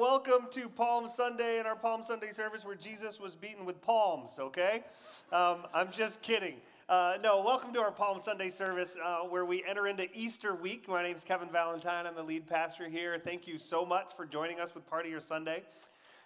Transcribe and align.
welcome 0.00 0.46
to 0.50 0.66
Palm 0.66 1.10
Sunday 1.14 1.58
and 1.58 1.68
our 1.68 1.76
Palm 1.76 2.02
Sunday 2.02 2.32
service 2.32 2.64
where 2.64 2.74
Jesus 2.74 3.20
was 3.20 3.34
beaten 3.34 3.66
with 3.66 3.82
palms, 3.82 4.38
okay? 4.38 4.82
Um, 5.30 5.66
I'm 5.74 5.92
just 5.92 6.22
kidding. 6.22 6.54
Uh, 6.88 7.18
no, 7.22 7.42
welcome 7.42 7.74
to 7.74 7.80
our 7.80 7.92
Palm 7.92 8.18
Sunday 8.24 8.48
service 8.48 8.96
uh, 9.04 9.18
where 9.18 9.44
we 9.44 9.62
enter 9.62 9.86
into 9.88 10.08
Easter 10.14 10.54
week. 10.54 10.88
My 10.88 11.02
name 11.02 11.16
is 11.16 11.22
Kevin 11.22 11.50
Valentine. 11.50 12.06
I'm 12.06 12.14
the 12.14 12.22
lead 12.22 12.46
pastor 12.46 12.88
here. 12.88 13.20
Thank 13.22 13.46
you 13.46 13.58
so 13.58 13.84
much 13.84 14.16
for 14.16 14.24
joining 14.24 14.58
us 14.58 14.74
with 14.74 14.88
part 14.88 15.04
of 15.04 15.10
your 15.10 15.20
Sunday. 15.20 15.64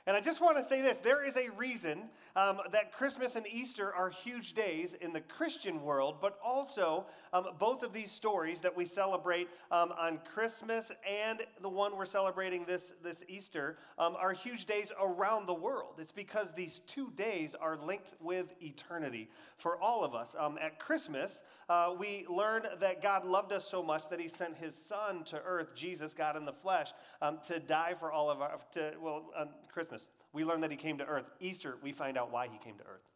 And 0.07 0.15
I 0.15 0.21
just 0.21 0.43
want 0.43 0.59
to 0.59 0.65
say 0.69 0.83
this 0.83 0.99
there 0.99 1.25
is 1.25 1.37
a 1.37 1.49
reason 1.57 2.11
um, 2.37 2.61
that 2.73 2.93
Christmas 2.93 3.37
and 3.37 3.47
Easter 3.47 3.93
are 3.93 4.11
huge 4.11 4.53
days 4.53 4.95
in 5.01 5.15
the 5.15 5.21
Christian 5.21 5.83
world, 5.83 6.17
but 6.21 6.39
also 6.45 7.07
um, 7.33 7.47
both 7.59 7.83
of 7.83 7.95
these 7.95 8.11
stories 8.11 8.61
that 8.61 8.77
we 8.77 8.85
celebrate 8.85 9.49
um, 9.71 9.93
on 9.99 10.19
Christmas 10.35 10.93
and 11.09 11.43
the 11.63 11.69
one 11.71 11.97
we're 11.97 12.05
celebrating 12.05 12.67
this, 12.67 12.93
this 13.03 13.25
Easter 13.29 13.79
um, 13.99 14.15
are 14.19 14.35
huge 14.35 14.67
days 14.67 14.93
around 15.01 15.47
the 15.47 15.55
world. 15.55 15.95
It's 15.99 16.13
because 16.13 16.53
these 16.53 16.81
two 16.81 17.11
days 17.17 17.55
are 17.55 17.79
linked 17.79 18.13
with 18.21 18.55
eternity 18.61 19.31
for 19.57 19.81
all 19.81 20.05
of 20.05 20.15
us. 20.15 20.37
Um, 20.39 20.59
at 20.61 20.79
Christmas, 20.79 21.43
uh, 21.71 21.95
we 21.99 22.27
learn 22.29 22.67
that 22.79 23.01
God 23.01 23.25
loved 23.25 23.53
us 23.53 23.67
so 23.67 23.83
much 23.83 24.11
that 24.11 24.21
he 24.21 24.29
sent 24.29 24.57
his 24.57 24.75
son 24.75 25.25
to 25.25 25.41
earth, 25.47 25.75
Jesus, 25.75 26.13
God 26.13 26.37
in 26.37 26.45
the 26.45 26.53
flesh, 26.53 26.93
um, 27.23 27.39
to 27.47 27.59
die 27.59 27.95
for 27.99 28.13
all 28.13 28.29
of 28.29 28.43
our, 28.43 28.59
to, 28.73 28.93
well, 29.01 29.31
on 29.35 29.49
Christmas 29.73 29.94
we 30.35 30.45
learn 30.45 30.61
that 30.61 30.71
he 30.71 30.77
came 30.77 30.99
to 30.99 31.07
earth. 31.07 31.31
Easter, 31.41 31.79
we 31.83 31.93
find 31.93 32.19
out 32.19 32.31
why 32.31 32.49
he 32.49 32.59
came 32.59 32.77
to 32.77 32.85
earth. 32.85 33.14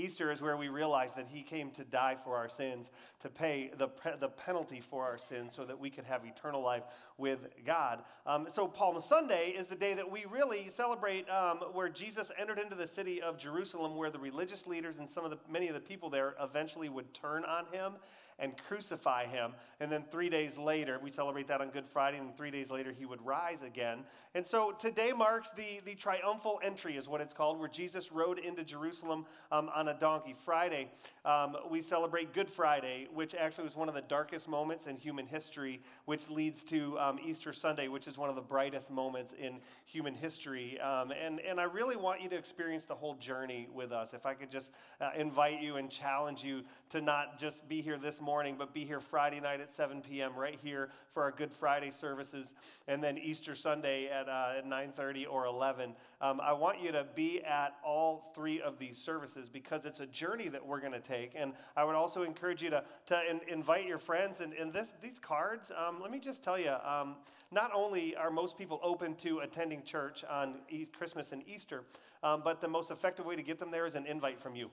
Easter 0.00 0.30
is 0.30 0.42
where 0.42 0.56
we 0.56 0.68
realize 0.68 1.12
that 1.14 1.26
he 1.28 1.42
came 1.42 1.70
to 1.72 1.84
die 1.84 2.16
for 2.24 2.36
our 2.36 2.48
sins, 2.48 2.90
to 3.20 3.28
pay 3.28 3.70
the, 3.76 3.88
the 4.18 4.28
penalty 4.28 4.80
for 4.80 5.04
our 5.04 5.18
sins 5.18 5.54
so 5.54 5.64
that 5.64 5.78
we 5.78 5.90
could 5.90 6.04
have 6.04 6.24
eternal 6.24 6.62
life 6.62 6.82
with 7.18 7.48
God. 7.64 8.02
Um, 8.26 8.48
so, 8.50 8.66
Palm 8.66 9.00
Sunday 9.00 9.50
is 9.50 9.68
the 9.68 9.76
day 9.76 9.94
that 9.94 10.10
we 10.10 10.24
really 10.30 10.68
celebrate 10.70 11.28
um, 11.28 11.58
where 11.72 11.88
Jesus 11.88 12.30
entered 12.38 12.58
into 12.58 12.74
the 12.74 12.86
city 12.86 13.20
of 13.22 13.38
Jerusalem, 13.38 13.96
where 13.96 14.10
the 14.10 14.18
religious 14.18 14.66
leaders 14.66 14.98
and 14.98 15.08
some 15.08 15.24
of 15.24 15.30
the 15.30 15.38
many 15.48 15.68
of 15.68 15.74
the 15.74 15.80
people 15.80 16.10
there 16.10 16.34
eventually 16.40 16.88
would 16.88 17.12
turn 17.14 17.44
on 17.44 17.66
him 17.72 17.94
and 18.40 18.56
crucify 18.56 19.26
him. 19.26 19.52
And 19.78 19.92
then 19.92 20.02
three 20.10 20.28
days 20.28 20.58
later, 20.58 20.98
we 21.02 21.10
celebrate 21.10 21.46
that 21.48 21.60
on 21.60 21.70
Good 21.70 21.86
Friday, 21.86 22.18
and 22.18 22.34
three 22.36 22.50
days 22.50 22.70
later, 22.70 22.90
he 22.90 23.06
would 23.06 23.24
rise 23.24 23.62
again. 23.62 24.00
And 24.34 24.46
so 24.46 24.72
today 24.72 25.12
marks 25.12 25.50
the, 25.50 25.80
the 25.84 25.94
triumphal 25.94 26.58
entry, 26.64 26.96
is 26.96 27.08
what 27.08 27.20
it's 27.20 27.34
called, 27.34 27.60
where 27.60 27.68
Jesus 27.68 28.10
rode 28.10 28.38
into 28.38 28.64
Jerusalem 28.64 29.26
um, 29.52 29.70
on 29.74 29.88
a 29.88 29.89
donkey. 29.94 30.34
Friday, 30.44 30.90
um, 31.24 31.56
we 31.70 31.82
celebrate 31.82 32.34
Good 32.34 32.48
Friday, 32.48 33.08
which 33.12 33.34
actually 33.34 33.64
was 33.64 33.76
one 33.76 33.88
of 33.88 33.94
the 33.94 34.02
darkest 34.02 34.48
moments 34.48 34.86
in 34.86 34.96
human 34.96 35.26
history, 35.26 35.80
which 36.06 36.28
leads 36.28 36.62
to 36.64 36.98
um, 36.98 37.18
Easter 37.24 37.52
Sunday, 37.52 37.88
which 37.88 38.08
is 38.08 38.18
one 38.18 38.28
of 38.28 38.34
the 38.34 38.42
brightest 38.42 38.90
moments 38.90 39.32
in 39.38 39.60
human 39.84 40.14
history. 40.14 40.80
Um, 40.80 41.12
and, 41.12 41.40
and 41.40 41.60
I 41.60 41.64
really 41.64 41.96
want 41.96 42.20
you 42.20 42.28
to 42.30 42.36
experience 42.36 42.84
the 42.84 42.94
whole 42.94 43.14
journey 43.14 43.68
with 43.72 43.92
us. 43.92 44.12
If 44.12 44.26
I 44.26 44.34
could 44.34 44.50
just 44.50 44.72
uh, 45.00 45.10
invite 45.16 45.62
you 45.62 45.76
and 45.76 45.90
challenge 45.90 46.42
you 46.42 46.62
to 46.90 47.00
not 47.00 47.38
just 47.38 47.68
be 47.68 47.80
here 47.80 47.96
this 47.96 48.20
morning 48.20 48.50
morning, 48.50 48.56
but 48.58 48.72
be 48.72 48.84
here 48.84 49.00
Friday 49.00 49.40
night 49.40 49.60
at 49.60 49.72
7 49.72 50.00
p.m. 50.02 50.34
right 50.36 50.58
here 50.62 50.88
for 51.12 51.22
our 51.22 51.30
Good 51.30 51.52
Friday 51.52 51.90
services, 51.90 52.54
and 52.88 53.02
then 53.02 53.18
Easter 53.18 53.54
Sunday 53.54 54.08
at, 54.08 54.28
uh, 54.28 54.58
at 54.58 54.66
9:30 54.66 55.26
or 55.30 55.46
11. 55.46 55.94
Um, 56.20 56.40
I 56.40 56.52
want 56.52 56.80
you 56.80 56.90
to 56.92 57.06
be 57.14 57.42
at 57.42 57.76
all 57.84 58.32
three 58.34 58.60
of 58.60 58.78
these 58.78 58.98
services 58.98 59.48
because 59.48 59.69
it's 59.72 60.00
a 60.00 60.06
journey 60.06 60.48
that 60.48 60.64
we're 60.64 60.80
going 60.80 60.92
to 60.92 61.00
take, 61.00 61.32
and 61.34 61.52
I 61.76 61.84
would 61.84 61.94
also 61.94 62.22
encourage 62.22 62.62
you 62.62 62.70
to 62.70 62.84
to 63.06 63.30
in, 63.30 63.40
invite 63.48 63.86
your 63.86 63.98
friends. 63.98 64.40
And, 64.40 64.52
and 64.52 64.72
this 64.72 64.94
these 65.00 65.18
cards, 65.18 65.70
um, 65.76 66.00
let 66.00 66.10
me 66.10 66.18
just 66.18 66.42
tell 66.42 66.58
you, 66.58 66.74
um, 66.84 67.16
not 67.50 67.70
only 67.74 68.16
are 68.16 68.30
most 68.30 68.58
people 68.58 68.80
open 68.82 69.14
to 69.16 69.40
attending 69.40 69.82
church 69.82 70.24
on 70.28 70.56
Christmas 70.96 71.32
and 71.32 71.42
Easter, 71.46 71.84
um, 72.22 72.42
but 72.44 72.60
the 72.60 72.68
most 72.68 72.90
effective 72.90 73.26
way 73.26 73.36
to 73.36 73.42
get 73.42 73.58
them 73.58 73.70
there 73.70 73.86
is 73.86 73.94
an 73.94 74.06
invite 74.06 74.40
from 74.40 74.54
you. 74.56 74.70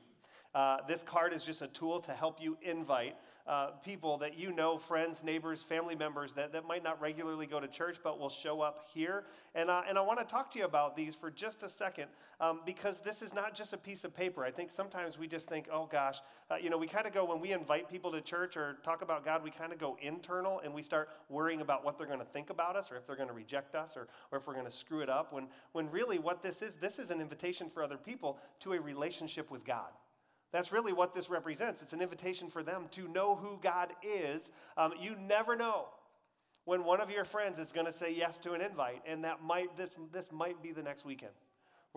Uh, 0.58 0.78
this 0.88 1.04
card 1.04 1.34
is 1.34 1.44
just 1.44 1.62
a 1.62 1.68
tool 1.68 2.00
to 2.00 2.12
help 2.12 2.42
you 2.42 2.58
invite 2.64 3.16
uh, 3.46 3.68
people 3.86 4.18
that 4.18 4.40
you 4.40 4.52
know, 4.52 4.76
friends, 4.76 5.24
neighbors, 5.24 5.62
family 5.62 5.94
members 5.94 6.34
that, 6.34 6.52
that 6.52 6.66
might 6.66 6.84
not 6.84 7.00
regularly 7.00 7.46
go 7.46 7.60
to 7.60 7.68
church 7.68 7.98
but 8.04 8.20
will 8.20 8.28
show 8.28 8.60
up 8.62 8.88
here. 8.92 9.26
And, 9.54 9.70
uh, 9.70 9.84
and 9.88 10.00
I 10.00 10.02
want 10.02 10.18
to 10.18 10.26
talk 10.26 10.50
to 10.54 10.60
you 10.60 10.66
about 10.66 10.98
these 10.98 11.14
for 11.14 11.30
just 11.30 11.62
a 11.62 11.70
second 11.70 12.08
um, 12.42 12.62
because 12.66 13.02
this 13.02 13.22
is 13.22 13.36
not 13.36 13.54
just 13.54 13.72
a 13.72 13.78
piece 13.78 14.04
of 14.04 14.16
paper. 14.16 14.44
I 14.44 14.50
think 14.50 14.72
sometimes 14.72 15.20
we 15.20 15.28
just 15.28 15.48
think, 15.48 15.68
oh 15.72 15.86
gosh, 15.86 16.22
uh, 16.50 16.56
you 16.56 16.72
know, 16.72 16.78
we 16.80 16.88
kind 16.88 17.06
of 17.06 17.14
go 17.14 17.24
when 17.24 17.40
we 17.40 17.52
invite 17.52 17.88
people 17.88 18.12
to 18.14 18.20
church 18.20 18.58
or 18.58 18.78
talk 18.84 19.04
about 19.04 19.24
God, 19.24 19.44
we 19.44 19.52
kind 19.52 19.72
of 19.72 19.78
go 19.78 19.96
internal 20.02 20.60
and 20.66 20.74
we 20.74 20.82
start 20.82 21.10
worrying 21.30 21.62
about 21.62 21.86
what 21.86 22.00
they're 22.00 22.08
going 22.08 22.18
to 22.18 22.26
think 22.26 22.50
about 22.50 22.76
us 22.76 22.92
or 22.92 22.96
if 22.96 23.06
they're 23.06 23.16
going 23.16 23.30
to 23.30 23.36
reject 23.36 23.76
us 23.76 23.96
or, 23.96 24.08
or 24.32 24.40
if 24.40 24.48
we're 24.48 24.54
going 24.54 24.66
to 24.66 24.72
screw 24.72 25.02
it 25.02 25.10
up. 25.10 25.32
When, 25.32 25.50
when 25.74 25.92
really 25.92 26.18
what 26.18 26.42
this 26.42 26.64
is, 26.64 26.74
this 26.82 26.98
is 26.98 27.12
an 27.12 27.22
invitation 27.22 27.70
for 27.70 27.84
other 27.84 27.98
people 27.98 28.40
to 28.62 28.74
a 28.74 28.82
relationship 28.82 29.52
with 29.52 29.64
God. 29.64 29.92
That's 30.52 30.72
really 30.72 30.94
what 30.94 31.14
this 31.14 31.30
represents. 31.30 31.82
It's 31.82 31.94
an 31.94 32.02
invitation 32.02 32.50
for 32.50 32.64
them 32.64 32.86
to 32.92 33.08
know 33.08 33.36
who 33.36 33.60
God 33.62 33.94
is. 34.02 34.50
Um, 34.78 34.94
you 35.00 35.16
never 35.16 35.56
know 35.56 35.86
when 36.66 36.84
one 36.84 37.02
of 37.02 37.10
your 37.10 37.26
friends 37.26 37.60
is 37.60 37.72
going 37.72 37.86
to 37.86 37.94
say 37.94 38.14
yes 38.14 38.38
to 38.40 38.54
an 38.54 38.62
invite, 38.62 39.02
and 39.06 39.24
that 39.24 39.44
might 39.44 39.76
this, 39.78 39.92
this 40.12 40.32
might 40.32 40.62
be 40.62 40.72
the 40.72 40.84
next 40.84 41.06
weekend 41.06 41.34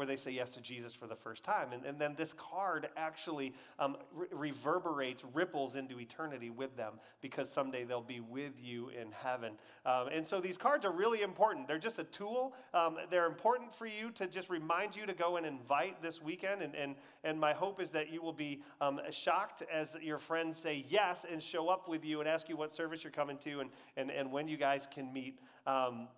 where 0.01 0.07
they 0.07 0.17
say 0.17 0.31
yes 0.31 0.49
to 0.53 0.63
Jesus 0.63 0.95
for 0.95 1.07
the 1.07 1.15
first 1.15 1.45
time. 1.45 1.75
And, 1.75 1.85
and 1.85 1.99
then 1.99 2.15
this 2.17 2.33
card 2.33 2.89
actually 2.97 3.53
um, 3.79 3.99
re- 4.15 4.29
reverberates, 4.33 5.23
ripples 5.35 5.75
into 5.75 6.01
eternity 6.01 6.49
with 6.49 6.75
them 6.75 6.95
because 7.21 7.51
someday 7.51 7.85
they'll 7.85 8.01
be 8.01 8.21
with 8.21 8.55
you 8.59 8.89
in 8.89 9.13
heaven. 9.13 9.53
Um, 9.85 10.09
and 10.11 10.27
so 10.27 10.41
these 10.41 10.57
cards 10.57 10.87
are 10.87 10.91
really 10.91 11.21
important. 11.21 11.69
They're 11.69 11.77
just 11.77 11.99
a 11.99 12.05
tool. 12.05 12.55
Um, 12.73 12.97
they're 13.11 13.27
important 13.27 13.75
for 13.75 13.85
you 13.85 14.11
to 14.13 14.27
just 14.27 14.49
remind 14.49 14.97
you 14.97 15.05
to 15.05 15.13
go 15.13 15.37
and 15.37 15.45
invite 15.45 16.01
this 16.01 16.23
weekend. 16.23 16.63
And, 16.63 16.75
and, 16.75 16.95
and 17.23 17.39
my 17.39 17.53
hope 17.53 17.79
is 17.79 17.91
that 17.91 18.11
you 18.11 18.23
will 18.23 18.33
be 18.33 18.63
um, 18.81 19.03
shocked 19.11 19.63
as 19.71 19.95
your 20.01 20.19
friends 20.19 20.57
say 20.57 20.87
yes 20.89 21.27
and 21.31 21.43
show 21.43 21.69
up 21.69 21.91
with 21.91 22.07
you 22.07 22.21
and 22.21 22.29
ask 22.29 22.49
you 22.49 22.57
what 22.57 22.73
service 22.73 23.05
you're 23.05 23.11
coming 23.11 23.37
to 23.37 23.61
and, 23.61 23.69
and, 23.99 24.11
and 24.11 24.33
when 24.33 24.49
you 24.49 24.57
guys 24.57 24.89
can 24.91 25.13
meet. 25.13 25.39
Um, 25.67 26.09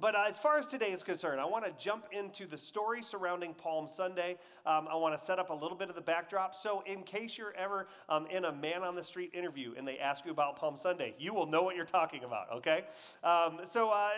but 0.00 0.14
uh, 0.14 0.24
as 0.28 0.38
far 0.38 0.58
as 0.58 0.66
today 0.66 0.92
is 0.92 1.02
concerned, 1.02 1.40
I 1.40 1.44
want 1.44 1.64
to 1.64 1.72
jump 1.82 2.06
into 2.12 2.46
the 2.46 2.56
story 2.56 3.02
surrounding 3.02 3.52
Palm 3.54 3.88
Sunday. 3.88 4.36
Um, 4.64 4.86
I 4.90 4.94
want 4.94 5.18
to 5.18 5.24
set 5.24 5.38
up 5.38 5.50
a 5.50 5.54
little 5.54 5.76
bit 5.76 5.88
of 5.88 5.96
the 5.96 6.00
backdrop. 6.00 6.54
So, 6.54 6.84
in 6.86 7.02
case 7.02 7.36
you're 7.36 7.54
ever 7.54 7.88
um, 8.08 8.26
in 8.26 8.44
a 8.44 8.52
man 8.52 8.84
on 8.84 8.94
the 8.94 9.02
street 9.02 9.32
interview 9.34 9.74
and 9.76 9.86
they 9.86 9.98
ask 9.98 10.24
you 10.24 10.30
about 10.30 10.56
Palm 10.56 10.76
Sunday, 10.76 11.14
you 11.18 11.34
will 11.34 11.46
know 11.46 11.62
what 11.62 11.74
you're 11.74 11.84
talking 11.84 12.22
about, 12.22 12.52
okay? 12.52 12.84
Um, 13.24 13.60
so, 13.64 13.90
uh, 13.90 14.10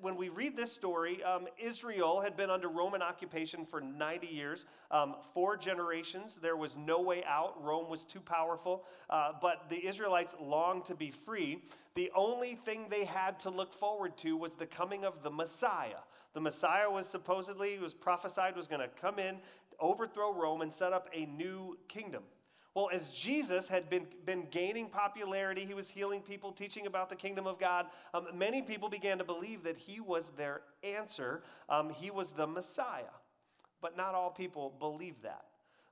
when 0.00 0.16
we 0.16 0.30
read 0.30 0.56
this 0.56 0.72
story, 0.72 1.22
um, 1.22 1.46
Israel 1.58 2.20
had 2.20 2.36
been 2.36 2.50
under 2.50 2.68
Roman 2.68 3.00
occupation 3.00 3.64
for 3.64 3.80
90 3.80 4.26
years, 4.26 4.66
um, 4.90 5.14
four 5.32 5.56
generations. 5.56 6.40
There 6.42 6.56
was 6.56 6.76
no 6.76 7.00
way 7.00 7.22
out, 7.24 7.62
Rome 7.62 7.88
was 7.88 8.04
too 8.04 8.20
powerful, 8.20 8.84
uh, 9.08 9.32
but 9.40 9.68
the 9.70 9.86
Israelites 9.86 10.34
longed 10.40 10.84
to 10.84 10.94
be 10.94 11.10
free. 11.10 11.62
The 11.96 12.10
only 12.14 12.54
thing 12.54 12.86
they 12.88 13.04
had 13.04 13.40
to 13.40 13.50
look 13.50 13.74
forward 13.74 14.16
to 14.18 14.36
was 14.36 14.54
the 14.54 14.66
coming 14.66 15.04
of 15.04 15.22
the 15.22 15.30
Messiah. 15.30 16.02
The 16.34 16.40
Messiah 16.40 16.90
was 16.90 17.08
supposedly, 17.08 17.78
was 17.78 17.94
prophesied, 17.94 18.54
was 18.56 18.66
going 18.66 18.80
to 18.80 18.88
come 18.88 19.18
in, 19.18 19.38
overthrow 19.80 20.32
Rome, 20.32 20.60
and 20.62 20.72
set 20.72 20.92
up 20.92 21.08
a 21.12 21.26
new 21.26 21.76
kingdom. 21.88 22.22
Well, 22.74 22.88
as 22.92 23.08
Jesus 23.08 23.66
had 23.66 23.90
been, 23.90 24.06
been 24.24 24.46
gaining 24.50 24.88
popularity, 24.88 25.64
he 25.66 25.74
was 25.74 25.90
healing 25.90 26.20
people, 26.20 26.52
teaching 26.52 26.86
about 26.86 27.08
the 27.08 27.16
kingdom 27.16 27.48
of 27.48 27.58
God, 27.58 27.86
um, 28.14 28.28
many 28.34 28.62
people 28.62 28.88
began 28.88 29.18
to 29.18 29.24
believe 29.24 29.64
that 29.64 29.76
he 29.76 29.98
was 29.98 30.30
their 30.36 30.62
answer. 30.84 31.42
Um, 31.68 31.90
he 31.90 32.12
was 32.12 32.30
the 32.30 32.46
Messiah. 32.46 33.02
But 33.82 33.96
not 33.96 34.14
all 34.14 34.30
people 34.30 34.72
believed 34.78 35.24
that. 35.24 35.46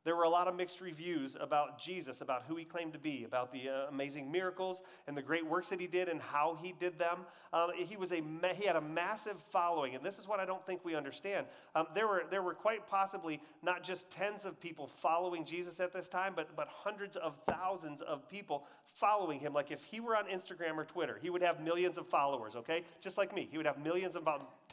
There 0.08 0.16
were 0.16 0.22
a 0.22 0.30
lot 0.30 0.48
of 0.48 0.56
mixed 0.56 0.80
reviews 0.80 1.36
about 1.38 1.78
Jesus, 1.78 2.22
about 2.22 2.44
who 2.48 2.56
he 2.56 2.64
claimed 2.64 2.94
to 2.94 2.98
be, 2.98 3.24
about 3.24 3.52
the 3.52 3.68
uh, 3.68 3.88
amazing 3.90 4.32
miracles 4.32 4.82
and 5.06 5.14
the 5.14 5.20
great 5.20 5.46
works 5.46 5.68
that 5.68 5.78
he 5.78 5.86
did 5.86 6.08
and 6.08 6.18
how 6.18 6.56
he 6.62 6.72
did 6.72 6.98
them. 6.98 7.26
Um, 7.52 7.72
he, 7.76 7.94
was 7.98 8.10
a, 8.12 8.22
he 8.54 8.64
had 8.64 8.76
a 8.76 8.80
massive 8.80 9.36
following, 9.50 9.94
and 9.94 10.02
this 10.02 10.16
is 10.16 10.26
what 10.26 10.40
I 10.40 10.46
don't 10.46 10.64
think 10.64 10.82
we 10.82 10.94
understand. 10.94 11.44
Um, 11.74 11.88
there, 11.94 12.08
were, 12.08 12.22
there 12.30 12.40
were 12.40 12.54
quite 12.54 12.88
possibly 12.88 13.42
not 13.62 13.84
just 13.84 14.10
tens 14.10 14.46
of 14.46 14.58
people 14.58 14.86
following 14.86 15.44
Jesus 15.44 15.78
at 15.78 15.92
this 15.92 16.08
time, 16.08 16.32
but, 16.34 16.56
but 16.56 16.68
hundreds 16.68 17.16
of 17.16 17.36
thousands 17.46 18.00
of 18.00 18.26
people 18.30 18.64
following 18.94 19.38
him. 19.38 19.52
Like 19.52 19.70
if 19.70 19.84
he 19.84 20.00
were 20.00 20.16
on 20.16 20.24
Instagram 20.24 20.78
or 20.78 20.86
Twitter, 20.86 21.18
he 21.20 21.28
would 21.28 21.42
have 21.42 21.60
millions 21.60 21.98
of 21.98 22.06
followers, 22.06 22.56
okay? 22.56 22.82
Just 23.02 23.18
like 23.18 23.34
me. 23.34 23.46
He 23.50 23.58
would 23.58 23.66
have 23.66 23.76
millions 23.76 24.16
of 24.16 24.24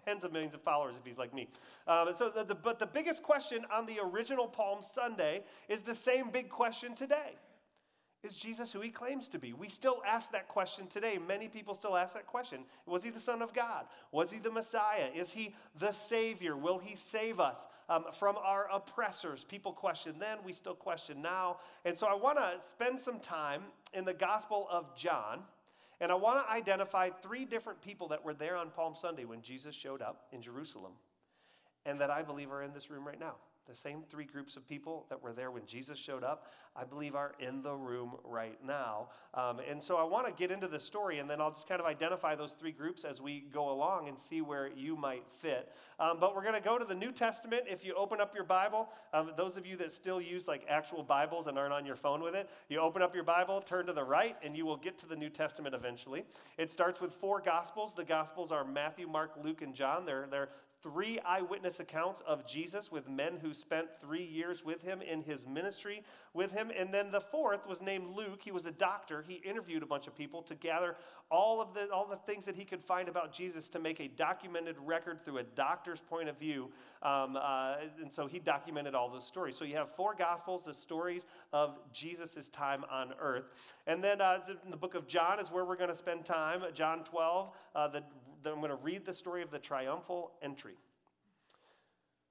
tens 0.06 0.24
of 0.24 0.32
millions 0.32 0.54
of 0.54 0.62
followers 0.62 0.96
if 1.00 1.06
he's 1.06 1.18
like 1.18 1.34
me. 1.34 1.48
Um, 1.88 2.10
so 2.14 2.30
the, 2.30 2.44
the, 2.44 2.56
but 2.56 2.80
the 2.80 2.86
biggest 2.86 3.24
question 3.24 3.66
on 3.74 3.86
the 3.86 4.00
original 4.00 4.48
Palm 4.48 4.80
Sunday 4.82 5.44
is 5.68 5.82
the 5.82 5.96
same 5.96 6.30
big 6.30 6.50
question 6.50 6.96
today. 6.96 7.36
Is 8.26 8.36
Jesus 8.36 8.72
who 8.72 8.82
he 8.82 8.90
claims 8.90 9.28
to 9.30 9.38
be? 9.38 9.54
We 9.54 9.70
still 9.70 10.02
ask 10.06 10.32
that 10.32 10.48
question 10.48 10.88
today. 10.88 11.20
Many 11.20 11.48
people 11.48 11.76
still 11.76 11.96
ask 11.96 12.16
that 12.16 12.26
question. 12.26 12.62
Was 12.88 13.04
he 13.04 13.12
the 13.12 13.20
Son 13.20 13.44
of 13.44 13.54
God? 13.54 13.86
Was 14.12 14.32
he 14.32 14.40
the 14.40 14.50
Messiah? 14.50 15.10
Is 15.14 15.30
he 15.30 15.54
the 15.78 15.92
Savior? 15.92 16.58
Will 16.58 16.80
he 16.80 16.96
save 16.96 17.40
us 17.40 17.68
um, 17.88 18.06
from 18.18 18.36
our 18.38 18.68
oppressors? 18.74 19.44
People 19.44 19.74
question 19.74 20.16
then, 20.18 20.40
we 20.44 20.54
still 20.54 20.74
question 20.74 21.22
now. 21.22 21.58
And 21.86 21.96
so 21.96 22.08
I 22.08 22.16
want 22.16 22.40
to 22.40 22.54
spend 22.68 23.00
some 23.00 23.20
time 23.20 23.62
in 23.94 24.06
the 24.06 24.14
Gospel 24.14 24.68
of 24.72 24.96
John 24.96 25.42
And 26.02 26.12
I 26.12 26.16
want 26.16 26.46
to 26.46 26.52
identify 26.52 27.10
three 27.10 27.46
different 27.46 27.82
people 27.82 28.10
that 28.10 28.24
were 28.24 28.34
there 28.34 28.58
on 28.58 28.70
Palm 28.70 28.96
Sunday 28.96 29.26
when 29.26 29.42
Jesus 29.42 29.74
showed 29.74 30.02
up 30.02 30.28
in 30.32 30.42
Jerusalem 30.42 30.94
and 31.86 32.00
that 32.02 32.10
I 32.10 32.22
believe 32.22 32.52
are 32.52 32.64
in 32.64 32.74
this 32.74 32.90
room 32.90 33.08
right 33.08 33.20
now. 33.20 33.36
The 33.68 33.76
same 33.76 34.04
three 34.04 34.26
groups 34.26 34.56
of 34.56 34.68
people 34.68 35.06
that 35.10 35.22
were 35.22 35.34
there 35.34 35.50
when 35.50 35.66
Jesus 35.66 35.98
showed 35.98 36.24
up, 36.24 36.52
I 36.76 36.84
believe 36.84 37.16
are 37.16 37.34
in 37.40 37.64
the 37.64 37.74
room 37.74 38.14
right 38.24 38.58
now. 38.64 39.10
Um, 39.34 39.60
and 39.68 39.82
so 39.82 39.98
I 39.98 40.04
want 40.04 40.28
to 40.28 40.34
get 40.34 40.52
into 40.52 40.68
the 40.68 40.80
story, 40.80 41.20
and 41.20 41.30
then 41.30 41.42
I'll 41.42 41.52
just 41.52 41.68
kind 41.68 41.82
of 41.82 41.88
identify 41.88 42.36
those 42.36 42.52
three 42.52 42.72
groups 42.72 43.04
as 43.06 43.22
we 43.22 43.46
go 43.52 43.72
along 43.72 44.08
and 44.08 44.20
see 44.20 44.42
where 44.42 44.70
you 44.76 44.96
might 44.96 45.24
fit. 45.42 45.72
Um, 46.00 46.20
but 46.20 46.36
we're 46.36 46.44
going 46.44 46.56
to 46.56 46.62
go 46.62 46.78
to 46.78 46.86
the 46.86 46.96
New 46.96 47.12
Testament. 47.12 47.64
If 47.68 47.84
you 47.84 47.96
open 47.96 48.22
up 48.22 48.36
your 48.36 48.44
Bible, 48.44 48.90
um, 49.14 49.32
those 49.36 49.58
of 49.58 49.66
you 49.66 49.78
that 49.78 49.92
still 49.92 50.22
use 50.22 50.48
like 50.48 50.64
actual 50.70 51.02
Bibles 51.02 51.48
and 51.48 51.58
aren't 51.58 51.74
on 51.74 51.86
your 51.86 51.96
phone 51.96 52.22
with 52.22 52.36
it, 52.36 52.50
you 52.70 52.80
open 52.80 53.02
up 53.02 53.16
your 53.16 53.24
Bible, 53.24 53.62
turn 53.62 53.88
to 53.88 53.94
the 53.94 54.04
right, 54.04 54.38
and 54.44 54.56
you 54.56 54.66
will 54.66 54.78
get 54.78 54.98
to 55.00 55.08
the 55.08 55.16
New 55.16 55.30
Testament 55.30 55.74
eventually. 55.74 56.24
It 56.58 56.72
starts 56.72 57.02
with 57.02 57.14
four 57.14 57.42
Gospels. 57.42 57.96
The 57.96 58.06
Gospels 58.06 58.52
are 58.52 58.64
Matthew, 58.64 59.08
Mark, 59.08 59.32
Luke, 59.44 59.62
and 59.62 59.74
John. 59.74 60.06
They're, 60.06 60.28
they're 60.30 60.50
three 60.86 61.20
eyewitness 61.26 61.80
accounts 61.80 62.22
of 62.28 62.46
Jesus 62.46 62.92
with 62.92 63.10
men 63.10 63.40
who 63.42 63.56
spent 63.56 63.88
three 64.00 64.24
years 64.24 64.64
with 64.64 64.84
him 64.84 65.02
in 65.02 65.20
his 65.24 65.44
ministry 65.44 66.04
with 66.36 66.52
him. 66.52 66.72
And 66.78 66.94
then 66.94 67.10
the 67.10 67.22
fourth 67.22 67.68
was 67.68 67.82
named 67.82 68.16
Luke. 68.16 68.42
He 68.44 68.52
was 68.52 68.68
a 68.68 68.72
doctor. 68.72 69.26
He 69.28 69.36
interviewed 69.36 69.82
a 69.82 69.88
bunch 69.88 70.06
of 70.06 70.16
people 70.16 70.44
to 70.44 70.54
gather 70.54 70.96
all 71.32 71.60
of 71.60 71.74
the, 71.74 71.90
all 71.90 72.08
the 72.08 72.18
things 72.32 72.46
that 72.46 72.56
he 72.56 72.66
could 72.66 72.84
find 72.84 73.10
about 73.10 73.34
Jesus 73.34 73.68
to 73.70 73.80
make 73.80 74.00
a 74.00 74.08
documented 74.08 74.76
record 74.78 75.26
through 75.26 75.40
a 75.40 75.44
doctor's 75.44 76.02
point 76.02 76.30
of 76.30 76.38
view. 76.38 76.70
Um, 77.02 77.36
uh, 77.36 77.78
and 78.00 78.14
so 78.14 78.28
he 78.28 78.38
documented 78.38 78.94
all 78.94 79.10
those 79.10 79.26
stories. 79.26 79.58
So 79.58 79.66
you 79.66 79.78
have 79.78 79.96
four 79.96 80.14
gospels, 80.14 80.66
the 80.66 80.74
stories 80.74 81.26
of 81.52 81.80
Jesus' 81.94 82.48
time 82.50 82.86
on 82.92 83.16
earth. 83.20 83.46
And 83.88 84.04
then 84.04 84.22
uh, 84.22 84.42
the 84.70 84.78
book 84.78 84.94
of 84.94 85.08
John 85.08 85.40
is 85.40 85.52
where 85.52 85.66
we're 85.66 85.78
going 85.78 85.90
to 85.90 85.96
spend 85.96 86.26
time. 86.26 86.62
John 86.76 87.04
12, 87.04 87.50
uh, 87.74 87.88
the 87.88 88.04
I'm 88.52 88.60
going 88.60 88.70
to 88.70 88.76
read 88.76 89.06
the 89.06 89.14
story 89.14 89.42
of 89.42 89.52
the 89.52 89.60
triumphal 89.60 90.32
entry. 90.42 90.76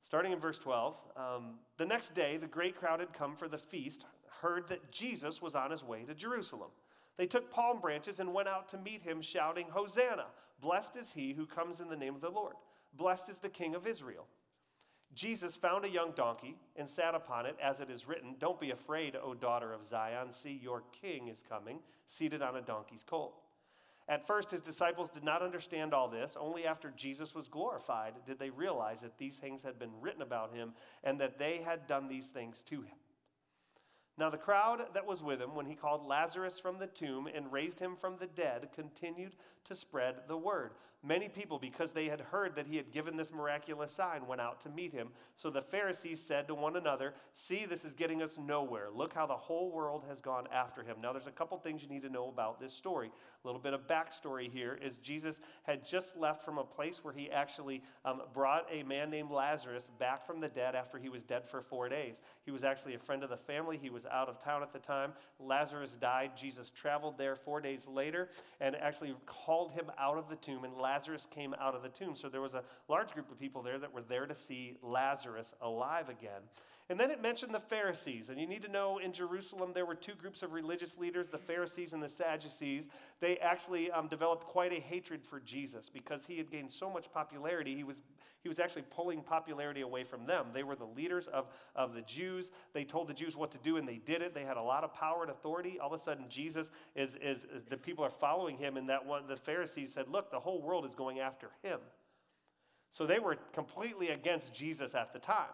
Starting 0.03 0.33
in 0.33 0.39
verse 0.39 0.59
12, 0.59 0.95
um, 1.17 1.55
the 1.79 1.87
next 1.87 2.15
day, 2.15 2.37
the 2.37 2.47
great 2.47 2.77
crowd 2.77 3.01
had 3.01 3.13
come 3.13 3.35
for 3.35 3.49
the 3.49 3.59
feast, 3.59 4.05
heard 4.43 4.69
that 4.69 4.93
Jesus 4.93 5.41
was 5.41 5.55
on 5.55 5.71
his 5.71 5.83
way 5.83 6.05
to 6.05 6.15
Jerusalem. 6.15 6.71
They 7.17 7.27
took 7.27 7.51
palm 7.51 7.81
branches 7.81 8.21
and 8.21 8.35
went 8.35 8.49
out 8.49 8.69
to 8.71 8.79
meet 8.79 9.03
him, 9.03 9.23
shouting, 9.23 9.67
Hosanna! 9.71 10.27
Blessed 10.61 10.97
is 10.97 11.13
he 11.13 11.33
who 11.33 11.47
comes 11.47 11.81
in 11.81 11.89
the 11.89 11.97
name 11.97 12.15
of 12.15 12.21
the 12.21 12.31
Lord. 12.31 12.55
Blessed 12.97 13.29
is 13.29 13.39
the 13.39 13.49
King 13.49 13.75
of 13.75 13.87
Israel. 13.87 14.27
Jesus 15.15 15.55
found 15.55 15.85
a 15.85 15.91
young 15.91 16.13
donkey 16.17 16.57
and 16.77 16.89
sat 16.89 17.15
upon 17.15 17.47
it, 17.47 17.57
as 17.63 17.81
it 17.81 17.89
is 17.91 18.09
written, 18.09 18.35
Don't 18.39 18.61
be 18.61 18.71
afraid, 18.71 19.17
O 19.23 19.35
daughter 19.35 19.73
of 19.73 19.85
Zion. 19.85 20.33
See, 20.33 20.59
your 20.63 20.83
king 21.01 21.29
is 21.29 21.45
coming, 21.49 21.79
seated 22.09 22.43
on 22.43 22.57
a 22.57 22.63
donkey's 22.63 23.05
colt. 23.05 23.35
At 24.09 24.27
first, 24.27 24.51
his 24.51 24.61
disciples 24.61 25.11
did 25.11 25.25
not 25.25 25.43
understand 25.43 25.95
all 25.95 26.09
this. 26.09 26.37
Only 26.39 26.67
after 26.67 26.91
Jesus 26.91 27.35
was 27.35 27.49
glorified 27.49 28.15
did 28.27 28.39
they 28.39 28.51
realize 28.51 29.01
that 29.01 29.17
these 29.17 29.37
things 29.37 29.63
had 29.63 29.79
been 29.79 29.93
written 30.01 30.21
about 30.23 30.55
him 30.55 30.75
and 31.03 31.19
that 31.21 31.39
they 31.39 31.63
had 31.65 31.87
done 31.87 32.09
these 32.09 32.27
things 32.29 32.63
to 32.65 32.83
him. 32.83 32.97
Now, 34.17 34.31
the 34.31 34.37
crowd 34.37 34.87
that 34.95 35.07
was 35.07 35.23
with 35.23 35.41
him 35.41 35.55
when 35.55 35.67
he 35.67 35.75
called 35.75 36.07
Lazarus 36.07 36.61
from 36.61 36.79
the 36.79 36.87
tomb 36.87 37.27
and 37.27 37.51
raised 37.51 37.81
him 37.81 37.97
from 37.97 38.17
the 38.19 38.29
dead 38.29 38.69
continued 38.75 39.35
to 39.65 39.75
spread 39.75 40.17
the 40.29 40.37
word. 40.37 40.71
Many 41.07 41.29
people, 41.29 41.59
because 41.59 41.91
they 41.91 42.07
had 42.07 42.21
heard 42.21 42.57
that 42.57 42.67
he 42.67 42.79
had 42.79 42.91
given 42.91 43.19
this 43.19 43.31
miraculous 43.31 43.93
sign, 43.93 44.27
went 44.27 44.41
out 44.41 44.63
to 44.63 44.71
meet 44.71 44.91
him. 44.91 45.09
So 45.37 45.51
the 45.51 45.61
Pharisees 45.61 46.23
said 46.27 46.49
to 46.49 46.55
one 46.55 46.77
another, 46.77 47.13
See, 47.35 47.67
this 47.67 47.85
is 47.85 47.93
getting 47.93 48.23
us 48.23 48.39
nowhere. 48.39 48.89
Look 48.91 49.13
how 49.13 49.27
the 49.27 49.35
whole 49.35 49.71
world 49.71 50.05
has 50.09 50.23
gone 50.23 50.49
after 50.51 50.83
him. 50.83 50.97
Now, 51.03 51.13
there's 51.13 51.27
a 51.27 51.33
couple 51.33 51.59
things 51.59 51.83
you 51.83 51.91
need 51.91 52.03
to 52.03 52.09
know 52.09 52.29
about 52.29 52.59
this 52.59 52.73
story. 52.73 53.09
A 53.09 53.47
little 53.47 53.61
bit 53.61 53.75
of 53.75 53.87
backstory 53.87 54.51
here 54.51 54.79
is 54.83 54.97
Jesus 54.97 55.41
had 55.65 55.87
just 55.87 56.17
left 56.17 56.43
from 56.43 56.57
a 56.57 56.65
place 56.65 57.05
where 57.05 57.13
he 57.13 57.31
actually 57.31 57.83
um, 58.07 58.23
brought 58.33 58.67
a 58.73 58.83
man 58.83 59.11
named 59.11 59.31
Lazarus 59.31 59.91
back 59.99 60.27
from 60.27 60.41
the 60.41 60.49
dead 60.49 60.75
after 60.75 60.97
he 60.97 61.11
was 61.11 61.23
dead 61.23 61.47
for 61.47 61.61
four 61.61 61.91
days. 61.91 62.23
He 62.47 62.51
was 62.51 62.65
actually 62.65 62.95
a 62.95 62.99
friend 62.99 63.23
of 63.23 63.29
the 63.29 63.37
family. 63.37 63.77
He 63.77 63.91
was 63.91 64.04
out 64.11 64.29
of 64.29 64.43
town 64.43 64.63
at 64.63 64.73
the 64.73 64.79
time. 64.79 65.13
Lazarus 65.39 65.97
died. 66.01 66.33
Jesus 66.37 66.71
traveled 66.71 67.19
there 67.19 67.37
four 67.37 67.61
days 67.61 67.87
later 67.87 68.29
and 68.61 68.77
actually 68.77 69.15
called 69.27 69.73
him 69.73 69.91
out 69.99 70.19
of 70.19 70.29
the 70.29 70.37
tomb 70.37 70.65
and 70.65 70.75
Lazarus 70.77 70.95
Lazarus 70.95 71.27
came 71.35 71.55
out 71.61 71.75
of 71.75 71.83
the 71.83 71.89
tomb. 71.89 72.15
So 72.15 72.29
there 72.29 72.41
was 72.41 72.55
a 72.55 72.63
large 72.89 73.13
group 73.13 73.31
of 73.31 73.39
people 73.39 73.63
there 73.63 73.79
that 73.79 73.93
were 73.93 74.03
there 74.03 74.27
to 74.27 74.35
see 74.35 74.77
Lazarus 74.83 75.55
alive 75.61 76.09
again. 76.09 76.43
And 76.91 77.01
then 77.01 77.11
it 77.11 77.23
mentioned 77.23 77.55
the 77.55 77.61
Pharisees. 77.61 78.29
And 78.29 78.39
you 78.39 78.47
need 78.47 78.63
to 78.63 78.71
know 78.71 78.99
in 78.99 79.13
Jerusalem, 79.13 79.73
there 79.75 79.87
were 79.87 79.95
two 79.95 80.15
groups 80.15 80.43
of 80.43 80.53
religious 80.53 80.99
leaders, 80.99 81.29
the 81.31 81.39
Pharisees 81.39 81.95
and 81.95 82.03
the 82.03 82.09
Sadducees. 82.09 82.89
They 83.21 83.39
actually 83.39 83.91
um, 83.91 84.07
developed 84.09 84.45
quite 84.45 84.73
a 84.73 84.81
hatred 84.81 85.23
for 85.23 85.41
Jesus 85.41 85.89
because 85.89 86.27
he 86.27 86.37
had 86.37 86.51
gained 86.51 86.71
so 86.71 86.91
much 86.91 87.11
popularity. 87.13 87.75
He 87.75 87.85
was, 87.85 88.03
he 88.45 88.49
was 88.51 88.59
actually 88.59 88.85
pulling 88.91 89.23
popularity 89.23 89.81
away 89.81 90.05
from 90.05 90.27
them. 90.27 90.49
They 90.53 90.65
were 90.65 90.77
the 90.77 90.85
leaders 90.85 91.29
of, 91.29 91.47
of 91.75 91.95
the 91.95 92.03
Jews. 92.03 92.51
They 92.75 92.85
told 92.85 93.09
the 93.09 93.15
Jews 93.15 93.35
what 93.37 93.51
to 93.53 93.59
do, 93.59 93.79
and 93.79 93.89
they 93.89 93.97
did 93.97 94.21
it. 94.21 94.35
They 94.35 94.45
had 94.45 94.59
a 94.59 94.63
lot 94.63 94.85
of 94.85 94.93
power 94.93 95.23
and 95.23 95.31
authority. 95.31 95.81
All 95.81 95.95
of 95.95 95.99
a 95.99 96.05
sudden, 96.05 96.27
Jesus 96.29 96.71
is, 96.95 97.17
is, 97.23 97.39
is 97.45 97.65
the 97.71 97.79
people 97.79 98.05
are 98.05 98.11
following 98.11 98.59
him, 98.59 98.77
and 98.77 98.87
that 98.91 99.07
one, 99.07 99.27
the 99.27 99.39
Pharisees 99.39 99.95
said, 99.95 100.09
Look, 100.09 100.31
the 100.31 100.39
whole 100.39 100.61
world 100.61 100.85
is 100.85 100.95
going 100.95 101.21
after 101.21 101.49
him. 101.63 101.81
So 102.91 103.07
they 103.07 103.19
were 103.19 103.39
completely 103.55 104.11
against 104.11 104.53
Jesus 104.53 104.95
at 104.95 105.15
the 105.15 105.19
time. 105.19 105.49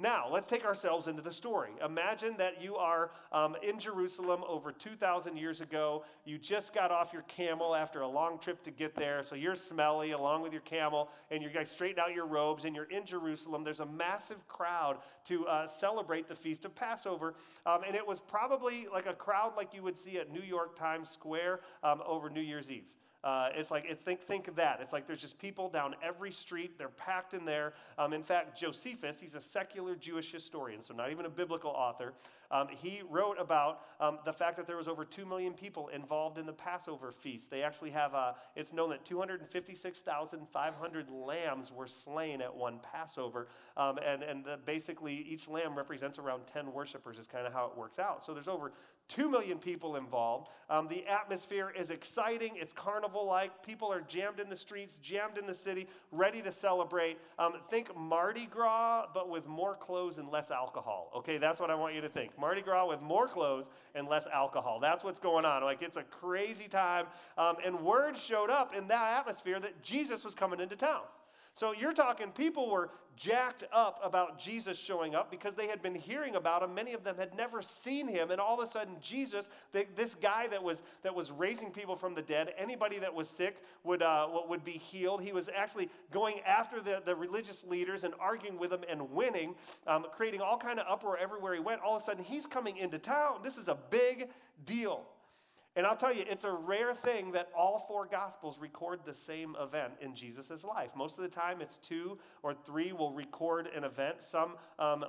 Now, 0.00 0.26
let's 0.28 0.48
take 0.48 0.64
ourselves 0.64 1.06
into 1.06 1.22
the 1.22 1.32
story. 1.32 1.70
Imagine 1.84 2.34
that 2.38 2.60
you 2.60 2.74
are 2.74 3.12
um, 3.30 3.54
in 3.62 3.78
Jerusalem 3.78 4.42
over 4.48 4.72
2,000 4.72 5.36
years 5.36 5.60
ago. 5.60 6.04
You 6.24 6.36
just 6.36 6.74
got 6.74 6.90
off 6.90 7.12
your 7.12 7.22
camel 7.22 7.76
after 7.76 8.00
a 8.00 8.08
long 8.08 8.40
trip 8.40 8.64
to 8.64 8.72
get 8.72 8.96
there, 8.96 9.22
so 9.22 9.36
you're 9.36 9.54
smelly 9.54 10.10
along 10.10 10.42
with 10.42 10.50
your 10.50 10.62
camel, 10.62 11.10
and 11.30 11.44
you 11.44 11.48
guys 11.48 11.70
straighten 11.70 12.00
out 12.00 12.12
your 12.12 12.26
robes, 12.26 12.64
and 12.64 12.74
you're 12.74 12.90
in 12.90 13.06
Jerusalem. 13.06 13.62
There's 13.62 13.78
a 13.78 13.86
massive 13.86 14.48
crowd 14.48 14.98
to 15.26 15.46
uh, 15.46 15.68
celebrate 15.68 16.26
the 16.26 16.34
Feast 16.34 16.64
of 16.64 16.74
Passover, 16.74 17.34
um, 17.64 17.82
and 17.86 17.94
it 17.94 18.04
was 18.04 18.18
probably 18.18 18.88
like 18.92 19.06
a 19.06 19.14
crowd 19.14 19.52
like 19.56 19.74
you 19.74 19.84
would 19.84 19.96
see 19.96 20.18
at 20.18 20.28
New 20.28 20.42
York 20.42 20.76
Times 20.76 21.08
Square 21.08 21.60
um, 21.84 22.02
over 22.04 22.28
New 22.28 22.40
Year's 22.40 22.68
Eve. 22.68 22.84
Uh, 23.24 23.48
it's 23.54 23.70
like, 23.70 23.86
it, 23.86 23.98
think, 24.04 24.20
think 24.20 24.48
of 24.48 24.56
that. 24.56 24.80
It's 24.82 24.92
like 24.92 25.06
there's 25.06 25.22
just 25.22 25.38
people 25.38 25.70
down 25.70 25.94
every 26.02 26.30
street. 26.30 26.76
They're 26.76 26.90
packed 26.90 27.32
in 27.32 27.46
there. 27.46 27.72
Um, 27.96 28.12
in 28.12 28.22
fact, 28.22 28.60
Josephus, 28.60 29.18
he's 29.18 29.34
a 29.34 29.40
secular 29.40 29.96
Jewish 29.96 30.30
historian, 30.30 30.82
so 30.82 30.92
not 30.92 31.10
even 31.10 31.24
a 31.24 31.30
biblical 31.30 31.70
author. 31.70 32.12
Um, 32.50 32.68
he 32.68 33.00
wrote 33.08 33.40
about 33.40 33.80
um, 33.98 34.18
the 34.26 34.32
fact 34.32 34.58
that 34.58 34.66
there 34.66 34.76
was 34.76 34.88
over 34.88 35.06
2 35.06 35.24
million 35.24 35.54
people 35.54 35.88
involved 35.88 36.36
in 36.36 36.44
the 36.44 36.52
Passover 36.52 37.10
feast. 37.10 37.50
They 37.50 37.62
actually 37.62 37.92
have, 37.92 38.12
a, 38.12 38.34
it's 38.56 38.74
known 38.74 38.90
that 38.90 39.06
256,500 39.06 41.10
lambs 41.10 41.72
were 41.72 41.86
slain 41.86 42.42
at 42.42 42.54
one 42.54 42.78
Passover. 42.92 43.48
Um, 43.76 43.98
and 44.06 44.22
and 44.22 44.44
the, 44.44 44.58
basically, 44.64 45.14
each 45.14 45.48
lamb 45.48 45.74
represents 45.74 46.18
around 46.18 46.42
10 46.52 46.70
worshipers, 46.72 47.18
is 47.18 47.26
kind 47.26 47.46
of 47.46 47.54
how 47.54 47.64
it 47.66 47.76
works 47.76 47.98
out. 47.98 48.24
So 48.24 48.32
there's 48.34 48.48
over 48.48 48.72
2 49.08 49.30
million 49.30 49.58
people 49.58 49.96
involved. 49.96 50.48
Um, 50.70 50.88
the 50.88 51.06
atmosphere 51.06 51.72
is 51.78 51.90
exciting, 51.90 52.52
it's 52.56 52.72
carnival 52.72 53.26
like. 53.26 53.64
People 53.64 53.92
are 53.92 54.00
jammed 54.00 54.40
in 54.40 54.48
the 54.48 54.56
streets, 54.56 54.98
jammed 55.02 55.36
in 55.36 55.46
the 55.46 55.54
city, 55.54 55.88
ready 56.10 56.40
to 56.42 56.50
celebrate. 56.50 57.18
Um, 57.38 57.54
think 57.70 57.94
Mardi 57.96 58.46
Gras, 58.46 59.06
but 59.12 59.28
with 59.28 59.46
more 59.46 59.74
clothes 59.74 60.18
and 60.18 60.30
less 60.30 60.50
alcohol. 60.50 61.10
Okay, 61.16 61.36
that's 61.36 61.60
what 61.60 61.70
I 61.70 61.74
want 61.74 61.94
you 61.94 62.00
to 62.00 62.08
think. 62.08 62.38
Mardi 62.38 62.62
Gras 62.62 62.86
with 62.86 63.02
more 63.02 63.28
clothes 63.28 63.68
and 63.94 64.08
less 64.08 64.26
alcohol. 64.32 64.80
That's 64.80 65.04
what's 65.04 65.20
going 65.20 65.44
on. 65.44 65.62
Like, 65.62 65.82
it's 65.82 65.96
a 65.98 66.04
crazy 66.04 66.68
time. 66.68 67.06
Um, 67.36 67.56
and 67.64 67.80
word 67.80 68.16
showed 68.16 68.50
up 68.50 68.74
in 68.74 68.88
that 68.88 69.18
atmosphere 69.18 69.60
that 69.60 69.82
Jesus 69.82 70.24
was 70.24 70.34
coming 70.34 70.60
into 70.60 70.76
town. 70.76 71.02
So 71.54 71.72
you're 71.72 71.92
talking 71.92 72.30
people 72.30 72.70
were 72.70 72.90
jacked 73.16 73.64
up 73.72 74.00
about 74.02 74.40
Jesus 74.40 74.76
showing 74.76 75.14
up 75.14 75.30
because 75.30 75.54
they 75.54 75.68
had 75.68 75.80
been 75.82 75.94
hearing 75.94 76.34
about 76.34 76.62
him. 76.62 76.74
Many 76.74 76.92
of 76.94 77.04
them 77.04 77.16
had 77.16 77.36
never 77.36 77.62
seen 77.62 78.08
him, 78.08 78.30
and 78.30 78.40
all 78.40 78.60
of 78.60 78.68
a 78.68 78.72
sudden, 78.72 78.96
Jesus, 79.00 79.48
this 79.72 80.14
guy 80.16 80.48
that 80.48 80.62
was 80.62 80.82
that 81.02 81.14
was 81.14 81.30
raising 81.30 81.70
people 81.70 81.96
from 81.96 82.14
the 82.14 82.22
dead, 82.22 82.52
anybody 82.58 82.98
that 82.98 83.14
was 83.14 83.28
sick 83.28 83.62
would 83.84 84.02
uh, 84.02 84.28
would 84.48 84.64
be 84.64 84.72
healed. 84.72 85.22
He 85.22 85.32
was 85.32 85.48
actually 85.54 85.90
going 86.10 86.40
after 86.40 86.80
the, 86.80 87.02
the 87.04 87.14
religious 87.14 87.62
leaders 87.64 88.04
and 88.04 88.14
arguing 88.18 88.58
with 88.58 88.70
them 88.70 88.82
and 88.88 89.12
winning, 89.12 89.54
um, 89.86 90.06
creating 90.12 90.40
all 90.40 90.58
kind 90.58 90.78
of 90.80 90.86
uproar 90.88 91.16
everywhere 91.16 91.54
he 91.54 91.60
went. 91.60 91.82
All 91.82 91.96
of 91.96 92.02
a 92.02 92.04
sudden, 92.04 92.24
he's 92.24 92.46
coming 92.46 92.76
into 92.78 92.98
town. 92.98 93.40
This 93.42 93.56
is 93.56 93.68
a 93.68 93.78
big 93.90 94.28
deal. 94.64 95.06
And 95.76 95.86
I'll 95.86 95.96
tell 95.96 96.14
you, 96.14 96.24
it's 96.28 96.44
a 96.44 96.52
rare 96.52 96.94
thing 96.94 97.32
that 97.32 97.48
all 97.56 97.84
four 97.88 98.06
Gospels 98.06 98.58
record 98.60 99.00
the 99.04 99.14
same 99.14 99.56
event 99.60 99.94
in 100.00 100.14
Jesus' 100.14 100.62
life. 100.62 100.90
Most 100.94 101.18
of 101.18 101.22
the 101.22 101.28
time, 101.28 101.60
it's 101.60 101.78
two 101.78 102.18
or 102.42 102.54
three 102.54 102.92
will 102.92 103.12
record 103.12 103.68
an 103.74 103.82
event. 103.82 104.22
Some, 104.22 104.54
um, 104.78 105.04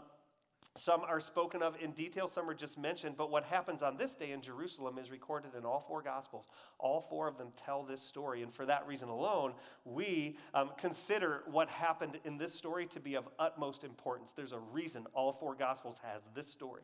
some 0.76 1.02
are 1.02 1.20
spoken 1.20 1.62
of 1.62 1.76
in 1.80 1.92
detail, 1.92 2.28
some 2.28 2.50
are 2.50 2.56
just 2.56 2.80
mentioned. 2.80 3.16
But 3.16 3.30
what 3.30 3.44
happens 3.44 3.84
on 3.84 3.96
this 3.96 4.16
day 4.16 4.32
in 4.32 4.42
Jerusalem 4.42 4.98
is 4.98 5.12
recorded 5.12 5.52
in 5.56 5.66
all 5.66 5.86
four 5.88 6.02
Gospels. 6.02 6.48
All 6.80 7.00
four 7.00 7.28
of 7.28 7.38
them 7.38 7.50
tell 7.56 7.84
this 7.84 8.02
story. 8.02 8.42
And 8.42 8.52
for 8.52 8.66
that 8.66 8.88
reason 8.88 9.10
alone, 9.10 9.54
we 9.84 10.36
um, 10.56 10.72
consider 10.80 11.44
what 11.46 11.70
happened 11.70 12.18
in 12.26 12.40
this 12.40 12.56
story 12.56 12.88
to 12.88 13.00
be 13.00 13.14
of 13.14 13.30
utmost 13.38 13.84
importance. 13.84 14.32
There's 14.32 14.52
a 14.52 14.60
reason 14.60 15.06
all 15.14 15.32
four 15.32 15.54
Gospels 15.54 16.00
have 16.04 16.22
this 16.34 16.48
story. 16.48 16.82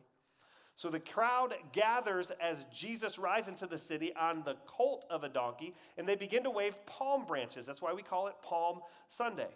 So 0.82 0.90
the 0.90 0.98
crowd 0.98 1.54
gathers 1.70 2.32
as 2.40 2.66
Jesus 2.74 3.16
rides 3.16 3.46
into 3.46 3.68
the 3.68 3.78
city 3.78 4.12
on 4.16 4.42
the 4.42 4.56
colt 4.66 5.04
of 5.10 5.22
a 5.22 5.28
donkey, 5.28 5.74
and 5.96 6.08
they 6.08 6.16
begin 6.16 6.42
to 6.42 6.50
wave 6.50 6.74
palm 6.86 7.24
branches. 7.24 7.66
That's 7.66 7.80
why 7.80 7.92
we 7.92 8.02
call 8.02 8.26
it 8.26 8.34
Palm 8.42 8.80
Sunday. 9.06 9.46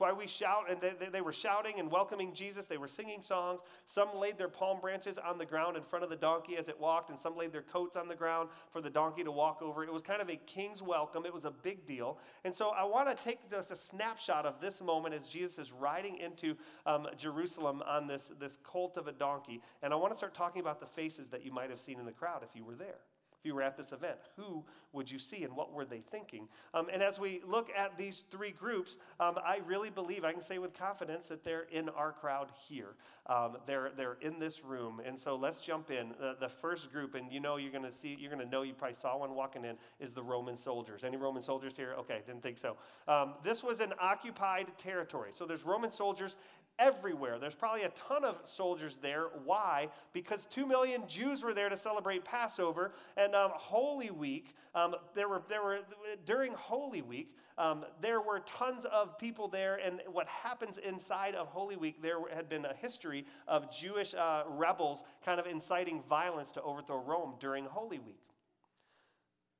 That's 0.00 0.12
why 0.12 0.18
we 0.18 0.26
shout, 0.26 0.70
and 0.70 0.80
they, 0.80 1.08
they, 1.12 1.20
were 1.20 1.32
shouting 1.32 1.78
and 1.78 1.90
welcoming 1.90 2.32
Jesus. 2.32 2.64
They 2.64 2.78
were 2.78 2.88
singing 2.88 3.20
songs. 3.20 3.60
Some 3.86 4.08
laid 4.16 4.38
their 4.38 4.48
palm 4.48 4.80
branches 4.80 5.18
on 5.18 5.36
the 5.36 5.44
ground 5.44 5.76
in 5.76 5.82
front 5.82 6.04
of 6.04 6.10
the 6.10 6.16
donkey 6.16 6.56
as 6.56 6.68
it 6.68 6.80
walked, 6.80 7.10
and 7.10 7.18
some 7.18 7.36
laid 7.36 7.52
their 7.52 7.60
coats 7.60 7.98
on 7.98 8.08
the 8.08 8.14
ground 8.14 8.48
for 8.72 8.80
the 8.80 8.88
donkey 8.88 9.24
to 9.24 9.30
walk 9.30 9.60
over. 9.60 9.84
It 9.84 9.92
was 9.92 10.00
kind 10.00 10.22
of 10.22 10.30
a 10.30 10.36
king's 10.36 10.80
welcome. 10.80 11.26
It 11.26 11.34
was 11.34 11.44
a 11.44 11.50
big 11.50 11.86
deal. 11.86 12.16
And 12.46 12.54
so 12.54 12.70
I 12.70 12.84
want 12.84 13.14
to 13.14 13.24
take 13.24 13.50
just 13.50 13.70
a 13.70 13.76
snapshot 13.76 14.46
of 14.46 14.58
this 14.58 14.80
moment 14.80 15.14
as 15.14 15.28
Jesus 15.28 15.58
is 15.58 15.72
riding 15.72 16.16
into 16.16 16.56
um, 16.86 17.06
Jerusalem 17.18 17.82
on 17.86 18.06
this, 18.06 18.32
this 18.40 18.56
colt 18.62 18.96
of 18.96 19.06
a 19.06 19.12
donkey. 19.12 19.60
And 19.82 19.92
I 19.92 19.96
want 19.96 20.14
to 20.14 20.16
start 20.16 20.32
talking 20.32 20.62
about 20.62 20.80
the 20.80 20.86
faces 20.86 21.28
that 21.28 21.44
you 21.44 21.52
might 21.52 21.68
have 21.68 21.80
seen 21.80 22.00
in 22.00 22.06
the 22.06 22.12
crowd 22.12 22.42
if 22.42 22.56
you 22.56 22.64
were 22.64 22.74
there 22.74 23.00
if 23.40 23.46
you 23.46 23.54
were 23.54 23.62
at 23.62 23.76
this 23.76 23.92
event? 23.92 24.18
Who 24.36 24.64
would 24.92 25.10
you 25.10 25.18
see 25.18 25.44
and 25.44 25.56
what 25.56 25.72
were 25.72 25.84
they 25.84 26.00
thinking? 26.00 26.48
Um, 26.74 26.88
and 26.92 27.02
as 27.02 27.18
we 27.18 27.40
look 27.46 27.70
at 27.76 27.96
these 27.96 28.24
three 28.30 28.50
groups, 28.50 28.98
um, 29.18 29.38
I 29.42 29.60
really 29.66 29.88
believe, 29.88 30.24
I 30.24 30.32
can 30.32 30.42
say 30.42 30.58
with 30.58 30.74
confidence, 30.74 31.28
that 31.28 31.42
they're 31.42 31.66
in 31.72 31.88
our 31.90 32.12
crowd 32.12 32.50
here. 32.68 32.96
Um, 33.26 33.56
they're, 33.66 33.92
they're 33.96 34.18
in 34.20 34.38
this 34.38 34.62
room. 34.64 35.00
And 35.04 35.18
so 35.18 35.36
let's 35.36 35.58
jump 35.58 35.90
in. 35.90 36.12
Uh, 36.22 36.34
the 36.38 36.48
first 36.48 36.92
group, 36.92 37.14
and 37.14 37.32
you 37.32 37.40
know 37.40 37.56
you're 37.56 37.72
going 37.72 37.84
to 37.84 37.92
see, 37.92 38.16
you're 38.18 38.30
going 38.30 38.44
to 38.44 38.50
know 38.50 38.62
you 38.62 38.74
probably 38.74 38.96
saw 38.96 39.16
one 39.16 39.34
walking 39.34 39.64
in, 39.64 39.76
is 40.00 40.12
the 40.12 40.22
Roman 40.22 40.56
soldiers. 40.56 41.04
Any 41.04 41.16
Roman 41.16 41.42
soldiers 41.42 41.76
here? 41.76 41.94
Okay, 42.00 42.20
didn't 42.26 42.42
think 42.42 42.58
so. 42.58 42.76
Um, 43.08 43.34
this 43.42 43.62
was 43.62 43.80
an 43.80 43.94
occupied 44.00 44.66
territory. 44.76 45.30
So 45.32 45.46
there's 45.46 45.64
Roman 45.64 45.90
soldiers 45.90 46.36
everywhere. 46.80 47.38
There's 47.38 47.54
probably 47.54 47.82
a 47.82 47.90
ton 47.90 48.24
of 48.24 48.40
soldiers 48.44 48.98
there. 49.00 49.26
Why? 49.44 49.88
Because 50.12 50.46
two 50.46 50.66
million 50.66 51.06
Jews 51.06 51.44
were 51.44 51.54
there 51.54 51.68
to 51.68 51.78
celebrate 51.78 52.24
Passover 52.24 52.92
and 53.16 53.34
um, 53.34 53.52
Holy 53.54 54.10
Week. 54.10 54.56
Um, 54.74 54.96
there 55.14 55.28
were 55.28 55.42
there 55.48 55.62
were 55.62 55.80
during 56.24 56.54
Holy 56.54 57.02
Week. 57.02 57.36
Um, 57.58 57.84
there 58.00 58.22
were 58.22 58.40
tons 58.40 58.86
of 58.86 59.18
people 59.18 59.46
there, 59.46 59.76
and 59.84 60.00
what 60.10 60.26
happens 60.26 60.78
inside 60.78 61.34
of 61.34 61.48
Holy 61.48 61.76
Week, 61.76 62.00
there 62.00 62.16
had 62.34 62.48
been 62.48 62.64
a 62.64 62.72
history 62.72 63.26
of 63.46 63.70
Jewish 63.70 64.14
uh, 64.14 64.44
rebels 64.48 65.04
kind 65.22 65.38
of 65.38 65.46
inciting 65.46 66.02
violence 66.08 66.52
to 66.52 66.62
overthrow 66.62 67.02
Rome 67.02 67.34
during 67.38 67.66
Holy 67.66 67.98
Week. 67.98 68.22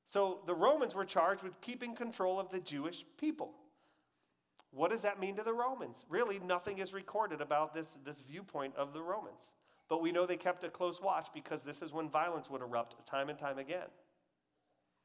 So 0.07 0.41
the 0.47 0.55
Romans 0.55 0.95
were 0.95 1.05
charged 1.05 1.43
with 1.43 1.61
keeping 1.61 1.95
control 1.95 2.41
of 2.41 2.49
the 2.51 2.59
Jewish 2.59 3.05
people. 3.19 3.53
What 4.73 4.91
does 4.91 5.03
that 5.03 5.19
mean 5.19 5.37
to 5.37 5.43
the 5.43 5.53
Romans? 5.53 6.07
Really, 6.09 6.39
nothing 6.39 6.79
is 6.79 6.93
recorded 6.93 7.41
about 7.41 7.75
this, 7.75 7.99
this 8.05 8.21
viewpoint 8.21 8.75
of 8.77 8.93
the 8.93 9.03
Romans. 9.03 9.51
But 9.89 10.01
we 10.01 10.13
know 10.13 10.27
they 10.27 10.37
kept 10.37 10.63
a 10.63 10.71
close 10.71 11.03
watch 11.03 11.29
because 11.35 11.63
this 11.63 11.83
is 11.83 11.93
when 11.93 12.09
violence 12.09 12.49
would 12.49 12.63
erupt 12.63 13.05
time 13.07 13.29
and 13.29 13.39
time 13.39 13.59
again. 13.59 13.89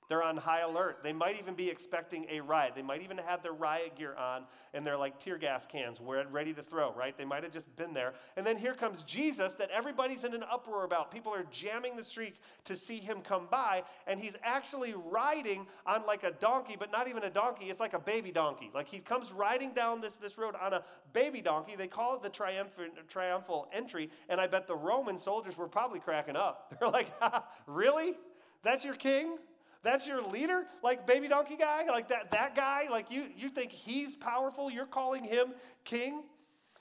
They're 0.09 0.24
on 0.24 0.38
high 0.38 0.62
alert. 0.62 1.00
They 1.03 1.13
might 1.13 1.39
even 1.39 1.55
be 1.55 1.69
expecting 1.69 2.25
a 2.29 2.41
riot. 2.41 2.74
They 2.75 2.81
might 2.81 3.01
even 3.01 3.17
have 3.17 3.43
their 3.43 3.53
riot 3.53 3.95
gear 3.95 4.15
on 4.15 4.43
and 4.74 4.85
they're 4.85 4.97
like 4.97 5.19
tear 5.19 5.38
gas 5.38 5.65
cans 5.65 6.00
ready 6.01 6.53
to 6.53 6.62
throw, 6.62 6.93
right? 6.93 7.17
They 7.17 7.25
might 7.25 7.43
have 7.43 7.51
just 7.51 7.74
been 7.75 7.93
there. 7.93 8.13
And 8.35 8.45
then 8.45 8.57
here 8.57 8.74
comes 8.74 9.03
Jesus 9.03 9.53
that 9.53 9.69
everybody's 9.71 10.24
in 10.24 10.33
an 10.33 10.43
uproar 10.51 10.83
about. 10.83 11.12
People 11.12 11.33
are 11.33 11.45
jamming 11.51 11.95
the 11.95 12.03
streets 12.03 12.41
to 12.65 12.75
see 12.75 12.97
him 12.97 13.21
come 13.21 13.47
by, 13.50 13.83
and 14.05 14.19
he's 14.19 14.35
actually 14.43 14.93
riding 14.93 15.65
on 15.85 16.05
like 16.05 16.24
a 16.24 16.31
donkey, 16.31 16.75
but 16.77 16.91
not 16.91 17.07
even 17.07 17.24
a 17.24 17.29
donkey. 17.29 17.65
It's 17.65 17.79
like 17.79 17.93
a 17.93 18.00
baby 18.00 18.31
donkey. 18.31 18.69
Like 18.74 18.88
he 18.88 19.00
comes 19.00 19.31
riding 19.31 19.71
down 19.74 20.01
this, 20.01 20.15
this 20.15 20.38
road 20.38 20.55
on 20.62 20.74
a 20.74 20.83
baby 21.13 21.41
donkey. 21.41 21.75
They 21.75 21.88
call 21.88 22.15
it 22.15 22.24
the 22.24 22.29
triumphant, 22.29 22.93
triumphal 23.07 23.69
entry, 23.74 24.09
and 24.29 24.41
I 24.41 24.47
bet 24.47 24.67
the 24.67 24.75
Roman 24.75 25.17
soldiers 25.17 25.57
were 25.57 25.67
probably 25.67 26.00
cracking 26.00 26.35
up. 26.35 26.75
They're 26.79 26.89
like, 26.89 27.07
really? 27.67 28.15
That's 28.63 28.83
your 28.83 28.95
king? 28.95 29.38
That's 29.86 30.08
your 30.08 30.24
leader? 30.24 30.65
Like 30.82 31.06
baby 31.06 31.27
donkey 31.27 31.56
guy? 31.56 31.86
Like 31.86 32.10
that, 32.10 32.32
that 32.32 32.56
guy? 32.56 32.88
Like 32.89 33.12
you, 33.12 33.27
you 33.38 33.50
think 33.50 33.72
he's 33.72 34.15
powerful? 34.15 34.72
You're 34.72 34.88
calling 34.88 35.24
him 35.24 35.54
king? 35.84 36.24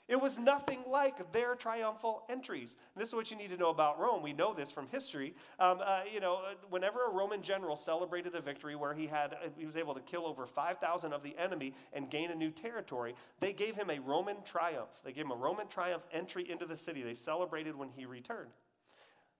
It 0.07 0.19
was 0.21 0.37
nothing 0.37 0.79
like 0.87 1.31
their 1.31 1.55
triumphal 1.55 2.23
entries. 2.29 2.75
And 2.93 3.01
this 3.01 3.09
is 3.09 3.15
what 3.15 3.29
you 3.29 3.37
need 3.37 3.49
to 3.51 3.57
know 3.57 3.69
about 3.69 3.99
Rome. 3.99 4.21
We 4.21 4.33
know 4.33 4.53
this 4.53 4.71
from 4.71 4.87
history. 4.87 5.35
Um, 5.59 5.81
uh, 5.83 6.01
you 6.11 6.19
know, 6.19 6.41
whenever 6.69 7.05
a 7.05 7.09
Roman 7.11 7.41
general 7.41 7.75
celebrated 7.75 8.35
a 8.35 8.41
victory 8.41 8.75
where 8.75 8.93
he 8.93 9.07
had 9.07 9.35
he 9.55 9.65
was 9.65 9.77
able 9.77 9.93
to 9.93 10.01
kill 10.01 10.25
over 10.25 10.45
5,000 10.45 11.13
of 11.13 11.21
the 11.23 11.35
enemy 11.37 11.73
and 11.93 12.09
gain 12.09 12.31
a 12.31 12.35
new 12.35 12.51
territory, 12.51 13.15
they 13.39 13.53
gave 13.53 13.75
him 13.75 13.89
a 13.91 13.99
Roman 13.99 14.37
triumph. 14.43 14.89
They 15.03 15.11
gave 15.11 15.25
him 15.25 15.31
a 15.31 15.35
Roman 15.35 15.67
triumph 15.67 16.03
entry 16.11 16.49
into 16.49 16.65
the 16.65 16.77
city. 16.77 17.03
They 17.03 17.15
celebrated 17.15 17.75
when 17.75 17.89
he 17.89 18.05
returned. 18.05 18.51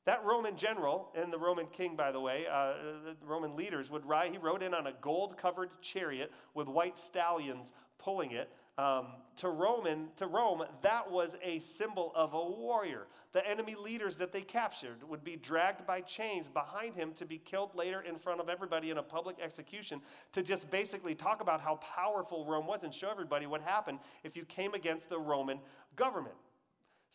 That 0.06 0.24
Roman 0.24 0.56
general 0.56 1.10
and 1.16 1.34
the 1.34 1.40
Roman 1.40 1.66
king, 1.68 1.96
by 1.96 2.12
the 2.12 2.20
way, 2.20 2.46
uh, 2.52 2.74
the 3.06 3.26
Roman 3.26 3.56
leaders 3.56 3.90
would 3.90 4.06
ride. 4.06 4.32
He 4.32 4.38
rode 4.38 4.62
in 4.62 4.74
on 4.74 4.86
a 4.86 4.94
gold 5.02 5.36
covered 5.36 5.70
chariot 5.82 6.32
with 6.54 6.68
white 6.68 6.98
stallions 7.00 7.74
pulling 7.98 8.32
it. 8.32 8.50
Um, 8.78 9.08
to 9.38 9.50
Roman, 9.50 10.10
to 10.18 10.28
Rome, 10.28 10.62
that 10.82 11.10
was 11.10 11.36
a 11.42 11.60
symbol 11.60 12.12
of 12.14 12.34
a 12.34 12.46
warrior. 12.46 13.08
The 13.32 13.46
enemy 13.48 13.74
leaders 13.74 14.18
that 14.18 14.34
they 14.34 14.42
captured 14.42 14.98
would 15.10 15.24
be 15.24 15.38
dragged 15.38 15.88
by 15.88 16.02
chains 16.02 16.50
behind 16.50 16.94
him 16.94 17.14
to 17.14 17.26
be 17.26 17.38
killed 17.38 17.74
later 17.74 18.02
in 18.02 18.20
front 18.20 18.42
of 18.42 18.50
everybody 18.50 18.92
in 18.92 18.98
a 18.98 19.04
public 19.04 19.38
execution 19.42 20.02
to 20.34 20.44
just 20.44 20.70
basically 20.70 21.16
talk 21.16 21.42
about 21.42 21.62
how 21.62 21.78
powerful 21.78 22.46
Rome 22.46 22.68
was 22.68 22.84
and 22.84 22.94
show 22.94 23.10
everybody 23.10 23.48
what 23.48 23.62
happened 23.62 24.00
if 24.26 24.36
you 24.36 24.44
came 24.44 24.74
against 24.74 25.10
the 25.10 25.20
Roman 25.20 25.60
government. 25.96 26.36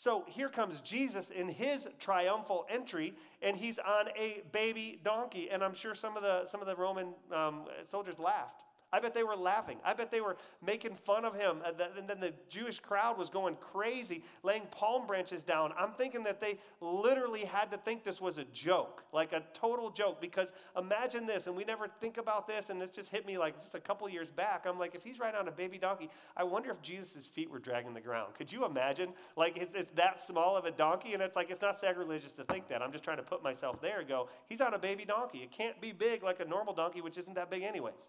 So 0.01 0.25
here 0.27 0.49
comes 0.49 0.81
Jesus 0.81 1.29
in 1.29 1.47
his 1.47 1.87
triumphal 1.99 2.65
entry, 2.71 3.13
and 3.43 3.55
he's 3.55 3.79
on 3.79 4.07
a 4.19 4.43
baby 4.51 4.99
donkey. 5.05 5.51
And 5.51 5.63
I'm 5.63 5.75
sure 5.75 5.95
some 5.95 6.17
of 6.17 6.23
the, 6.23 6.47
some 6.47 6.63
of 6.63 6.67
the 6.67 6.75
Roman 6.75 7.09
um, 7.31 7.65
soldiers 7.87 8.19
laughed. 8.19 8.63
I 8.93 9.01
bet 9.01 9.15
they 9.15 9.23
were 9.23 9.37
laughing. 9.37 9.79
I 9.85 9.95
bet 9.95 10.11
they 10.11 10.21
were 10.21 10.37
making 10.65 10.97
fun 10.97 11.25
of 11.25 11.35
him. 11.35 11.59
And 11.65 12.09
then 12.09 12.21
the 12.21 12.35
Jewish 12.49 12.81
crowd 12.81 13.17
was 13.17 13.31
going 13.31 13.57
crazy, 13.57 14.25
laying 14.43 14.67
palm 14.71 15.07
branches 15.07 15.43
down. 15.43 15.73
I'm 15.79 15.93
thinking 15.93 16.25
that 16.25 16.41
they 16.41 16.59
literally 16.81 17.45
had 17.45 17.71
to 17.71 17.79
think 17.79 18.05
this 18.05 18.21
was 18.21 18.39
a 18.39 18.45
joke, 18.53 19.05
like 19.13 19.33
a 19.33 19.43
total 19.55 19.91
joke. 19.91 20.21
Because 20.21 20.49
imagine 20.77 21.27
this, 21.27 21.47
and 21.47 21.57
we 21.57 21.65
never 21.65 21.89
think 22.01 22.19
about 22.19 22.47
this, 22.47 22.71
and 22.71 22.81
this 22.81 22.91
just 22.91 23.11
hit 23.11 23.27
me 23.27 23.39
like 23.39 23.61
just 23.61 23.75
a 23.75 23.81
couple 23.81 24.09
years 24.09 24.31
back. 24.31 24.67
I'm 24.67 24.79
like, 24.79 24.95
if 24.95 25.05
he's 25.05 25.19
riding 25.19 25.39
on 25.39 25.49
a 25.49 25.53
baby 25.53 25.79
donkey, 25.79 26.11
I 26.37 26.45
wonder 26.45 26.71
if 26.71 26.83
Jesus' 26.83 27.27
feet 27.27 27.51
were 27.51 27.59
dragging 27.59 27.95
the 27.95 28.01
ground. 28.01 28.35
Could 28.37 28.53
you 28.53 28.65
imagine? 28.65 29.11
Like, 29.37 29.57
it's 29.57 29.93
that 29.93 30.25
small 30.25 30.57
of 30.57 30.65
a 30.65 30.71
donkey, 30.71 31.15
and 31.15 31.23
it's 31.23 31.37
like, 31.37 31.51
it's 31.51 31.63
not 31.63 31.81
sacrilegious 31.81 32.33
to 32.33 32.45
think 32.45 32.69
that. 32.69 32.83
I'm 32.83 32.93
just 32.93 33.05
trying 33.05 33.19
to 33.19 33.23
put 33.23 33.43
myself 33.43 33.81
there 33.81 34.01
and 34.01 34.09
go, 34.09 34.29
he's 34.49 34.61
on 34.61 34.75
a 34.75 34.79
baby 34.79 35.05
donkey. 35.05 35.39
It 35.39 35.53
can't 35.53 35.81
be 35.81 35.93
big 35.93 36.23
like 36.23 36.41
a 36.41 36.45
normal 36.45 36.75
donkey, 36.75 37.01
which 37.01 37.19
isn't 37.19 37.35
that 37.35 37.51
big, 37.51 37.63
anyways. 37.63 38.09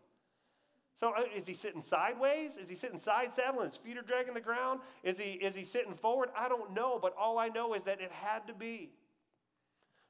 So 1.02 1.16
uh, 1.18 1.24
is 1.36 1.48
he 1.48 1.56
sitting 1.56 1.82
sideways? 1.82 2.58
Is 2.58 2.70
he 2.70 2.76
sitting 2.76 3.00
side 3.00 3.34
saddle 3.34 3.62
and 3.62 3.72
his 3.72 3.80
feet 3.80 3.98
are 3.98 4.04
dragging 4.04 4.36
the 4.36 4.40
ground? 4.40 4.82
Is 5.04 5.18
he, 5.18 5.32
is 5.32 5.56
he 5.56 5.64
sitting 5.64 5.96
forward? 5.96 6.30
I 6.38 6.48
don't 6.48 6.76
know, 6.76 7.00
but 7.02 7.16
all 7.18 7.40
I 7.40 7.48
know 7.48 7.74
is 7.74 7.82
that 7.84 8.02
it 8.02 8.12
had 8.12 8.46
to 8.46 8.54
be 8.54 8.92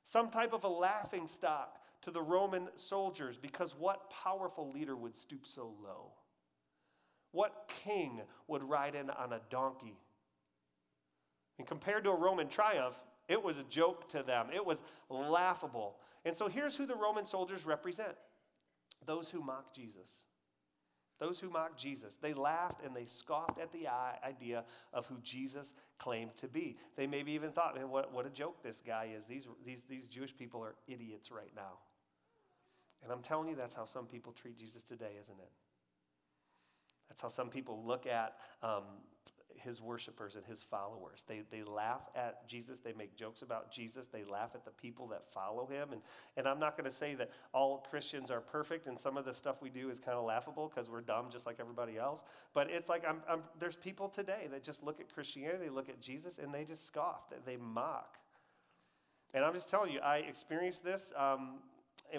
some 0.04 0.30
type 0.30 0.52
of 0.52 0.66
a 0.66 0.68
laughing 0.68 1.28
stock 1.28 1.78
to 2.02 2.12
the 2.12 2.22
Roman 2.22 2.68
soldiers 2.76 3.38
because 3.38 3.74
what 3.74 4.10
powerful 4.10 4.70
leader 4.70 4.94
would 4.98 5.18
stoop 5.18 5.48
so 5.48 5.74
low? 5.82 6.12
What 7.32 7.72
king 7.86 8.20
would 8.50 8.62
ride 8.62 8.94
in 8.94 9.10
on 9.12 9.32
a 9.32 9.40
donkey? 9.50 9.98
And 11.58 11.66
compared 11.66 12.04
to 12.04 12.10
a 12.10 12.16
Roman 12.18 12.50
triumph, 12.50 13.02
it 13.30 13.42
was 13.42 13.58
a 13.58 13.64
joke 13.64 14.10
to 14.10 14.24
them. 14.24 14.48
It 14.54 14.66
was 14.66 14.80
laughable. 15.10 15.96
And 16.26 16.36
so 16.36 16.50
here's 16.50 16.76
who 16.76 16.86
the 16.86 16.96
Roman 16.96 17.26
soldiers 17.26 17.66
represent 17.66 18.18
those 19.06 19.30
who 19.30 19.42
mock 19.42 19.74
Jesus. 19.74 20.26
Those 21.22 21.40
who 21.40 21.52
mocked 21.52 21.80
Jesus, 21.80 22.18
they 22.20 22.34
laughed 22.34 22.84
and 22.84 22.96
they 22.96 23.06
scoffed 23.06 23.60
at 23.60 23.72
the 23.72 23.88
idea 24.26 24.64
of 24.92 25.06
who 25.06 25.18
Jesus 25.22 25.76
claimed 26.00 26.36
to 26.38 26.48
be. 26.48 26.78
They 26.98 27.06
maybe 27.06 27.32
even 27.34 27.52
thought, 27.52 27.76
man, 27.76 27.92
what, 27.92 28.12
what 28.12 28.26
a 28.26 28.30
joke 28.32 28.64
this 28.64 28.82
guy 28.86 29.10
is. 29.16 29.26
These, 29.26 29.48
these, 29.64 29.84
these 29.88 30.08
Jewish 30.08 30.36
people 30.36 30.64
are 30.64 30.74
idiots 30.88 31.32
right 31.32 31.52
now. 31.56 31.74
And 33.04 33.12
I'm 33.12 33.22
telling 33.22 33.50
you, 33.50 33.56
that's 33.56 33.76
how 33.76 33.86
some 33.86 34.08
people 34.08 34.32
treat 34.32 34.58
Jesus 34.58 34.82
today, 34.82 35.12
isn't 35.22 35.40
it? 35.40 35.52
That's 37.08 37.22
how 37.22 37.30
some 37.30 37.50
people 37.50 37.84
look 37.86 38.08
at 38.08 38.38
um, 38.64 38.86
his 39.64 39.82
worshipers 39.82 40.36
and 40.36 40.46
his 40.46 40.62
followers. 40.62 41.24
They, 41.28 41.42
they 41.52 41.64
laugh 41.64 42.02
at 42.16 42.48
Jesus. 42.48 42.80
They 42.80 42.94
make 42.94 43.16
jokes 43.16 43.42
about 43.42 43.72
Jesus. 43.72 44.08
They 44.08 44.24
laugh 44.24 44.52
at 44.56 44.66
the 44.66 44.72
people 44.72 45.08
that 45.08 45.24
follow 45.34 45.66
him. 45.66 45.90
And, 45.92 46.02
and 46.38 46.48
I'm 46.48 46.60
not 46.60 46.78
going 46.78 46.90
to 46.90 46.96
say 46.96 47.16
that 47.16 47.32
all 47.54 47.86
Christians 47.90 48.32
are 48.32 48.42
perfect 48.42 48.88
and 48.88 49.00
some 49.00 49.18
of 49.18 49.26
the 49.26 49.34
stuff 49.34 49.62
we 49.62 49.70
do 49.70 49.90
is 49.90 50.00
kind 50.00 50.18
of 50.18 50.26
laughable 50.26 50.72
because 50.74 50.90
we're 50.90 51.02
dumb 51.02 51.28
just 51.32 51.46
like 51.46 51.58
everybody 51.60 51.98
else. 51.98 52.24
But 52.54 52.70
it's 52.70 52.90
like 52.90 53.04
I'm, 53.08 53.22
I'm, 53.30 53.42
there's 53.60 53.76
people 53.76 54.10
today 54.10 54.48
that 54.52 54.64
just 54.64 54.84
look 54.84 55.00
at 55.00 55.14
Christianity, 55.14 55.70
look 55.70 55.90
at 55.90 56.00
Jesus, 56.00 56.38
and 56.38 56.54
they 56.54 56.64
just 56.64 56.86
scoff, 56.86 57.32
they 57.46 57.58
mock. 57.58 58.18
And 59.34 59.46
I'm 59.46 59.54
just 59.54 59.70
telling 59.70 59.94
you, 59.94 60.00
I 60.00 60.18
experienced 60.18 60.84
this. 60.84 61.14
Um, 61.16 61.60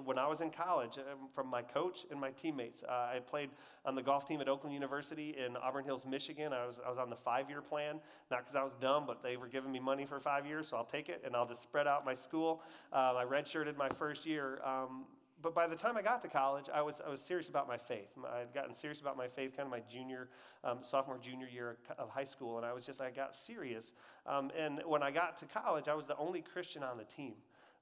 when 0.04 0.18
I 0.18 0.26
was 0.26 0.40
in 0.40 0.50
college 0.50 0.98
um, 0.98 1.28
from 1.34 1.48
my 1.48 1.62
coach 1.62 2.06
and 2.10 2.20
my 2.20 2.30
teammates. 2.30 2.82
Uh, 2.82 2.92
I 3.14 3.20
played 3.20 3.50
on 3.84 3.94
the 3.94 4.02
golf 4.02 4.26
team 4.26 4.40
at 4.40 4.48
Oakland 4.48 4.74
University 4.74 5.36
in 5.44 5.56
Auburn 5.56 5.84
Hills, 5.84 6.06
Michigan. 6.06 6.52
I 6.52 6.66
was, 6.66 6.80
I 6.84 6.88
was 6.88 6.98
on 6.98 7.10
the 7.10 7.16
five 7.16 7.48
year 7.48 7.60
plan, 7.60 8.00
not 8.30 8.40
because 8.40 8.56
I 8.56 8.62
was 8.62 8.72
dumb, 8.80 9.04
but 9.06 9.22
they 9.22 9.36
were 9.36 9.48
giving 9.48 9.72
me 9.72 9.80
money 9.80 10.04
for 10.04 10.20
five 10.20 10.46
years, 10.46 10.68
so 10.68 10.76
I'll 10.76 10.84
take 10.84 11.08
it 11.08 11.22
and 11.24 11.36
I'll 11.36 11.46
just 11.46 11.62
spread 11.62 11.86
out 11.86 12.04
my 12.04 12.14
school. 12.14 12.62
Um, 12.92 13.16
I 13.16 13.24
redshirted 13.24 13.76
my 13.76 13.88
first 13.88 14.26
year. 14.26 14.60
Um, 14.64 15.04
but 15.42 15.54
by 15.54 15.66
the 15.66 15.74
time 15.74 15.96
I 15.96 16.02
got 16.02 16.22
to 16.22 16.28
college, 16.28 16.66
I 16.72 16.82
was, 16.82 17.00
I 17.04 17.10
was 17.10 17.20
serious 17.20 17.48
about 17.48 17.66
my 17.66 17.76
faith. 17.76 18.10
I 18.32 18.38
had 18.38 18.54
gotten 18.54 18.76
serious 18.76 19.00
about 19.00 19.16
my 19.16 19.26
faith 19.26 19.56
kind 19.56 19.66
of 19.66 19.72
my 19.72 19.82
junior, 19.90 20.28
um, 20.62 20.78
sophomore, 20.82 21.18
junior 21.18 21.48
year 21.48 21.78
of 21.98 22.08
high 22.08 22.24
school. 22.24 22.58
And 22.58 22.64
I 22.64 22.72
was 22.72 22.86
just, 22.86 23.00
I 23.00 23.10
got 23.10 23.34
serious. 23.34 23.92
Um, 24.24 24.52
and 24.56 24.80
when 24.86 25.02
I 25.02 25.10
got 25.10 25.36
to 25.38 25.46
college, 25.46 25.88
I 25.88 25.94
was 25.94 26.06
the 26.06 26.16
only 26.16 26.42
Christian 26.42 26.84
on 26.84 26.96
the 26.96 27.04
team 27.04 27.34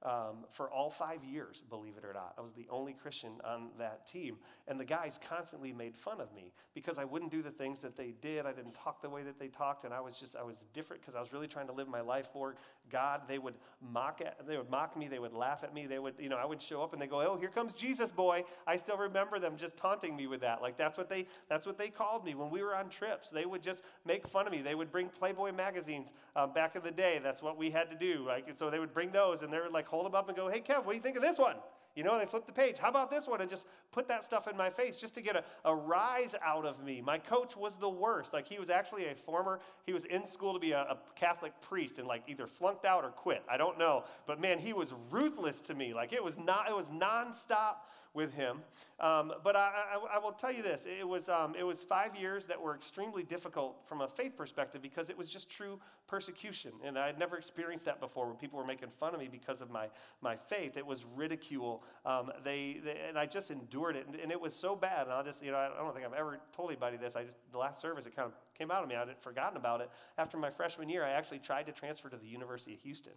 um, 0.02 0.47
for 0.50 0.71
all 0.71 0.90
five 0.90 1.23
years, 1.25 1.62
believe 1.69 1.95
it 1.99 2.04
or 2.04 2.14
not. 2.14 2.35
I 2.38 2.40
was 2.40 2.52
the 2.52 2.66
only 2.71 2.95
Christian 2.95 3.33
on 3.45 3.69
that 3.78 4.07
team. 4.07 4.37
And 4.66 4.80
the 4.80 4.85
guys 4.85 5.21
constantly 5.28 5.73
made 5.73 5.97
fun 5.97 6.21
of 6.21 6.33
me 6.35 6.52
because 6.75 6.99
I 6.99 7.04
wouldn't 7.04 7.30
do 7.30 7.42
the 7.42 7.50
things 7.50 7.80
that 7.80 7.97
they 7.97 8.14
did. 8.23 8.47
I 8.47 8.52
didn't 8.52 8.75
talk 8.75 9.02
the 9.02 9.11
way 9.11 9.23
that 9.25 9.38
they 9.38 9.49
talked. 9.49 9.85
And 9.85 9.92
I 9.92 10.00
was 10.00 10.16
just, 10.16 10.37
I 10.37 10.42
was 10.42 10.64
different 10.73 11.02
because 11.02 11.14
I 11.14 11.21
was 11.21 11.33
really 11.33 11.49
trying 11.49 11.66
to 11.66 11.75
live 11.75 11.87
my 11.87 12.00
life 12.00 12.28
for 12.33 12.57
God. 12.90 13.23
They 13.28 13.38
would 13.38 13.54
mock 13.92 14.23
at, 14.25 14.47
they 14.47 14.57
would 14.57 14.71
mock 14.71 14.97
me. 14.97 15.07
They 15.07 15.19
would 15.19 15.35
laugh 15.35 15.64
at 15.64 15.75
me. 15.75 15.87
They 15.87 15.99
would, 15.99 16.14
you 16.19 16.30
know, 16.30 16.37
I 16.37 16.47
would 16.47 16.62
show 16.62 16.83
up 16.83 16.95
and 16.95 17.02
they 17.02 17.07
go, 17.07 17.21
oh, 17.21 17.37
here 17.38 17.50
comes 17.50 17.75
Jesus 17.75 18.11
boy. 18.11 18.45
I 18.66 18.78
still 18.78 18.97
remember 18.97 19.38
them 19.38 19.57
just 19.59 19.76
taunting 19.76 20.16
me 20.16 20.26
with 20.26 20.40
that. 20.40 20.62
Like 20.62 20.78
that's 20.78 20.97
what 20.97 21.11
they, 21.11 21.26
that's 21.49 21.66
what 21.66 21.76
they 21.76 21.88
called 21.88 22.25
me 22.25 22.35
when 22.35 22.49
we 22.49 22.62
were 22.62 22.75
on 22.75 22.88
trips. 22.88 23.28
They 23.28 23.45
would 23.45 23.62
just 23.62 23.83
make 24.07 24.26
fun 24.26 24.47
of 24.47 24.52
me. 24.52 24.62
They 24.62 24.75
would 24.75 24.90
bring 24.90 25.09
Playboy 25.09 25.52
magazines 25.52 26.14
um, 26.37 26.54
back 26.54 26.75
in 26.75 26.83
the 26.83 26.90
day. 26.90 27.21
That's 27.23 27.42
what 27.42 27.59
we 27.59 27.71
had 27.71 27.90
to 27.90 27.97
do. 27.97 28.25
Like, 28.26 28.50
so 28.57 28.71
they 28.71 28.78
would 28.78 28.95
bring 28.95 29.11
those 29.11 29.42
and 29.42 29.52
they 29.52 29.59
were 29.59 29.69
like, 29.69 29.89
hold 29.90 30.06
them 30.06 30.14
up 30.14 30.28
and 30.28 30.37
go, 30.37 30.49
hey, 30.49 30.61
Kev, 30.61 30.85
what 30.85 30.90
do 30.90 30.97
you 30.97 31.02
think 31.02 31.16
of 31.16 31.23
this 31.23 31.38
one? 31.38 31.56
You 31.97 32.04
know, 32.04 32.16
they 32.18 32.25
flip 32.25 32.47
the 32.47 32.52
page. 32.52 32.78
How 32.78 32.88
about 32.88 33.11
this 33.11 33.26
one? 33.26 33.40
And 33.40 33.50
just 33.50 33.66
put 33.90 34.06
that 34.09 34.23
stuff 34.23 34.47
in 34.47 34.56
my 34.56 34.70
face 34.70 34.97
just 34.97 35.12
to 35.14 35.20
get 35.20 35.35
a, 35.35 35.42
a 35.64 35.75
rise 35.75 36.37
out 36.44 36.64
of 36.64 36.85
me. 36.85 37.00
My 37.00 37.18
coach 37.18 37.56
was 37.56 37.75
the 37.76 37.88
worst. 37.88 38.32
Like, 38.32 38.47
he 38.47 38.61
was 38.61 38.70
actually 38.70 39.06
a 39.06 39.14
former, 39.14 39.59
he 39.87 39.92
was 39.92 40.04
in 40.04 40.25
school 40.26 40.54
to 40.54 40.61
be 40.61 40.70
a, 40.70 40.82
a 40.82 40.99
Catholic 41.16 41.52
priest 41.61 41.99
and, 41.99 42.06
like, 42.06 42.23
either 42.28 42.47
flunked 42.47 42.85
out 42.85 43.04
or 43.04 43.11
quit. 43.11 43.42
I 43.50 43.56
don't 43.56 43.76
know. 43.76 44.04
But 44.26 44.40
man, 44.40 44.61
he 44.61 44.73
was 44.73 44.94
ruthless 45.11 45.61
to 45.62 45.75
me. 45.75 45.92
Like, 45.92 46.12
it 46.12 46.23
was 46.23 46.38
not, 46.38 46.68
it 46.68 46.76
was 46.76 46.87
nonstop 46.87 47.78
with 48.12 48.35
him. 48.35 48.59
Um, 48.99 49.33
but 49.45 49.57
I, 49.57 49.71
I, 49.95 50.17
I, 50.17 50.19
will 50.19 50.33
tell 50.33 50.52
you 50.52 50.62
this 50.62 50.85
it 50.87 51.07
was, 51.07 51.29
um, 51.29 51.55
it 51.59 51.62
was 51.62 51.83
five 51.83 52.17
years 52.17 52.47
that 52.47 52.61
were 52.61 52.75
extremely 52.75 53.23
difficult 53.23 53.76
from 53.87 54.00
a 54.00 54.09
faith 54.09 54.37
perspective 54.37 54.83
because 54.83 55.11
it 55.11 55.17
was 55.17 55.31
just 55.31 55.49
true 55.49 55.79
persecution. 56.09 56.73
And 56.85 56.99
I 56.99 57.07
had 57.07 57.19
never 57.19 57.38
experienced 57.38 57.85
that 57.85 58.00
before 58.00 58.26
when 58.26 58.37
people 58.37 58.59
were 58.59 58.67
making 58.67 58.88
fun 58.99 59.14
of 59.14 59.21
me 59.21 59.29
because 59.31 59.61
of 59.61 59.71
my, 59.71 59.87
my 60.21 60.37
faith. 60.37 60.76
It 60.76 60.85
was 60.85 61.05
ridicule. 61.14 61.85
Um, 62.05 62.33
they, 62.45 62.81
they, 62.85 62.97
and 63.09 63.17
I 63.17 63.26
just 63.26 63.52
endured 63.52 63.95
it. 63.95 64.07
And, 64.07 64.17
and, 64.17 64.33
it 64.33 64.40
was 64.40 64.55
so 64.55 64.75
bad. 64.75 65.02
And 65.02 65.12
I'll 65.12 65.25
just, 65.25 65.43
you 65.43 65.52
know, 65.52 65.59
I 65.59 65.69
don't 65.69 65.95
think 65.95 66.05
I've 66.05 66.12
ever 66.12 66.40
told 66.55 66.71
anybody 66.71 66.97
this. 66.97 67.14
I 67.14 67.23
just, 67.23 67.37
the 67.52 67.59
last 67.59 67.81
service, 67.81 68.07
it 68.07 68.17
kind 68.17 68.26
of 68.26 68.33
came 68.59 68.73
out 68.73 68.83
of 68.83 68.88
me. 68.88 68.97
I 68.97 69.00
had 69.00 69.19
forgotten 69.21 69.57
about 69.57 69.81
it. 69.81 69.90
After 70.19 70.37
my 70.37 70.50
freshman 70.50 70.88
year, 70.88 71.05
I 71.05 71.11
actually 71.11 71.38
tried 71.38 71.67
to 71.67 71.73
transfer 71.73 72.09
to 72.09 72.17
the 72.17 72.26
University 72.26 72.75
of 72.75 72.81
Houston. 72.81 73.12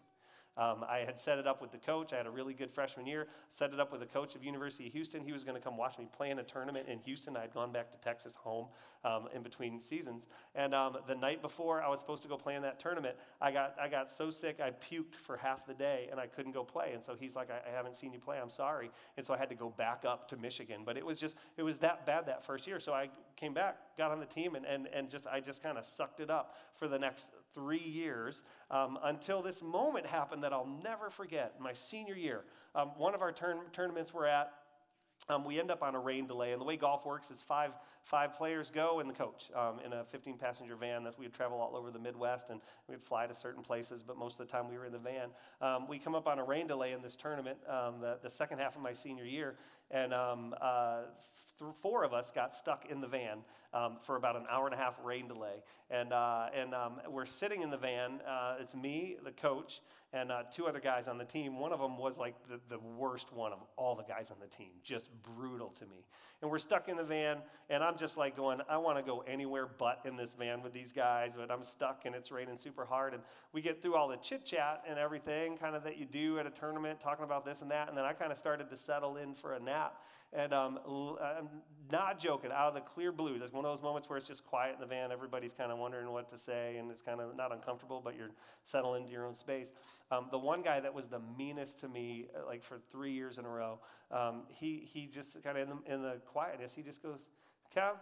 Um, 0.58 0.86
I 0.88 1.00
had 1.00 1.20
set 1.20 1.40
it 1.40 1.48
up 1.48 1.62
with 1.62 1.72
the 1.72 1.78
coach. 1.78 2.14
I 2.14 2.18
had 2.18 2.28
a 2.28 2.32
really 2.32 2.54
good 2.54 2.72
freshman 2.72 3.06
year. 3.08 3.28
Set 3.52 3.74
it 3.74 3.80
up 3.80 3.92
with 3.92 4.02
the 4.02 4.08
coach 4.08 4.36
of 4.36 4.44
University 4.44 4.88
of 4.88 4.94
Houston. 4.94 5.24
He 5.24 5.32
was 5.32 5.44
going 5.44 5.60
to 5.60 5.64
come 5.64 5.78
watch 5.78 5.98
me 5.98 6.08
play 6.16 6.30
in 6.30 6.40
a 6.40 6.44
tournament 6.44 6.88
in 6.88 7.00
Houston. 7.00 7.36
I 7.36 7.42
had 7.42 7.54
gone 7.54 7.72
back 7.72 7.92
to 7.92 7.98
Texas 7.98 8.34
home 8.36 8.68
um, 9.04 9.28
in 9.34 9.42
between 9.42 9.82
seasons. 9.82 10.28
And 10.56 10.76
um, 10.76 10.98
the 11.08 11.16
night 11.16 11.42
before 11.42 11.82
I 11.82 11.90
was 11.90 12.00
supposed 12.00 12.22
to 12.24 12.30
go 12.30 12.38
play 12.38 12.56
in 12.56 12.62
that 12.62 12.80
tournament, 12.80 13.16
I 13.42 13.52
got, 13.52 13.76
I 13.82 13.88
got 13.88 14.12
so 14.12 14.30
sick 14.30 14.60
I 14.62 14.72
puked 14.72 15.16
for 15.16 15.38
half 15.38 15.66
the 15.66 15.74
day 15.74 16.08
and 16.12 16.20
I 16.20 16.28
couldn't 16.28 16.52
go 16.52 16.64
play. 16.64 16.92
And 16.94 17.04
so 17.04 17.16
he's 17.20 17.36
like, 17.36 17.50
I, 17.50 17.70
I 17.70 17.76
haven't 17.76 17.98
seen 17.98 18.14
you 18.14 18.20
play. 18.20 18.40
I'm 18.40 18.50
sorry. 18.50 18.92
And 19.18 19.26
so 19.26 19.34
I 19.34 19.38
had 19.38 19.50
to 19.50 19.56
go 19.56 19.70
back 19.70 20.04
up 20.08 20.28
to 20.30 20.38
Michigan. 20.38 20.82
But 20.86 20.98
it 20.98 21.06
was 21.06 21.20
just, 21.20 21.36
it 21.58 21.64
was 21.64 21.80
that 21.80 22.06
bad 22.06 22.28
that 22.28 22.46
first 22.46 22.68
year. 22.68 22.80
So 22.80 22.94
I 22.94 23.10
came 23.36 23.54
back, 23.54 23.78
got 23.98 24.12
on 24.12 24.20
the 24.20 24.26
team, 24.26 24.56
and, 24.56 24.66
and, 24.66 24.88
and 24.94 25.10
just 25.10 25.28
I 25.28 25.40
just 25.40 25.64
kind 25.64 25.78
of 25.78 25.86
sucked 25.86 26.20
it 26.20 26.30
up 26.30 26.56
for 26.76 26.88
the 26.88 27.00
next 27.00 27.32
three 27.54 27.78
years 27.78 28.44
um, 28.72 28.98
until 29.04 29.42
this 29.42 29.62
moment 29.62 30.06
happened 30.06 30.44
that 30.44 30.54
I'll 30.54 30.70
never 30.84 31.10
forget. 31.10 31.60
My 31.60 31.74
senior 31.74 32.16
year, 32.16 32.42
um, 32.76 32.90
one 32.98 33.14
of 33.14 33.22
our 33.22 33.32
turn- 33.32 33.70
tournaments 33.72 34.14
we're 34.14 34.28
at, 34.28 34.52
um, 35.30 35.46
we 35.46 35.60
end 35.60 35.72
up 35.72 35.82
on 35.82 35.96
a 35.96 36.00
rain 36.00 36.28
delay. 36.28 36.52
And 36.52 36.60
the 36.60 36.66
way 36.66 36.76
golf 36.76 37.06
works 37.06 37.32
is 37.32 37.42
five, 37.42 37.72
five 38.04 38.34
players 38.34 38.70
go 38.70 39.00
and 39.00 39.10
the 39.10 39.14
coach 39.14 39.50
um, 39.56 39.80
in 39.86 39.94
a 39.94 40.04
15 40.04 40.38
passenger 40.38 40.76
van. 40.76 41.04
That 41.04 41.18
we 41.18 41.26
would 41.26 41.34
travel 41.34 41.60
all 41.60 41.78
over 41.78 41.92
the 41.92 42.00
Midwest 42.00 42.50
and 42.50 42.60
we'd 42.90 43.02
fly 43.02 43.26
to 43.28 43.36
certain 43.36 43.64
places, 43.64 44.04
but 44.04 44.18
most 44.18 44.40
of 44.40 44.48
the 44.48 44.52
time 44.52 44.70
we 44.70 44.78
were 44.78 44.86
in 44.86 44.92
the 44.92 45.00
van. 45.00 45.30
Um, 45.62 45.88
we 45.88 45.98
come 45.98 46.16
up 46.16 46.28
on 46.28 46.40
a 46.40 46.44
rain 46.44 46.68
delay 46.68 46.92
in 46.92 47.02
this 47.02 47.16
tournament, 47.16 47.58
um, 47.70 48.02
the, 48.02 48.18
the 48.22 48.30
second 48.30 48.60
half 48.60 48.76
of 48.76 48.82
my 48.82 48.94
senior 48.94 49.26
year, 49.26 49.56
and 49.94 50.14
um, 50.14 50.56
uh, 50.60 51.04
four 51.82 52.04
of 52.04 52.14
us 52.14 52.32
got 52.32 52.56
stuck 52.56 52.86
in 52.90 53.00
the 53.00 53.08
van 53.08 53.40
um, 53.74 53.98
for 54.02 54.16
about 54.16 54.36
an 54.36 54.46
hour 54.50 54.66
and 54.66 54.74
a 54.74 54.78
half 54.78 54.96
rain 55.04 55.28
delay. 55.28 55.64
And, 55.90 56.12
uh, 56.12 56.48
and 56.56 56.74
um, 56.74 57.00
we're 57.10 57.26
sitting 57.26 57.62
in 57.62 57.70
the 57.70 57.78
van. 57.78 58.20
Uh, 58.28 58.56
it's 58.60 58.76
me, 58.76 59.18
the 59.24 59.32
coach, 59.32 59.82
and 60.12 60.32
uh, 60.32 60.44
two 60.52 60.68
other 60.68 60.80
guys 60.80 61.08
on 61.08 61.18
the 61.18 61.26
team. 61.26 61.60
One 61.60 61.74
of 61.74 61.80
them 61.80 61.98
was 61.98 62.18
like 62.18 62.36
the, 62.48 62.60
the 62.70 62.80
worst 62.80 63.34
one 63.34 63.52
of 63.52 63.60
all 63.78 63.96
the 63.96 64.04
guys 64.04 64.30
on 64.30 64.38
the 64.40 64.48
team, 64.48 64.72
just 64.84 65.10
brutal 65.24 65.70
to 65.80 65.86
me. 65.86 66.06
And 66.42 66.52
we're 66.52 66.60
stuck 66.60 66.90
in 66.90 66.98
the 66.98 67.04
van, 67.04 67.38
and 67.70 67.84
I'm 67.84 67.98
just 67.98 68.18
like 68.18 68.36
going, 68.36 68.60
I 68.70 68.78
want 68.78 68.98
to 68.98 69.04
go 69.04 69.24
anywhere 69.28 69.68
but 69.78 70.02
in 70.06 70.18
this 70.18 70.34
van 70.34 70.62
with 70.62 70.74
these 70.74 70.92
guys, 70.92 71.32
but 71.36 71.50
I'm 71.50 71.64
stuck 71.64 72.02
and 72.06 72.14
it's 72.14 72.32
raining 72.32 72.58
super 72.58 72.86
hard. 72.86 73.14
And 73.14 73.24
we 73.54 73.62
get 73.62 73.82
through 73.82 73.96
all 73.96 74.08
the 74.08 74.18
chit 74.18 74.46
chat 74.46 74.84
and 74.88 75.00
everything 75.00 75.58
kind 75.58 75.76
of 75.76 75.84
that 75.84 75.98
you 75.98 76.06
do 76.06 76.38
at 76.40 76.46
a 76.46 76.52
tournament, 76.52 77.00
talking 77.00 77.24
about 77.24 77.46
this 77.46 77.62
and 77.62 77.72
that. 77.72 77.88
And 77.90 77.98
then 77.98 78.06
I 78.06 78.14
kind 78.14 78.32
of 78.32 78.38
started 78.38 78.70
to 78.70 78.78
settle 78.78 79.18
in 79.18 79.34
for 79.34 79.54
a 79.54 79.60
nap. 79.60 79.83
And 80.36 80.52
um, 80.52 80.80
I'm 81.22 81.50
not 81.92 82.20
joking, 82.20 82.52
out 82.52 82.70
of 82.70 82.74
the 82.74 82.82
clear 82.82 83.12
blue, 83.12 83.38
there's 83.38 83.54
one 83.54 83.66
of 83.66 83.72
those 83.72 83.84
moments 83.84 84.10
where 84.10 84.18
it's 84.18 84.28
just 84.28 84.44
quiet 84.44 84.74
in 84.74 84.82
the 84.82 84.88
van. 84.88 85.12
Everybody's 85.12 85.54
kind 85.54 85.72
of 85.72 85.78
wondering 85.78 86.10
what 86.12 86.28
to 86.30 86.38
say, 86.40 86.78
and 86.78 86.90
it's 86.90 87.04
kind 87.04 87.22
of 87.22 87.36
not 87.36 87.52
uncomfortable, 87.52 88.02
but 88.04 88.16
you're 88.16 88.32
settling 88.64 89.04
into 89.04 89.14
your 89.14 89.28
own 89.28 89.36
space. 89.36 89.74
Um, 90.10 90.28
the 90.32 90.40
one 90.40 90.64
guy 90.64 90.80
that 90.80 90.92
was 90.92 91.06
the 91.06 91.22
meanest 91.38 91.80
to 91.82 91.88
me, 91.88 92.26
uh, 92.36 92.48
like 92.48 92.64
for 92.64 92.80
three 92.92 93.12
years 93.12 93.38
in 93.38 93.46
a 93.46 93.50
row, 93.50 93.80
um, 94.10 94.44
he, 94.50 94.88
he 94.92 95.06
just 95.06 95.42
kind 95.44 95.58
of 95.58 95.70
in 95.70 95.76
the, 95.76 95.94
in 95.94 96.02
the 96.02 96.22
quietness, 96.26 96.74
he 96.74 96.82
just 96.82 97.04
goes, 97.04 97.28
Kev, 97.76 97.94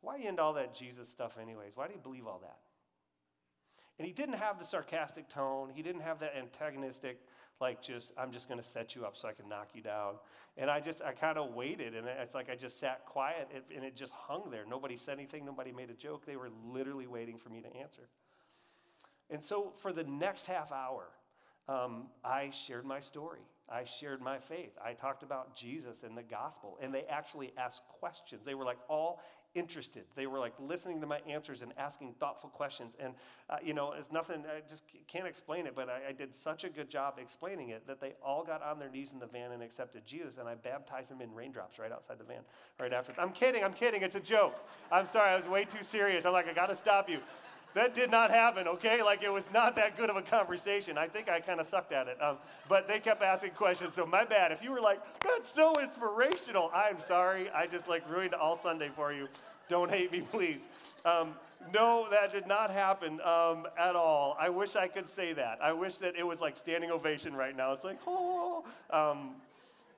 why 0.00 0.16
you 0.16 0.28
into 0.28 0.42
all 0.42 0.52
that 0.52 0.74
Jesus 0.74 1.08
stuff, 1.08 1.38
anyways? 1.40 1.72
Why 1.76 1.88
do 1.88 1.94
you 1.94 2.00
believe 2.00 2.26
all 2.26 2.40
that? 2.42 2.58
And 3.98 4.06
he 4.06 4.12
didn't 4.12 4.36
have 4.36 4.58
the 4.58 4.64
sarcastic 4.64 5.28
tone. 5.28 5.70
He 5.74 5.82
didn't 5.82 6.02
have 6.02 6.20
that 6.20 6.34
antagonistic, 6.36 7.20
like, 7.60 7.82
just, 7.82 8.12
I'm 8.16 8.30
just 8.30 8.48
going 8.48 8.60
to 8.60 8.66
set 8.66 8.94
you 8.94 9.04
up 9.04 9.16
so 9.16 9.28
I 9.28 9.32
can 9.32 9.48
knock 9.48 9.70
you 9.74 9.82
down. 9.82 10.14
And 10.56 10.70
I 10.70 10.78
just, 10.78 11.02
I 11.02 11.12
kind 11.12 11.36
of 11.36 11.54
waited. 11.54 11.96
And 11.96 12.06
it's 12.06 12.34
like 12.34 12.48
I 12.48 12.54
just 12.54 12.78
sat 12.78 13.04
quiet 13.06 13.48
and 13.74 13.84
it 13.84 13.96
just 13.96 14.12
hung 14.12 14.50
there. 14.50 14.64
Nobody 14.68 14.96
said 14.96 15.18
anything. 15.18 15.44
Nobody 15.44 15.72
made 15.72 15.90
a 15.90 15.94
joke. 15.94 16.24
They 16.26 16.36
were 16.36 16.50
literally 16.64 17.08
waiting 17.08 17.38
for 17.38 17.48
me 17.48 17.60
to 17.60 17.76
answer. 17.76 18.08
And 19.30 19.42
so 19.42 19.72
for 19.82 19.92
the 19.92 20.04
next 20.04 20.46
half 20.46 20.70
hour, 20.70 21.08
um, 21.68 22.06
I 22.24 22.50
shared 22.50 22.84
my 22.84 23.00
story. 23.00 23.40
I 23.70 23.84
shared 23.84 24.20
my 24.20 24.38
faith. 24.38 24.70
I 24.82 24.92
talked 24.94 25.22
about 25.22 25.54
Jesus 25.54 26.02
and 26.02 26.16
the 26.16 26.22
gospel. 26.22 26.78
And 26.80 26.92
they 26.92 27.02
actually 27.04 27.52
asked 27.58 27.82
questions. 28.00 28.42
They 28.44 28.54
were 28.54 28.64
like 28.64 28.78
all 28.88 29.20
interested. 29.54 30.04
They 30.14 30.26
were 30.26 30.38
like 30.38 30.54
listening 30.58 31.00
to 31.00 31.06
my 31.06 31.20
answers 31.28 31.62
and 31.62 31.72
asking 31.76 32.14
thoughtful 32.20 32.50
questions. 32.50 32.94
And, 33.00 33.14
uh, 33.50 33.56
you 33.62 33.74
know, 33.74 33.92
it's 33.92 34.12
nothing, 34.12 34.44
I 34.46 34.60
just 34.68 34.84
can't 35.06 35.26
explain 35.26 35.66
it, 35.66 35.74
but 35.74 35.88
I, 35.88 36.10
I, 36.10 36.12
did 36.12 36.34
such 36.34 36.64
a 36.64 36.68
good 36.68 36.88
job 36.88 37.14
explaining 37.18 37.70
it 37.70 37.86
that 37.86 38.00
they 38.00 38.14
all 38.24 38.44
got 38.44 38.62
on 38.62 38.78
their 38.78 38.90
knees 38.90 39.12
in 39.12 39.18
the 39.18 39.26
van 39.26 39.52
and 39.52 39.62
accepted 39.62 40.04
Jesus. 40.06 40.36
And 40.36 40.48
I 40.48 40.54
baptized 40.54 41.10
them 41.10 41.20
in 41.20 41.34
raindrops 41.34 41.78
right 41.78 41.90
outside 41.90 42.18
the 42.18 42.24
van 42.24 42.42
right 42.78 42.92
after. 42.92 43.12
I'm 43.18 43.32
kidding, 43.32 43.64
I'm 43.64 43.72
kidding. 43.72 44.02
It's 44.02 44.16
a 44.16 44.20
joke. 44.20 44.54
I'm 44.92 45.06
sorry, 45.06 45.30
I 45.30 45.36
was 45.36 45.48
way 45.48 45.64
too 45.64 45.82
serious. 45.82 46.24
I'm 46.24 46.32
like, 46.32 46.48
I 46.48 46.52
got 46.52 46.66
to 46.66 46.76
stop 46.76 47.08
you. 47.08 47.18
That 47.74 47.94
did 47.94 48.10
not 48.10 48.30
happen, 48.30 48.66
okay? 48.66 49.02
Like 49.02 49.22
it 49.22 49.32
was 49.32 49.48
not 49.52 49.76
that 49.76 49.96
good 49.96 50.10
of 50.10 50.16
a 50.16 50.22
conversation. 50.22 50.96
I 50.96 51.06
think 51.06 51.28
I 51.28 51.40
kind 51.40 51.60
of 51.60 51.66
sucked 51.66 51.92
at 51.92 52.08
it. 52.08 52.20
Um, 52.22 52.38
but 52.68 52.88
they 52.88 52.98
kept 52.98 53.22
asking 53.22 53.50
questions, 53.50 53.94
so 53.94 54.06
my 54.06 54.24
bad. 54.24 54.52
If 54.52 54.62
you 54.62 54.72
were 54.72 54.80
like, 54.80 55.00
that's 55.20 55.52
so 55.52 55.78
inspirational, 55.80 56.70
I'm 56.74 56.98
sorry. 56.98 57.50
I 57.50 57.66
just 57.66 57.88
like 57.88 58.08
ruined 58.10 58.34
all 58.34 58.58
Sunday 58.58 58.90
for 58.94 59.12
you. 59.12 59.28
Don't 59.68 59.90
hate 59.90 60.10
me, 60.10 60.20
please. 60.32 60.66
Um, 61.04 61.34
no, 61.74 62.08
that 62.10 62.32
did 62.32 62.46
not 62.46 62.70
happen 62.70 63.20
um, 63.20 63.66
at 63.78 63.94
all. 63.94 64.36
I 64.40 64.48
wish 64.48 64.76
I 64.76 64.88
could 64.88 65.08
say 65.08 65.32
that. 65.34 65.58
I 65.62 65.72
wish 65.72 65.98
that 65.98 66.16
it 66.16 66.26
was 66.26 66.40
like 66.40 66.56
standing 66.56 66.90
ovation 66.90 67.34
right 67.34 67.56
now. 67.56 67.72
It's 67.72 67.84
like, 67.84 67.98
oh. 68.06 68.64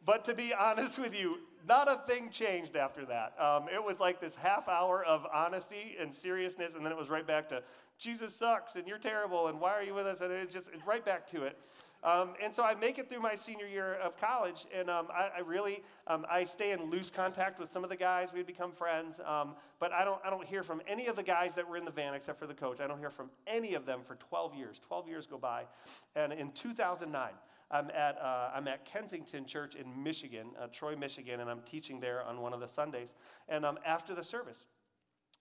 But 0.05 0.25
to 0.25 0.35
be 0.35 0.55
honest 0.55 0.99
with 0.99 1.15
you, 1.15 1.39
not 1.71 1.89
a 1.89 2.01
thing 2.13 2.31
changed 2.31 2.75
after 2.75 3.07
that. 3.07 3.33
Um, 3.41 3.69
it 3.73 3.83
was 3.83 4.01
like 4.01 4.21
this 4.21 4.35
half 4.35 4.69
hour 4.69 5.05
of 5.05 5.25
honesty 5.33 5.97
and 6.01 6.13
seriousness, 6.13 6.75
and 6.75 6.85
then 6.85 6.91
it 6.91 6.99
was 6.99 7.09
right 7.09 7.25
back 7.25 7.49
to 7.51 7.63
Jesus 7.97 8.35
sucks 8.35 8.75
and 8.75 8.89
you're 8.89 8.99
terrible 8.99 9.47
and 9.47 9.61
why 9.61 9.73
are 9.75 9.83
you 9.83 9.95
with 9.95 10.07
us? 10.07 10.21
And 10.21 10.33
it's 10.33 10.53
just 10.53 10.69
right 10.85 11.05
back 11.05 11.29
to 11.29 11.45
it. 11.45 11.57
Um, 12.03 12.31
and 12.43 12.53
so 12.53 12.65
I 12.65 12.75
make 12.75 12.99
it 12.99 13.09
through 13.09 13.21
my 13.21 13.37
senior 13.37 13.69
year 13.69 13.95
of 14.03 14.19
college, 14.19 14.67
and 14.75 14.89
um, 14.89 15.09
I, 15.13 15.29
I, 15.37 15.41
really 15.41 15.85
um, 16.07 16.25
I 16.31 16.45
stay 16.45 16.73
in 16.73 16.91
loose 16.91 17.11
contact 17.11 17.61
with 17.61 17.71
some 17.71 17.85
of 17.85 17.91
the 17.91 17.97
guys. 17.97 18.33
We 18.33 18.43
become 18.43 18.73
friends, 18.73 19.21
um, 19.27 19.55
but 19.79 19.93
I 19.93 20.05
don't 20.05 20.19
I 20.25 20.31
don't 20.31 20.47
hear 20.47 20.63
from 20.63 20.81
any 20.89 21.09
of 21.09 21.17
the 21.17 21.23
guys 21.23 21.55
that 21.57 21.69
were 21.69 21.77
in 21.77 21.85
the 21.85 21.91
van 21.91 22.15
except 22.15 22.39
for 22.39 22.47
the 22.47 22.55
coach. 22.55 22.81
I 22.81 22.87
don't 22.87 22.99
hear 22.99 23.11
from 23.11 23.29
any 23.47 23.75
of 23.75 23.85
them 23.85 24.01
for 24.07 24.15
12 24.15 24.55
years. 24.55 24.81
12 24.89 25.09
years 25.09 25.27
go 25.27 25.37
by, 25.37 25.65
and 26.17 26.33
in 26.33 26.53
2009. 26.53 27.29
I'm 27.71 27.91
at, 27.91 28.19
uh, 28.21 28.51
I'm 28.55 28.67
at 28.69 28.85
Kensington 28.85 29.47
Church 29.47 29.77
in 29.77 30.03
Michigan, 30.03 30.49
uh, 30.61 30.67
Troy, 30.73 30.97
Michigan, 30.97 31.41
and 31.41 31.49
I'm 31.49 31.61
teaching 31.63 32.01
there 32.01 32.23
on 32.23 32.41
one 32.41 32.53
of 32.53 32.61
the 32.61 32.69
Sundays. 32.69 33.15
And 33.49 33.65
um, 33.65 33.79
after 33.87 34.15
the 34.15 34.25
service, 34.25 34.65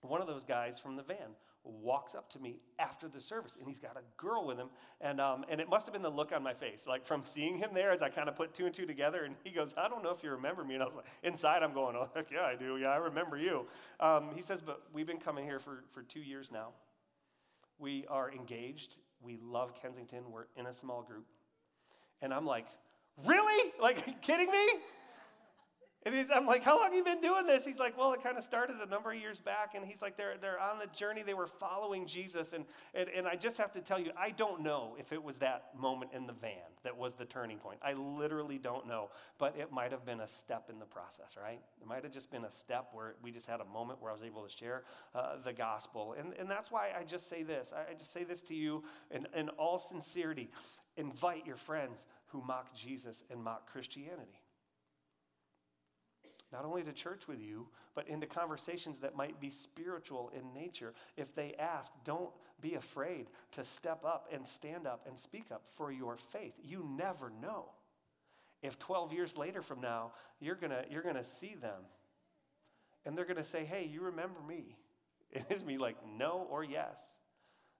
one 0.01 0.21
of 0.21 0.27
those 0.27 0.43
guys 0.43 0.79
from 0.79 0.95
the 0.95 1.03
van 1.03 1.35
walks 1.63 2.15
up 2.15 2.29
to 2.29 2.39
me 2.39 2.59
after 2.79 3.07
the 3.07 3.19
service 3.19 3.53
and 3.59 3.67
he's 3.67 3.79
got 3.79 3.97
a 3.97 4.21
girl 4.21 4.47
with 4.47 4.57
him. 4.57 4.69
And, 5.01 5.19
um, 5.19 5.45
and 5.49 5.59
it 5.59 5.69
must 5.69 5.85
have 5.85 5.93
been 5.93 6.01
the 6.01 6.09
look 6.09 6.31
on 6.31 6.41
my 6.41 6.53
face 6.53 6.85
like 6.87 7.05
from 7.05 7.21
seeing 7.21 7.57
him 7.57 7.71
there 7.73 7.91
as 7.91 8.01
i 8.01 8.09
kind 8.09 8.29
of 8.29 8.35
put 8.35 8.53
two 8.53 8.65
and 8.65 8.73
two 8.73 8.85
together 8.85 9.25
and 9.25 9.35
he 9.43 9.51
goes 9.51 9.73
i 9.77 9.87
don't 9.87 10.01
know 10.01 10.11
if 10.11 10.23
you 10.23 10.31
remember 10.31 10.63
me. 10.63 10.75
And 10.75 10.83
i 10.83 10.85
was 10.85 10.95
like 10.95 11.05
inside 11.23 11.61
i'm 11.61 11.73
going 11.73 11.95
oh 11.95 12.09
heck 12.15 12.31
yeah 12.31 12.43
i 12.43 12.55
do. 12.55 12.77
Yeah 12.77 12.87
i 12.87 12.97
remember 12.97 13.37
you. 13.37 13.65
Um, 13.99 14.29
he 14.33 14.41
says 14.41 14.61
but 14.61 14.83
we've 14.93 15.05
been 15.05 15.19
coming 15.19 15.45
here 15.45 15.59
for, 15.59 15.83
for 15.91 16.01
two 16.01 16.21
years 16.21 16.49
now. 16.51 16.69
We 17.77 18.05
are 18.09 18.31
engaged. 18.31 18.95
We 19.21 19.37
love 19.41 19.73
kensington. 19.81 20.23
We're 20.31 20.45
in 20.55 20.65
a 20.65 20.73
small 20.73 21.01
group 21.01 21.25
and 22.21 22.33
i'm 22.33 22.45
like 22.45 22.65
really? 23.25 23.71
Like 23.81 24.21
kidding 24.21 24.51
me 24.51 24.67
and 26.05 26.31
I'm 26.33 26.45
like, 26.45 26.63
how 26.63 26.77
long 26.77 26.85
have 26.85 26.93
you 26.93 27.03
been 27.03 27.19
doing 27.19 27.45
this? 27.45 27.65
He's 27.65 27.77
like, 27.77 27.97
well, 27.97 28.13
it 28.13 28.23
kind 28.23 28.37
of 28.37 28.43
started 28.45 28.77
a 28.77 28.85
number 28.85 29.11
of 29.11 29.19
years 29.19 29.41
back. 29.41 29.75
And 29.75 29.85
he's 29.85 30.01
like, 30.01 30.15
they're, 30.15 30.35
they're 30.39 30.59
on 30.59 30.79
the 30.79 30.87
journey. 30.87 31.23
They 31.23 31.33
were 31.33 31.47
following 31.47 32.07
Jesus. 32.07 32.53
And, 32.53 32.63
and, 32.93 33.09
and 33.09 33.27
I 33.27 33.35
just 33.35 33.57
have 33.57 33.73
to 33.73 33.81
tell 33.81 33.99
you, 33.99 34.11
I 34.17 34.29
don't 34.29 34.61
know 34.61 34.95
if 34.97 35.11
it 35.11 35.21
was 35.21 35.39
that 35.39 35.71
moment 35.77 36.11
in 36.13 36.25
the 36.25 36.31
van 36.31 36.53
that 36.83 36.97
was 36.97 37.15
the 37.15 37.25
turning 37.25 37.57
point. 37.57 37.79
I 37.83 37.93
literally 37.93 38.57
don't 38.57 38.87
know. 38.87 39.09
But 39.37 39.57
it 39.57 39.73
might 39.73 39.91
have 39.91 40.05
been 40.05 40.21
a 40.21 40.27
step 40.27 40.69
in 40.69 40.79
the 40.79 40.85
process, 40.85 41.35
right? 41.41 41.59
It 41.81 41.87
might 41.87 42.03
have 42.03 42.13
just 42.13 42.31
been 42.31 42.45
a 42.45 42.51
step 42.51 42.87
where 42.93 43.15
we 43.21 43.31
just 43.31 43.47
had 43.47 43.59
a 43.59 43.65
moment 43.65 44.01
where 44.01 44.11
I 44.11 44.13
was 44.13 44.23
able 44.23 44.43
to 44.43 44.49
share 44.49 44.83
uh, 45.13 45.35
the 45.43 45.51
gospel. 45.51 46.15
And, 46.17 46.33
and 46.39 46.49
that's 46.49 46.71
why 46.71 46.91
I 46.97 47.03
just 47.03 47.27
say 47.27 47.43
this. 47.43 47.73
I 47.75 47.93
just 47.93 48.13
say 48.13 48.23
this 48.23 48.41
to 48.43 48.55
you 48.55 48.85
in, 49.11 49.27
in 49.35 49.49
all 49.49 49.77
sincerity. 49.77 50.49
Invite 50.95 51.45
your 51.45 51.57
friends 51.57 52.05
who 52.27 52.41
mock 52.41 52.73
Jesus 52.73 53.23
and 53.29 53.43
mock 53.43 53.69
Christianity 53.69 54.38
not 56.51 56.65
only 56.65 56.83
to 56.83 56.91
church 56.91 57.27
with 57.27 57.41
you, 57.41 57.67
but 57.95 58.07
into 58.07 58.25
conversations 58.25 58.99
that 58.99 59.15
might 59.15 59.39
be 59.39 59.49
spiritual 59.49 60.31
in 60.35 60.53
nature. 60.53 60.93
If 61.15 61.35
they 61.35 61.55
ask, 61.59 61.91
don't 62.03 62.31
be 62.61 62.75
afraid 62.75 63.27
to 63.51 63.63
step 63.63 64.03
up 64.05 64.27
and 64.33 64.45
stand 64.47 64.87
up 64.87 65.05
and 65.07 65.17
speak 65.17 65.45
up 65.51 65.63
for 65.77 65.91
your 65.91 66.17
faith. 66.17 66.53
You 66.63 66.87
never 66.97 67.31
know. 67.41 67.65
If 68.61 68.77
12 68.79 69.13
years 69.13 69.37
later 69.37 69.61
from 69.61 69.79
now, 69.79 70.11
you're 70.39 70.55
going 70.55 70.73
you're 70.89 71.03
going 71.03 71.15
to 71.15 71.23
see 71.23 71.55
them 71.55 71.83
and 73.05 73.17
they're 73.17 73.25
going 73.25 73.37
to 73.37 73.43
say, 73.43 73.65
hey, 73.65 73.89
you 73.91 74.01
remember 74.01 74.39
me? 74.47 74.75
It 75.31 75.45
is 75.51 75.63
me 75.63 75.77
like 75.77 75.95
no 76.17 76.47
or 76.49 76.63
yes. 76.63 76.99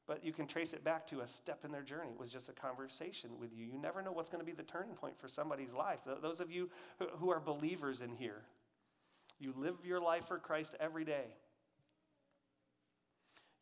But 0.06 0.24
you 0.24 0.32
can 0.32 0.46
trace 0.46 0.74
it 0.74 0.84
back 0.84 1.08
to 1.08 1.22
a 1.22 1.28
step 1.28 1.66
in 1.66 1.72
their 1.72 1.82
journey. 1.82 2.10
It 2.12 2.20
was 2.20 2.32
just 2.32 2.48
a 2.48 2.52
conversation 2.52 3.32
with 3.40 3.52
you. 3.52 3.66
You 3.66 3.80
never 3.80 4.04
know 4.04 4.12
what's 4.12 4.30
going 4.30 4.42
to 4.42 4.46
be 4.46 4.56
the 4.56 4.62
turning 4.62 4.94
point 4.94 5.20
for 5.20 5.28
somebody's 5.28 5.74
life. 5.74 6.00
Those 6.22 6.42
of 6.42 6.52
you 6.52 6.70
who 7.18 7.32
are 7.32 7.40
believers 7.40 8.02
in 8.02 8.12
here, 8.12 8.44
you 9.40 9.54
live 9.56 9.76
your 9.84 10.02
life 10.02 10.28
for 10.28 10.38
Christ 10.38 10.76
every 10.80 11.06
day. 11.06 11.26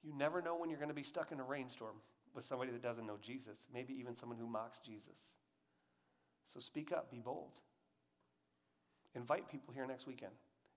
You 0.03 0.13
never 0.17 0.41
know 0.41 0.57
when 0.57 0.69
you're 0.69 0.79
going 0.79 0.89
to 0.89 0.95
be 0.95 1.03
stuck 1.03 1.31
in 1.31 1.39
a 1.39 1.43
rainstorm 1.43 1.95
with 2.33 2.45
somebody 2.45 2.71
that 2.71 2.81
doesn't 2.81 3.05
know 3.05 3.17
Jesus, 3.21 3.57
maybe 3.73 3.93
even 3.99 4.15
someone 4.15 4.37
who 4.37 4.47
mocks 4.47 4.79
Jesus. 4.79 5.19
So 6.47 6.59
speak 6.59 6.91
up, 6.91 7.11
be 7.11 7.19
bold. 7.19 7.59
Invite 9.15 9.49
people 9.49 9.73
here 9.73 9.85
next 9.85 10.07
weekend, 10.07 10.33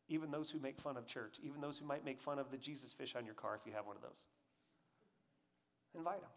even 0.09 0.31
those 0.31 0.51
who 0.51 0.59
make 0.59 0.81
fun 0.81 0.97
of 0.97 1.07
church, 1.07 1.37
even 1.43 1.61
those 1.61 1.79
who 1.79 1.85
might 1.85 2.05
make 2.05 2.21
fun 2.21 2.39
of 2.39 2.51
the 2.51 2.57
Jesus 2.57 2.93
fish 2.93 3.15
on 3.15 3.25
your 3.25 3.35
car 3.35 3.55
if 3.61 3.67
you 3.67 3.73
have 3.73 3.87
one 3.87 3.97
of 3.97 4.03
those. 4.03 4.27
Invite 5.95 6.21
them 6.21 6.31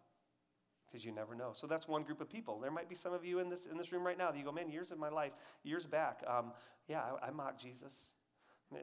because 0.85 1.03
you 1.03 1.11
never 1.11 1.33
know. 1.33 1.51
So 1.53 1.65
that's 1.65 1.87
one 1.87 2.03
group 2.03 2.21
of 2.21 2.29
people. 2.29 2.59
There 2.59 2.69
might 2.71 2.89
be 2.89 2.95
some 2.95 3.13
of 3.13 3.25
you 3.25 3.39
in 3.39 3.49
this, 3.49 3.65
in 3.65 3.77
this 3.77 3.91
room 3.91 4.05
right 4.05 4.17
now 4.17 4.31
that 4.31 4.37
you 4.37 4.43
go, 4.43 4.51
man, 4.51 4.69
years 4.69 4.91
of 4.91 4.99
my 4.99 5.09
life, 5.09 5.31
years 5.63 5.85
back, 5.85 6.23
um, 6.27 6.51
yeah, 6.87 7.01
I, 7.01 7.27
I 7.27 7.31
mocked 7.31 7.61
Jesus. 7.61 8.11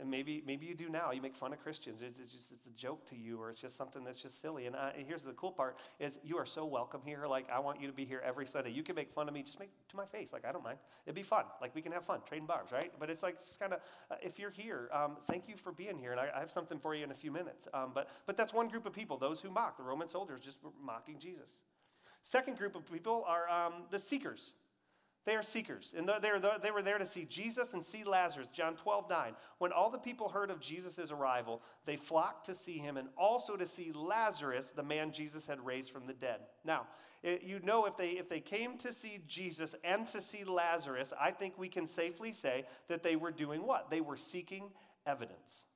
Maybe, 0.07 0.43
maybe 0.47 0.67
you 0.67 0.75
do 0.75 0.89
now. 0.89 1.11
You 1.13 1.23
make 1.23 1.37
fun 1.37 1.53
of 1.53 1.63
Christians. 1.63 2.03
It's, 2.03 2.19
it's, 2.19 2.33
just 2.33 2.53
it's 2.53 2.67
a 2.67 2.71
joke 2.71 3.07
to 3.07 3.17
you, 3.17 3.41
or 3.41 3.51
it's 3.51 3.61
just 3.61 3.77
something 3.77 4.05
that's 4.05 4.21
just 4.21 4.41
silly. 4.41 4.67
And 4.67 4.77
I, 4.77 4.93
here's 5.07 5.23
the 5.23 5.33
cool 5.33 5.53
part: 5.53 5.77
is 5.99 6.19
you 6.25 6.37
are 6.39 6.47
so 6.47 6.65
welcome 6.65 7.01
here. 7.05 7.27
Like 7.27 7.49
I 7.51 7.59
want 7.59 7.81
you 7.81 7.87
to 7.87 7.93
be 7.93 8.05
here 8.05 8.23
every 8.25 8.47
Sunday. 8.47 8.71
You 8.71 8.83
can 8.83 8.95
make 8.95 9.13
fun 9.13 9.29
of 9.29 9.35
me, 9.35 9.43
just 9.43 9.59
make 9.59 9.71
to 9.89 9.97
my 9.97 10.07
face. 10.07 10.33
Like 10.33 10.45
I 10.45 10.53
don't 10.53 10.65
mind. 10.65 10.79
It'd 11.07 11.15
be 11.15 11.23
fun. 11.23 11.45
Like 11.61 11.75
we 11.75 11.83
can 11.83 11.93
have 11.93 12.05
fun, 12.05 12.21
trading 12.27 12.47
barbs, 12.47 12.73
right? 12.73 12.93
But 12.99 13.11
it's 13.11 13.23
like 13.23 13.37
it's 13.37 13.57
kind 13.57 13.73
of 13.73 13.81
uh, 14.11 14.17
if 14.23 14.39
you're 14.39 14.51
here, 14.51 14.89
um, 14.93 15.17
thank 15.27 15.49
you 15.49 15.57
for 15.57 15.73
being 15.73 15.99
here, 15.99 16.13
and 16.13 16.21
I, 16.21 16.29
I, 16.35 16.41
have 16.41 16.51
something 16.51 16.79
for 16.79 16.95
you 16.95 17.05
in 17.05 17.11
a 17.11 17.15
few 17.15 17.31
minutes. 17.31 17.69
Um, 17.73 17.93
but 17.95 18.09
but 18.27 18.37
that's 18.37 18.53
one 18.53 18.69
group 18.69 18.87
of 18.87 18.93
people: 18.93 19.17
those 19.17 19.41
who 19.41 19.51
mock 19.51 19.77
the 19.77 19.83
Roman 19.83 20.09
soldiers, 20.09 20.41
just 20.41 20.59
mocking 20.83 21.19
Jesus. 21.19 21.61
Second 22.23 22.59
group 22.59 22.75
of 22.77 22.91
people 22.91 23.25
are 23.27 23.49
um, 23.49 23.85
the 23.91 23.99
seekers. 23.99 24.53
They 25.27 25.37
are 25.37 25.43
seekers, 25.43 25.95
and 25.97 26.09
they 26.09 26.71
were 26.71 26.83
there 26.83 26.97
to 26.99 27.07
see 27.07 27.27
Jesus 27.27 27.75
and 27.75 27.85
see 27.85 28.05
Lazarus. 28.05 28.49
John 28.53 28.75
12, 28.75 29.11
9. 29.11 29.35
When 29.59 29.71
all 29.71 29.91
the 29.91 29.99
people 29.99 30.31
heard 30.31 30.51
of 30.51 30.61
Jesus' 30.61 31.11
arrival, 31.11 31.61
they 31.85 31.97
flocked 31.97 32.47
to 32.47 32.55
see 32.55 32.79
him 32.79 32.97
and 32.97 33.09
also 33.19 33.55
to 33.57 33.67
see 33.67 33.93
Lazarus, 33.93 34.71
the 34.71 34.83
man 34.83 35.13
Jesus 35.13 35.47
had 35.47 35.65
raised 35.65 35.91
from 35.91 36.07
the 36.07 36.15
dead. 36.15 36.41
Now, 36.65 36.87
eh, 37.23 37.37
you 37.43 37.61
know, 37.63 37.85
if 37.85 37.99
they, 37.99 38.13
if 38.13 38.31
they 38.31 38.41
came 38.41 38.79
to 38.79 38.95
see 38.95 39.21
Jesus 39.27 39.75
and 39.85 40.09
to 40.09 40.23
see 40.23 40.45
Lazarus, 40.45 41.13
I 41.21 41.33
think 41.33 41.59
we 41.59 41.69
can 41.69 41.87
safely 41.87 42.33
say 42.33 42.65
that 42.89 43.03
they 43.03 43.17
were 43.17 43.31
doing 43.31 43.67
what? 43.67 43.91
They 43.91 44.01
were 44.01 44.17
seeking 44.17 44.71
evidence. 45.07 45.67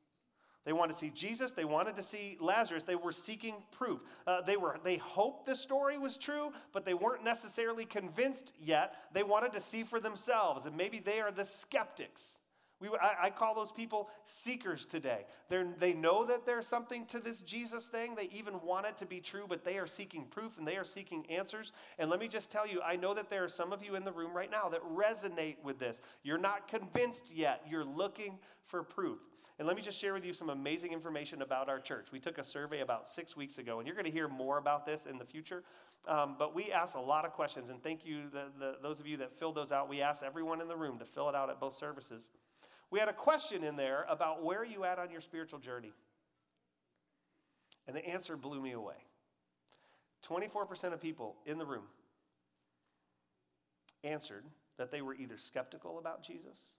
They 0.64 0.72
wanted 0.72 0.94
to 0.94 0.98
see 0.98 1.10
Jesus. 1.10 1.52
They 1.52 1.64
wanted 1.64 1.96
to 1.96 2.02
see 2.02 2.38
Lazarus. 2.40 2.84
They 2.84 2.96
were 2.96 3.12
seeking 3.12 3.56
proof. 3.70 4.00
Uh, 4.26 4.40
they, 4.40 4.56
were, 4.56 4.78
they 4.82 4.96
hoped 4.96 5.46
the 5.46 5.56
story 5.56 5.98
was 5.98 6.16
true, 6.16 6.52
but 6.72 6.86
they 6.86 6.94
weren't 6.94 7.22
necessarily 7.22 7.84
convinced 7.84 8.52
yet. 8.58 8.94
They 9.12 9.22
wanted 9.22 9.52
to 9.52 9.60
see 9.60 9.84
for 9.84 10.00
themselves, 10.00 10.64
and 10.64 10.76
maybe 10.76 11.00
they 11.00 11.20
are 11.20 11.30
the 11.30 11.44
skeptics. 11.44 12.38
We, 12.80 12.88
I, 13.00 13.26
I, 13.26 13.30
call 13.30 13.54
those 13.54 13.70
people 13.70 14.10
seekers 14.24 14.84
today. 14.84 15.26
They're, 15.48 15.66
they 15.78 15.94
know 15.94 16.24
that 16.24 16.44
there's 16.44 16.66
something 16.66 17.06
to 17.06 17.20
this 17.20 17.40
Jesus 17.40 17.86
thing. 17.86 18.14
They 18.14 18.28
even 18.32 18.60
want 18.62 18.86
it 18.86 18.96
to 18.98 19.06
be 19.06 19.20
true, 19.20 19.44
but 19.48 19.64
they 19.64 19.78
are 19.78 19.86
seeking 19.86 20.24
proof 20.24 20.58
and 20.58 20.66
they 20.66 20.76
are 20.76 20.84
seeking 20.84 21.24
answers. 21.30 21.72
And 21.98 22.10
let 22.10 22.18
me 22.18 22.28
just 22.28 22.50
tell 22.50 22.66
you, 22.66 22.80
I 22.82 22.96
know 22.96 23.14
that 23.14 23.30
there 23.30 23.44
are 23.44 23.48
some 23.48 23.72
of 23.72 23.84
you 23.84 23.94
in 23.94 24.04
the 24.04 24.12
room 24.12 24.36
right 24.36 24.50
now 24.50 24.68
that 24.70 24.82
resonate 24.82 25.56
with 25.62 25.78
this. 25.78 26.00
You're 26.22 26.38
not 26.38 26.68
convinced 26.68 27.32
yet, 27.32 27.62
you're 27.68 27.84
looking 27.84 28.38
for 28.66 28.82
proof. 28.82 29.18
And 29.58 29.68
let 29.68 29.76
me 29.76 29.82
just 29.82 29.98
share 29.98 30.12
with 30.12 30.26
you 30.26 30.32
some 30.32 30.50
amazing 30.50 30.92
information 30.92 31.40
about 31.40 31.68
our 31.68 31.78
church. 31.78 32.08
We 32.10 32.18
took 32.18 32.38
a 32.38 32.44
survey 32.44 32.80
about 32.80 33.08
six 33.08 33.36
weeks 33.36 33.58
ago, 33.58 33.78
and 33.78 33.86
you're 33.86 33.94
going 33.94 34.06
to 34.06 34.10
hear 34.10 34.26
more 34.26 34.58
about 34.58 34.84
this 34.84 35.04
in 35.08 35.16
the 35.16 35.24
future. 35.24 35.62
Um, 36.06 36.36
but 36.38 36.54
we 36.54 36.70
asked 36.70 36.94
a 36.94 37.00
lot 37.00 37.24
of 37.24 37.32
questions, 37.32 37.70
and 37.70 37.82
thank 37.82 38.04
you, 38.04 38.28
the, 38.30 38.44
the, 38.58 38.76
those 38.82 39.00
of 39.00 39.06
you 39.06 39.16
that 39.18 39.38
filled 39.38 39.54
those 39.54 39.72
out. 39.72 39.88
We 39.88 40.02
asked 40.02 40.22
everyone 40.22 40.60
in 40.60 40.68
the 40.68 40.76
room 40.76 40.98
to 40.98 41.04
fill 41.06 41.28
it 41.30 41.34
out 41.34 41.48
at 41.48 41.58
both 41.58 41.76
services. 41.76 42.30
We 42.90 42.98
had 42.98 43.08
a 43.08 43.14
question 43.14 43.64
in 43.64 43.76
there 43.76 44.04
about 44.08 44.44
where 44.44 44.60
are 44.60 44.66
you 44.66 44.84
at 44.84 44.98
on 44.98 45.10
your 45.10 45.22
spiritual 45.22 45.58
journey? 45.58 45.92
And 47.86 47.96
the 47.96 48.06
answer 48.06 48.36
blew 48.36 48.60
me 48.60 48.72
away. 48.72 48.94
24% 50.28 50.92
of 50.92 51.00
people 51.00 51.36
in 51.46 51.58
the 51.58 51.66
room 51.66 51.84
answered 54.02 54.44
that 54.76 54.90
they 54.90 55.02
were 55.02 55.14
either 55.14 55.38
skeptical 55.38 55.98
about 55.98 56.22
Jesus, 56.22 56.74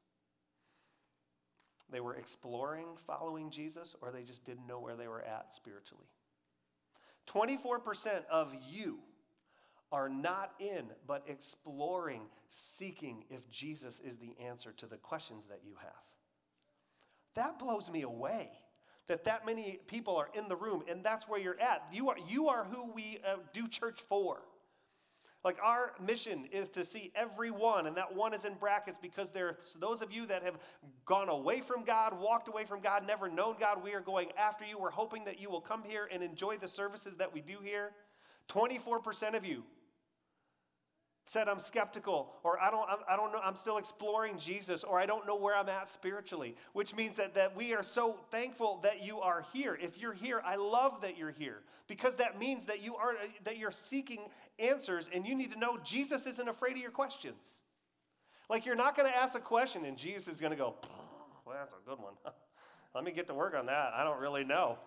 they 1.91 1.99
were 1.99 2.15
exploring 2.15 2.87
following 3.05 3.51
Jesus, 3.51 3.95
or 4.01 4.11
they 4.11 4.23
just 4.23 4.43
didn't 4.45 4.67
know 4.67 4.79
where 4.79 4.95
they 4.95 5.07
were 5.07 5.21
at 5.21 5.53
spiritually. 5.53 6.07
24% 7.27 8.25
of 8.29 8.53
you 8.71 8.99
are 9.91 10.09
not 10.09 10.53
in, 10.59 10.85
but 11.07 11.23
exploring, 11.27 12.23
seeking 12.49 13.25
if 13.29 13.49
Jesus 13.49 13.99
is 13.99 14.17
the 14.17 14.35
answer 14.43 14.71
to 14.77 14.85
the 14.85 14.97
questions 14.97 15.47
that 15.47 15.61
you 15.65 15.75
have. 15.81 15.91
That 17.35 17.59
blows 17.59 17.89
me 17.89 18.01
away 18.01 18.49
that 19.07 19.25
that 19.25 19.45
many 19.45 19.79
people 19.87 20.15
are 20.15 20.29
in 20.33 20.47
the 20.47 20.55
room 20.55 20.83
and 20.89 21.03
that's 21.03 21.27
where 21.27 21.39
you're 21.39 21.59
at. 21.59 21.83
You 21.91 22.09
are, 22.09 22.17
you 22.27 22.47
are 22.47 22.65
who 22.65 22.91
we 22.91 23.19
uh, 23.25 23.37
do 23.53 23.67
church 23.67 24.01
for. 24.07 24.41
Like 25.43 25.59
our 25.61 25.91
mission 26.03 26.47
is 26.51 26.69
to 26.69 26.83
see 26.83 27.11
everyone, 27.15 27.85
and 27.85 27.95
that 27.97 28.15
one 28.15 28.33
is 28.33 28.45
in 28.45 28.55
brackets 28.55 28.97
because 28.99 29.29
there 29.29 29.49
are 29.49 29.57
those 29.79 30.01
of 30.01 30.11
you 30.11 30.25
that 30.25 30.41
have 30.41 30.57
gone 31.05 31.29
away 31.29 31.61
from 31.61 31.83
God, 31.83 32.19
walked 32.19 32.47
away 32.47 32.65
from 32.65 32.79
God, 32.81 33.05
never 33.05 33.29
known 33.29 33.55
God. 33.59 33.83
We 33.83 33.93
are 33.93 34.01
going 34.01 34.29
after 34.39 34.65
you. 34.65 34.79
We're 34.79 34.89
hoping 34.89 35.23
that 35.25 35.39
you 35.39 35.51
will 35.51 35.61
come 35.61 35.83
here 35.83 36.09
and 36.11 36.23
enjoy 36.23 36.57
the 36.57 36.67
services 36.67 37.17
that 37.17 37.31
we 37.31 37.41
do 37.41 37.57
here. 37.63 37.91
24% 38.49 39.35
of 39.35 39.45
you 39.45 39.63
said 41.27 41.49
i'm 41.49 41.59
skeptical 41.59 42.31
or 42.43 42.59
i 42.61 42.69
don't 42.69 42.87
i 43.09 43.15
don't 43.15 43.31
know 43.31 43.39
i'm 43.43 43.55
still 43.55 43.77
exploring 43.77 44.37
jesus 44.37 44.83
or 44.83 44.99
i 44.99 45.05
don't 45.05 45.25
know 45.25 45.35
where 45.35 45.55
i'm 45.55 45.69
at 45.69 45.89
spiritually 45.89 46.55
which 46.73 46.95
means 46.95 47.17
that, 47.17 47.33
that 47.33 47.55
we 47.55 47.73
are 47.73 47.81
so 47.81 48.15
thankful 48.29 48.79
that 48.83 49.03
you 49.03 49.19
are 49.19 49.43
here. 49.51 49.77
If 49.81 49.97
you're 49.97 50.13
here 50.13 50.41
i 50.45 50.55
love 50.55 51.01
that 51.01 51.17
you're 51.17 51.31
here 51.31 51.61
because 51.87 52.15
that 52.15 52.39
means 52.39 52.65
that 52.65 52.81
you 52.81 52.95
are 52.95 53.15
that 53.43 53.57
you're 53.57 53.71
seeking 53.71 54.29
answers 54.59 55.09
and 55.11 55.25
you 55.25 55.35
need 55.35 55.51
to 55.51 55.59
know 55.59 55.79
jesus 55.83 56.25
isn't 56.27 56.47
afraid 56.47 56.73
of 56.73 56.81
your 56.81 56.91
questions. 56.91 57.61
Like 58.47 58.67
you're 58.67 58.75
not 58.75 58.95
going 58.95 59.09
to 59.11 59.17
ask 59.17 59.35
a 59.35 59.41
question 59.41 59.85
and 59.85 59.97
jesus 59.97 60.35
is 60.35 60.39
going 60.39 60.51
to 60.51 60.57
go 60.57 60.75
well 61.45 61.55
that's 61.59 61.73
a 61.73 61.89
good 61.89 61.99
one. 61.99 62.13
Let 62.93 63.03
me 63.03 63.11
get 63.11 63.27
to 63.27 63.33
work 63.33 63.55
on 63.55 63.65
that. 63.65 63.91
I 63.93 64.03
don't 64.03 64.21
really 64.21 64.43
know 64.45 64.77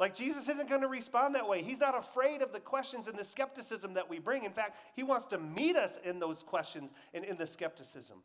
Like, 0.00 0.14
Jesus 0.14 0.48
isn't 0.48 0.68
going 0.68 0.80
to 0.80 0.88
respond 0.88 1.34
that 1.36 1.48
way. 1.48 1.62
He's 1.62 1.78
not 1.78 1.96
afraid 1.96 2.42
of 2.42 2.52
the 2.52 2.58
questions 2.58 3.06
and 3.06 3.16
the 3.16 3.24
skepticism 3.24 3.94
that 3.94 4.10
we 4.10 4.18
bring. 4.18 4.44
In 4.44 4.52
fact, 4.52 4.76
he 4.96 5.04
wants 5.04 5.26
to 5.26 5.38
meet 5.38 5.76
us 5.76 5.98
in 6.04 6.18
those 6.18 6.42
questions 6.42 6.92
and 7.12 7.24
in 7.24 7.36
the 7.36 7.46
skepticism. 7.46 8.18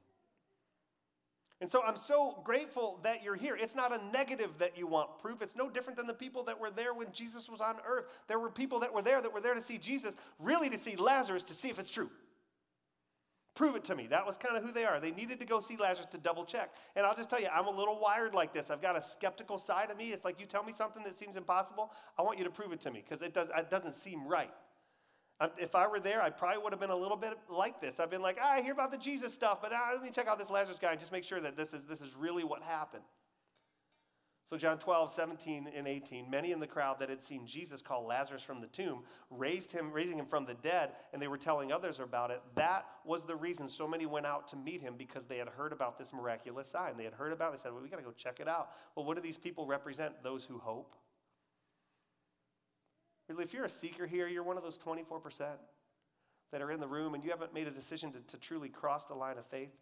And 1.62 1.70
so 1.70 1.84
I'm 1.84 1.98
so 1.98 2.40
grateful 2.44 3.00
that 3.04 3.22
you're 3.22 3.36
here. 3.36 3.56
It's 3.56 3.76
not 3.76 3.94
a 3.94 4.02
negative 4.12 4.52
that 4.60 4.78
you 4.78 4.88
want 4.88 5.20
proof. 5.20 5.42
It's 5.42 5.58
no 5.58 5.70
different 5.70 5.98
than 5.98 6.08
the 6.08 6.14
people 6.14 6.44
that 6.44 6.60
were 6.60 6.72
there 6.72 6.94
when 6.94 7.12
Jesus 7.12 7.50
was 7.50 7.60
on 7.60 7.76
earth. 7.86 8.06
There 8.28 8.40
were 8.40 8.50
people 8.50 8.80
that 8.80 8.94
were 8.94 9.02
there 9.02 9.22
that 9.22 9.34
were 9.34 9.42
there 9.42 9.54
to 9.54 9.62
see 9.62 9.78
Jesus, 9.78 10.16
really 10.40 10.70
to 10.70 10.80
see 10.80 10.96
Lazarus 10.96 11.44
to 11.44 11.54
see 11.54 11.70
if 11.70 11.78
it's 11.78 11.92
true. 11.92 12.10
Prove 13.60 13.76
it 13.76 13.84
to 13.84 13.94
me. 13.94 14.08
That 14.08 14.26
was 14.26 14.38
kind 14.38 14.56
of 14.56 14.64
who 14.64 14.72
they 14.72 14.86
are. 14.86 15.02
They 15.02 15.12
needed 15.12 15.38
to 15.42 15.46
go 15.46 15.60
see 15.60 15.76
Lazarus 15.76 16.08
to 16.12 16.18
double 16.18 16.46
check. 16.46 16.74
And 16.96 17.06
I'll 17.06 17.14
just 17.14 17.30
tell 17.30 17.42
you, 17.42 17.50
I'm 17.54 17.66
a 17.66 17.70
little 17.70 18.00
wired 18.00 18.34
like 18.34 18.54
this. 18.54 18.72
I've 18.72 18.82
got 18.82 18.96
a 18.96 19.02
skeptical 19.02 19.58
side 19.58 19.92
of 19.92 19.98
me. 19.98 20.14
It's 20.14 20.24
like 20.24 20.40
you 20.40 20.46
tell 20.46 20.64
me 20.64 20.72
something 20.72 21.04
that 21.04 21.20
seems 21.20 21.36
impossible, 21.36 21.92
I 22.18 22.22
want 22.22 22.38
you 22.38 22.46
to 22.46 22.50
prove 22.50 22.72
it 22.72 22.80
to 22.80 22.90
me 22.90 23.04
because 23.04 23.22
it, 23.22 23.34
does, 23.34 23.50
it 23.54 23.70
doesn't 23.70 23.96
seem 23.96 24.26
right. 24.26 24.50
If 25.58 25.76
I 25.76 25.88
were 25.88 26.00
there, 26.00 26.22
I 26.22 26.30
probably 26.30 26.64
would 26.64 26.72
have 26.72 26.80
been 26.80 26.90
a 26.90 26.96
little 26.96 27.18
bit 27.18 27.38
like 27.50 27.82
this. 27.82 28.00
I've 28.00 28.10
been 28.10 28.22
like, 28.22 28.38
ah, 28.42 28.54
I 28.54 28.62
hear 28.62 28.72
about 28.72 28.92
the 28.92 28.98
Jesus 28.98 29.34
stuff, 29.34 29.62
but 29.62 29.74
ah, 29.74 29.90
let 29.94 30.04
me 30.04 30.10
check 30.10 30.30
out 30.30 30.40
this 30.40 30.50
Lazarus 30.50 30.78
guy 30.82 30.92
and 30.92 31.00
just 31.00 31.12
make 31.12 31.26
sure 31.26 31.42
that 31.42 31.58
this 31.58 31.74
is, 31.74 31.82
this 31.84 32.00
is 32.00 32.16
really 32.16 32.46
what 32.46 32.62
happened. 32.62 33.04
So, 34.50 34.58
John 34.58 34.80
12, 34.80 35.12
17, 35.12 35.70
and 35.76 35.88
18, 35.88 36.28
many 36.28 36.52
in 36.52 36.60
the 36.60 36.66
crowd 36.66 37.00
that 37.00 37.10
had 37.10 37.24
seen 37.24 37.46
Jesus 37.46 37.84
call 37.84 38.08
Lazarus 38.08 38.42
from 38.42 38.62
the 38.62 38.68
tomb 38.68 39.04
raised 39.30 39.72
him, 39.72 39.92
raising 39.92 40.18
him 40.18 40.26
from 40.26 40.46
the 40.48 40.56
dead, 40.56 40.90
and 41.14 41.22
they 41.22 41.28
were 41.28 41.38
telling 41.38 41.72
others 41.72 42.00
about 42.00 42.32
it. 42.32 42.42
That 42.56 42.88
was 43.06 43.26
the 43.26 43.36
reason 43.36 43.70
so 43.70 43.88
many 43.88 44.08
went 44.08 44.26
out 44.26 44.48
to 44.48 44.56
meet 44.56 44.82
him 44.82 44.96
because 44.98 45.28
they 45.28 45.38
had 45.38 45.50
heard 45.50 45.72
about 45.72 46.00
this 46.00 46.12
miraculous 46.14 46.68
sign. 46.68 46.98
They 46.98 47.04
had 47.04 47.14
heard 47.14 47.32
about 47.32 47.50
it. 47.50 47.58
They 47.58 47.62
said, 47.62 47.74
Well, 47.74 47.84
we 47.84 47.90
got 47.90 47.98
to 47.98 48.04
go 48.04 48.12
check 48.12 48.40
it 48.40 48.48
out. 48.48 48.72
Well, 48.96 49.06
what 49.06 49.18
do 49.18 49.22
these 49.22 49.38
people 49.38 49.68
represent? 49.68 50.24
Those 50.24 50.46
who 50.46 50.58
hope. 50.58 50.96
Really, 53.28 53.44
if 53.44 53.54
you're 53.54 53.66
a 53.66 53.70
seeker 53.70 54.08
here, 54.08 54.28
you're 54.28 54.42
one 54.42 54.58
of 54.58 54.64
those 54.64 54.80
24% 54.80 55.44
that 56.52 56.62
are 56.64 56.72
in 56.72 56.80
the 56.80 56.88
room 56.88 57.14
and 57.14 57.24
you 57.24 57.30
haven't 57.30 57.54
made 57.54 57.68
a 57.68 57.72
decision 57.72 58.12
to, 58.14 58.20
to 58.22 58.38
truly 58.38 58.70
cross 58.70 59.06
the 59.06 59.14
line 59.14 59.38
of 59.38 59.46
faith. 59.46 59.76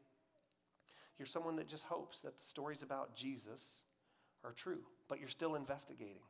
You're 1.18 1.26
someone 1.26 1.56
that 1.56 1.70
just 1.70 1.86
hopes 1.86 2.20
that 2.20 2.38
the 2.38 2.46
stories 2.46 2.84
about 2.84 3.16
Jesus 3.16 3.84
are 4.48 4.54
true, 4.54 4.80
but 5.08 5.20
you're 5.20 5.30
still 5.30 5.56
investigating. 5.56 6.24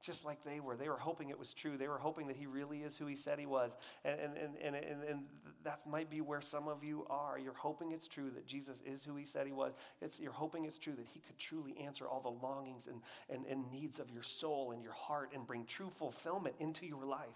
Just 0.00 0.24
like 0.24 0.44
they 0.44 0.60
were. 0.60 0.76
They 0.76 0.88
were 0.88 0.98
hoping 0.98 1.30
it 1.30 1.38
was 1.38 1.52
true. 1.52 1.76
They 1.76 1.88
were 1.88 1.98
hoping 1.98 2.28
that 2.28 2.36
he 2.36 2.46
really 2.46 2.82
is 2.82 2.96
who 2.96 3.06
he 3.06 3.16
said 3.16 3.38
he 3.38 3.46
was. 3.46 3.76
And, 4.04 4.20
and, 4.20 4.36
and, 4.62 4.76
and, 4.76 5.02
and, 5.02 5.20
that 5.64 5.80
might 5.88 6.08
be 6.08 6.20
where 6.20 6.40
some 6.40 6.68
of 6.68 6.84
you 6.84 7.04
are. 7.10 7.36
You're 7.36 7.52
hoping 7.52 7.90
it's 7.90 8.06
true 8.06 8.30
that 8.30 8.46
Jesus 8.46 8.80
is 8.86 9.02
who 9.02 9.16
he 9.16 9.24
said 9.24 9.44
he 9.44 9.52
was. 9.52 9.72
It's, 10.00 10.20
you're 10.20 10.30
hoping 10.30 10.66
it's 10.66 10.78
true 10.78 10.94
that 10.94 11.06
he 11.12 11.18
could 11.18 11.36
truly 11.36 11.76
answer 11.84 12.06
all 12.06 12.20
the 12.20 12.46
longings 12.46 12.86
and, 12.86 13.00
and, 13.28 13.44
and 13.44 13.70
needs 13.72 13.98
of 13.98 14.08
your 14.08 14.22
soul 14.22 14.70
and 14.70 14.80
your 14.80 14.92
heart 14.92 15.32
and 15.34 15.44
bring 15.44 15.64
true 15.64 15.90
fulfillment 15.98 16.54
into 16.60 16.86
your 16.86 17.04
life. 17.04 17.26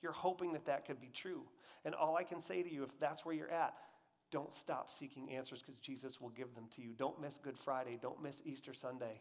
You're 0.00 0.12
hoping 0.12 0.54
that 0.54 0.64
that 0.66 0.86
could 0.86 1.00
be 1.02 1.10
true. 1.14 1.42
And 1.84 1.94
all 1.94 2.16
I 2.16 2.24
can 2.24 2.40
say 2.40 2.62
to 2.62 2.72
you, 2.72 2.82
if 2.84 2.98
that's 2.98 3.26
where 3.26 3.34
you're 3.34 3.50
at, 3.50 3.74
don't 4.34 4.52
stop 4.52 4.90
seeking 4.90 5.30
answers 5.30 5.62
because 5.62 5.78
Jesus 5.78 6.20
will 6.20 6.30
give 6.30 6.56
them 6.56 6.64
to 6.74 6.82
you. 6.82 6.90
Don't 6.98 7.20
miss 7.20 7.38
Good 7.38 7.56
Friday. 7.56 7.96
Don't 8.02 8.20
miss 8.20 8.42
Easter 8.44 8.74
Sunday. 8.74 9.20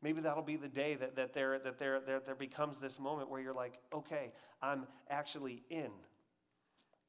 Maybe 0.00 0.22
that'll 0.22 0.42
be 0.42 0.56
the 0.56 0.66
day 0.66 0.94
that, 0.94 1.14
that, 1.16 1.34
there, 1.34 1.58
that 1.58 1.78
there, 1.78 2.00
there, 2.00 2.18
there 2.24 2.34
becomes 2.34 2.78
this 2.78 2.98
moment 2.98 3.28
where 3.28 3.38
you're 3.38 3.52
like, 3.52 3.74
okay, 3.92 4.32
I'm 4.62 4.86
actually 5.10 5.62
in. 5.68 5.90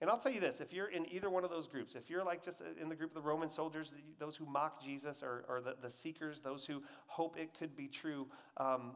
And 0.02 0.10
I'll 0.10 0.17
tell 0.17 0.34
you 0.34 0.41
this 0.41 0.60
if 0.60 0.74
you're 0.74 0.89
in 0.89 1.10
either 1.10 1.30
one 1.30 1.46
of 1.46 1.50
those 1.50 1.67
groups, 1.67 1.96
if 1.96 2.10
you're 2.10 2.26
like 2.26 2.43
just 2.43 2.62
in 2.82 2.89
the 2.89 2.96
group 2.96 3.12
of 3.12 3.24
the 3.24 3.30
Roman 3.30 3.50
soldiers, 3.50 3.96
those 4.19 4.36
who 4.36 4.46
mock 4.46 4.84
Jesus, 4.84 5.24
or, 5.24 5.46
or 5.48 5.62
the, 5.62 5.78
the 5.82 5.89
seekers, 5.89 6.41
those 6.41 6.65
who 6.65 6.84
hope 7.08 7.38
it 7.39 7.58
could 7.58 7.78
be 7.78 7.88
true, 7.88 8.28
um, 8.58 8.91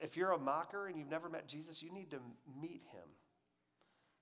if 0.00 0.16
you're 0.16 0.32
a 0.32 0.38
mocker 0.38 0.86
and 0.86 0.96
you've 0.98 1.10
never 1.10 1.28
met 1.28 1.46
Jesus, 1.46 1.82
you 1.82 1.92
need 1.92 2.10
to 2.12 2.18
meet 2.58 2.80
him. 2.92 3.04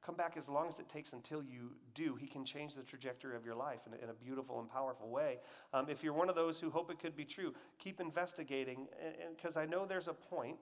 Come 0.04 0.14
back 0.14 0.36
as 0.36 0.48
long 0.48 0.68
as 0.68 0.78
it 0.78 0.88
takes 0.88 1.12
until 1.12 1.42
you 1.42 1.72
do. 1.94 2.16
He 2.16 2.26
can 2.26 2.44
change 2.44 2.74
the 2.74 2.82
trajectory 2.82 3.36
of 3.36 3.44
your 3.44 3.54
life 3.54 3.80
in 3.86 3.92
a, 3.92 3.96
in 4.02 4.10
a 4.10 4.14
beautiful 4.14 4.60
and 4.60 4.68
powerful 4.68 5.08
way. 5.08 5.38
Um, 5.74 5.88
if 5.88 6.02
you're 6.02 6.14
one 6.14 6.28
of 6.28 6.34
those 6.34 6.58
who 6.58 6.70
hope 6.70 6.90
it 6.90 6.98
could 6.98 7.16
be 7.16 7.24
true, 7.24 7.52
keep 7.78 8.00
investigating, 8.00 8.88
because 9.36 9.56
I 9.56 9.66
know 9.66 9.84
there's 9.84 10.08
a 10.08 10.14
point 10.14 10.56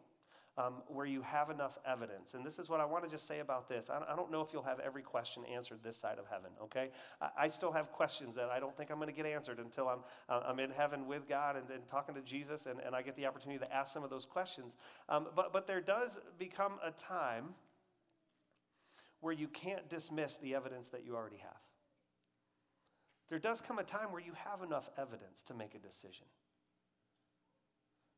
um, 0.58 0.82
where 0.88 1.06
you 1.06 1.22
have 1.22 1.50
enough 1.50 1.78
evidence. 1.86 2.34
And 2.34 2.44
this 2.44 2.58
is 2.58 2.68
what 2.68 2.80
I 2.80 2.84
want 2.84 3.04
to 3.04 3.10
just 3.10 3.28
say 3.28 3.38
about 3.38 3.68
this. 3.68 3.90
I, 3.90 4.12
I 4.12 4.16
don't 4.16 4.32
know 4.32 4.40
if 4.40 4.48
you'll 4.52 4.64
have 4.64 4.80
every 4.80 5.02
question 5.02 5.44
answered 5.44 5.78
this 5.84 5.96
side 5.96 6.18
of 6.18 6.26
heaven, 6.26 6.50
okay? 6.64 6.90
I, 7.22 7.28
I 7.44 7.48
still 7.48 7.70
have 7.70 7.92
questions 7.92 8.34
that 8.34 8.50
I 8.50 8.58
don't 8.58 8.76
think 8.76 8.90
I'm 8.90 8.96
going 8.96 9.08
to 9.08 9.14
get 9.14 9.24
answered 9.24 9.60
until 9.60 9.88
I'm, 9.88 10.00
uh, 10.28 10.42
I'm 10.44 10.58
in 10.58 10.70
heaven 10.70 11.06
with 11.06 11.28
God 11.28 11.54
and, 11.56 11.70
and 11.70 11.86
talking 11.86 12.14
to 12.16 12.22
Jesus 12.22 12.66
and, 12.66 12.80
and 12.80 12.94
I 12.94 13.02
get 13.02 13.14
the 13.14 13.26
opportunity 13.26 13.64
to 13.64 13.72
ask 13.72 13.94
some 13.94 14.02
of 14.02 14.10
those 14.10 14.24
questions. 14.24 14.76
Um, 15.08 15.28
but, 15.36 15.52
but 15.52 15.68
there 15.68 15.80
does 15.80 16.18
become 16.38 16.72
a 16.84 16.90
time 16.90 17.54
where 19.20 19.32
you 19.32 19.48
can't 19.48 19.88
dismiss 19.88 20.36
the 20.36 20.54
evidence 20.54 20.88
that 20.90 21.04
you 21.04 21.16
already 21.16 21.38
have. 21.38 21.60
There 23.28 23.38
does 23.38 23.60
come 23.60 23.78
a 23.78 23.84
time 23.84 24.12
where 24.12 24.22
you 24.22 24.32
have 24.44 24.62
enough 24.62 24.88
evidence 24.96 25.42
to 25.44 25.54
make 25.54 25.74
a 25.74 25.78
decision. 25.78 26.26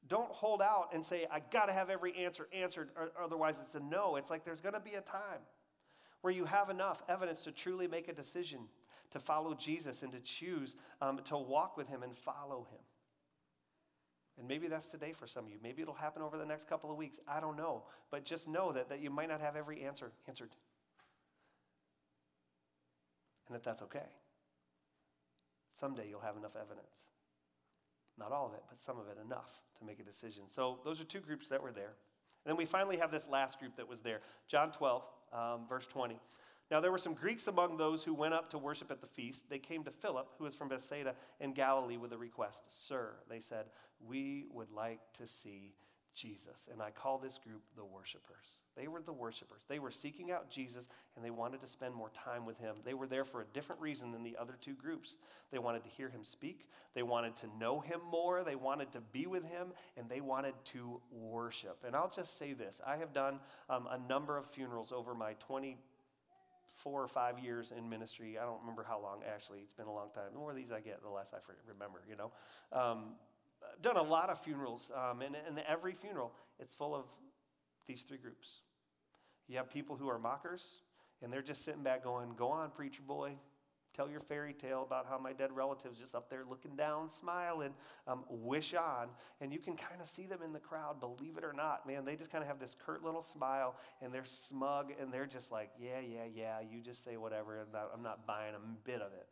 Don't 0.07 0.31
hold 0.31 0.63
out 0.63 0.91
and 0.95 1.05
say, 1.05 1.27
I 1.31 1.41
got 1.41 1.67
to 1.67 1.73
have 1.73 1.91
every 1.91 2.17
answer 2.17 2.49
answered, 2.53 2.91
otherwise 3.23 3.59
it's 3.61 3.75
a 3.75 3.81
no. 3.81 4.17
It's 4.17 4.31
like 4.31 4.45
there's 4.45 4.61
going 4.61 4.75
to 4.75 4.81
be 4.81 4.95
a 4.95 5.01
time 5.01 5.41
where 6.23 6.33
you 6.33 6.45
have 6.45 6.71
enough 6.71 7.03
evidence 7.09 7.43
to 7.43 7.53
truly 7.53 7.87
make 7.87 8.09
a 8.09 8.13
decision 8.13 8.61
to 9.11 9.19
follow 9.19 9.55
Jesus 9.55 10.03
and 10.03 10.13
to 10.13 10.21
choose 10.21 10.77
um, 11.01 11.21
to 11.25 11.37
walk 11.37 11.77
with 11.77 11.89
him 11.89 12.03
and 12.03 12.17
follow 12.17 12.67
him. 12.71 12.81
And 14.39 14.49
maybe 14.49 14.69
that's 14.69 14.87
today 14.87 15.13
for 15.13 15.27
some 15.27 15.45
of 15.45 15.51
you. 15.51 15.59
Maybe 15.63 15.83
it'll 15.83 15.93
happen 15.93 16.23
over 16.23 16.39
the 16.39 16.47
next 16.47 16.69
couple 16.69 16.91
of 16.91 16.97
weeks. 16.97 17.19
I 17.29 17.41
don't 17.41 17.57
know. 17.57 17.85
But 18.11 18.25
just 18.25 18.49
know 18.49 18.73
that, 18.73 18.89
that 18.89 19.01
you 19.01 19.11
might 19.11 19.29
not 19.29 19.41
have 19.41 19.55
every 19.55 19.83
answer 19.83 20.13
answered 20.27 20.51
and 23.51 23.57
that 23.57 23.65
that's 23.65 23.83
okay. 23.83 24.07
Someday 25.81 26.09
you'll 26.09 26.21
have 26.21 26.37
enough 26.37 26.55
evidence. 26.55 26.95
Not 28.17 28.31
all 28.31 28.47
of 28.47 28.55
it, 28.55 28.63
but 28.69 28.81
some 28.81 28.97
of 28.97 29.09
it 29.09 29.19
enough 29.25 29.51
to 29.79 29.85
make 29.85 29.99
a 29.99 30.05
decision. 30.05 30.45
So 30.49 30.79
those 30.85 31.01
are 31.01 31.05
two 31.05 31.21
groups 31.21 31.49
that 31.49 31.61
were 31.61 31.73
there. 31.73 31.95
And 32.45 32.53
then 32.53 32.57
we 32.57 32.65
finally 32.65 32.97
have 32.99 33.11
this 33.11 33.27
last 33.29 33.59
group 33.59 33.77
that 33.77 33.89
was 33.89 34.01
there. 34.01 34.21
John 34.47 34.71
12, 34.71 35.03
um, 35.33 35.67
verse 35.69 35.87
20. 35.89 36.21
Now 36.71 36.81
there 36.81 36.93
were 36.93 36.99
some 36.99 37.15
Greeks 37.15 37.49
among 37.49 37.77
those 37.77 38.05
who 38.05 38.15
went 38.15 38.35
up 38.35 38.51
to 38.51 38.59
worship 38.59 38.93
at 38.93 39.01
the 39.01 39.09
feast. 39.09 39.51
They 39.51 39.59
came 39.59 39.83
to 39.85 39.91
Philip, 39.91 40.29
who 40.39 40.45
was 40.45 40.55
from 40.55 40.69
Bethsaida 40.69 41.15
in 41.41 41.53
Galilee, 41.53 41.97
with 41.97 42.13
a 42.13 42.19
request. 42.19 42.63
Sir, 42.69 43.15
they 43.29 43.41
said, 43.41 43.67
we 44.07 44.45
would 44.53 44.71
like 44.71 45.01
to 45.15 45.27
see 45.27 45.75
Jesus. 46.15 46.69
And 46.71 46.81
I 46.81 46.91
call 46.91 47.19
this 47.19 47.39
group 47.39 47.63
the 47.77 47.85
worshipers. 47.85 48.61
They 48.81 48.89
were 48.89 49.03
the 49.03 49.13
worshipers. 49.13 49.61
They 49.69 49.79
were 49.79 49.91
seeking 49.91 50.31
out 50.31 50.49
Jesus 50.49 50.89
and 51.15 51.23
they 51.23 51.31
wanted 51.31 51.61
to 51.61 51.67
spend 51.67 51.95
more 51.95 52.09
time 52.11 52.47
with 52.47 52.59
him. 52.59 52.77
They 52.83 52.95
were 52.95 53.07
there 53.07 53.27
for 53.27 53.43
a 53.43 53.45
different 53.53 53.83
reason 53.83 54.11
than 54.11 54.23
the 54.23 54.39
other 54.41 54.57
two 54.59 54.73
groups. 54.73 55.17
They 55.53 55.59
wanted 55.59 55.85
to 55.85 55.91
hear 55.91 56.09
him 56.09 56.25
speak, 56.25 56.67
they 56.95 57.03
wanted 57.03 57.37
to 57.37 57.47
know 57.59 57.81
him 57.81 58.01
more, 58.11 58.43
they 58.43 58.55
wanted 58.55 58.91
to 58.93 59.01
be 59.13 59.27
with 59.27 59.45
him, 59.45 59.69
and 59.99 60.09
they 60.09 60.23
wanted 60.23 60.55
to 60.73 60.99
worship. 61.13 61.85
And 61.87 61.95
I'll 61.95 62.09
just 62.09 62.39
say 62.39 62.55
this 62.55 62.81
I 62.87 62.97
have 62.97 63.13
done 63.13 63.41
um, 63.69 63.87
a 63.91 63.99
number 64.09 64.39
of 64.39 64.47
funerals 64.47 64.93
over 64.93 65.15
my 65.15 65.35
20 65.35 65.77
four 66.73 67.03
or 67.03 67.09
five 67.09 67.39
years 67.39 67.75
in 67.77 67.91
ministry. 67.91 68.39
I 68.39 68.45
don't 68.45 68.61
remember 68.61 68.87
how 68.89 69.03
long, 69.03 69.21
actually. 69.31 69.59
It's 69.59 69.75
been 69.75 69.89
a 69.89 69.93
long 69.93 70.09
time. 70.15 70.33
The 70.33 70.39
more 70.39 70.51
of 70.51 70.57
these 70.57 70.73
I 70.73 70.81
get, 70.81 71.03
the 71.03 71.11
less 71.11 71.35
I 71.35 71.39
remember, 71.69 72.01
you 72.09 72.17
know. 72.17 72.31
Um, 72.73 73.17
I've 73.63 73.83
done 73.83 73.99
a 73.99 74.03
lot 74.03 74.31
of 74.31 74.41
funerals, 74.41 74.91
um, 74.95 75.21
and, 75.21 75.37
and 75.37 75.61
every 75.69 75.93
funeral, 75.93 76.33
it's 76.59 76.75
full 76.75 76.95
of 76.95 77.05
these 77.87 78.03
three 78.03 78.19
groups. 78.19 78.61
You 79.51 79.57
have 79.57 79.69
people 79.69 79.97
who 79.97 80.09
are 80.09 80.19
mockers, 80.19 80.83
and 81.23 81.33
they're 81.33 81.43
just 81.43 81.65
sitting 81.65 81.83
back 81.83 82.05
going, 82.05 82.35
Go 82.37 82.51
on, 82.51 82.71
preacher 82.71 83.03
boy. 83.05 83.33
Tell 83.97 84.09
your 84.09 84.21
fairy 84.21 84.53
tale 84.55 84.85
about 84.87 85.07
how 85.11 85.19
my 85.19 85.33
dead 85.33 85.51
relative's 85.53 85.99
just 85.99 86.15
up 86.15 86.31
there 86.31 86.45
looking 86.49 86.77
down, 86.77 87.11
smiling, 87.11 87.75
um, 88.07 88.23
wish 88.29 88.73
on. 88.75 89.09
And 89.41 89.53
you 89.53 89.59
can 89.59 89.75
kind 89.77 90.01
of 90.01 90.07
see 90.07 90.27
them 90.27 90.39
in 90.45 90.53
the 90.53 90.61
crowd, 90.61 91.01
believe 91.01 91.37
it 91.37 91.43
or 91.43 91.53
not, 91.53 91.85
man. 91.85 92.05
They 92.05 92.15
just 92.15 92.31
kind 92.31 92.43
of 92.43 92.49
have 92.49 92.61
this 92.61 92.77
curt 92.87 93.03
little 93.03 93.23
smile, 93.23 93.75
and 94.01 94.15
they're 94.15 94.25
smug, 94.25 94.93
and 95.01 95.13
they're 95.13 95.27
just 95.27 95.51
like, 95.51 95.71
Yeah, 95.77 95.99
yeah, 95.99 96.27
yeah, 96.33 96.59
you 96.61 96.81
just 96.81 97.03
say 97.03 97.17
whatever, 97.17 97.59
and 97.59 97.71
I'm 97.93 98.05
not 98.05 98.29
buying 98.29 98.55
a 98.55 98.61
bit 98.85 99.03
of 99.03 99.13
it. 99.13 99.27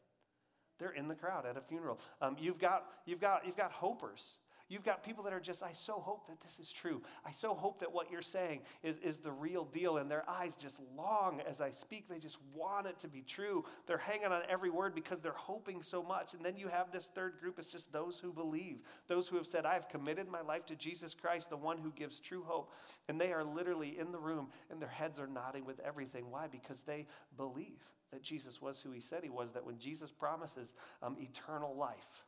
They're 0.80 0.90
in 0.90 1.06
the 1.06 1.14
crowd 1.14 1.46
at 1.46 1.56
a 1.56 1.60
funeral. 1.60 2.00
Um, 2.20 2.36
you've, 2.40 2.58
got, 2.58 2.86
you've, 3.06 3.20
got, 3.20 3.46
you've 3.46 3.56
got 3.56 3.72
hopers. 3.72 4.38
You've 4.68 4.84
got 4.84 5.02
people 5.02 5.24
that 5.24 5.32
are 5.32 5.40
just, 5.40 5.62
I 5.62 5.72
so 5.72 5.94
hope 5.94 6.26
that 6.26 6.40
this 6.42 6.58
is 6.58 6.70
true. 6.70 7.02
I 7.24 7.30
so 7.30 7.54
hope 7.54 7.80
that 7.80 7.92
what 7.92 8.10
you're 8.10 8.20
saying 8.20 8.60
is, 8.82 8.98
is 8.98 9.18
the 9.18 9.32
real 9.32 9.64
deal. 9.64 9.96
And 9.96 10.10
their 10.10 10.28
eyes 10.28 10.56
just 10.56 10.78
long 10.96 11.40
as 11.48 11.60
I 11.60 11.70
speak. 11.70 12.08
They 12.08 12.18
just 12.18 12.36
want 12.54 12.86
it 12.86 12.98
to 12.98 13.08
be 13.08 13.22
true. 13.22 13.64
They're 13.86 13.96
hanging 13.96 14.26
on 14.26 14.42
every 14.48 14.68
word 14.68 14.94
because 14.94 15.20
they're 15.20 15.32
hoping 15.32 15.82
so 15.82 16.02
much. 16.02 16.34
And 16.34 16.44
then 16.44 16.56
you 16.56 16.68
have 16.68 16.92
this 16.92 17.10
third 17.14 17.40
group. 17.40 17.58
It's 17.58 17.68
just 17.68 17.92
those 17.92 18.18
who 18.18 18.32
believe, 18.32 18.78
those 19.06 19.26
who 19.26 19.36
have 19.36 19.46
said, 19.46 19.64
I 19.64 19.74
have 19.74 19.88
committed 19.88 20.28
my 20.28 20.42
life 20.42 20.66
to 20.66 20.76
Jesus 20.76 21.14
Christ, 21.14 21.48
the 21.48 21.56
one 21.56 21.78
who 21.78 21.90
gives 21.92 22.18
true 22.18 22.44
hope. 22.46 22.70
And 23.08 23.18
they 23.18 23.32
are 23.32 23.44
literally 23.44 23.98
in 23.98 24.12
the 24.12 24.18
room 24.18 24.48
and 24.70 24.80
their 24.80 24.88
heads 24.88 25.18
are 25.18 25.26
nodding 25.26 25.64
with 25.64 25.80
everything. 25.80 26.30
Why? 26.30 26.46
Because 26.46 26.82
they 26.82 27.06
believe 27.36 27.88
that 28.12 28.22
Jesus 28.22 28.60
was 28.60 28.80
who 28.80 28.90
he 28.90 29.00
said 29.00 29.22
he 29.22 29.30
was, 29.30 29.52
that 29.52 29.64
when 29.64 29.78
Jesus 29.78 30.10
promises 30.10 30.74
um, 31.02 31.16
eternal 31.20 31.76
life, 31.76 32.24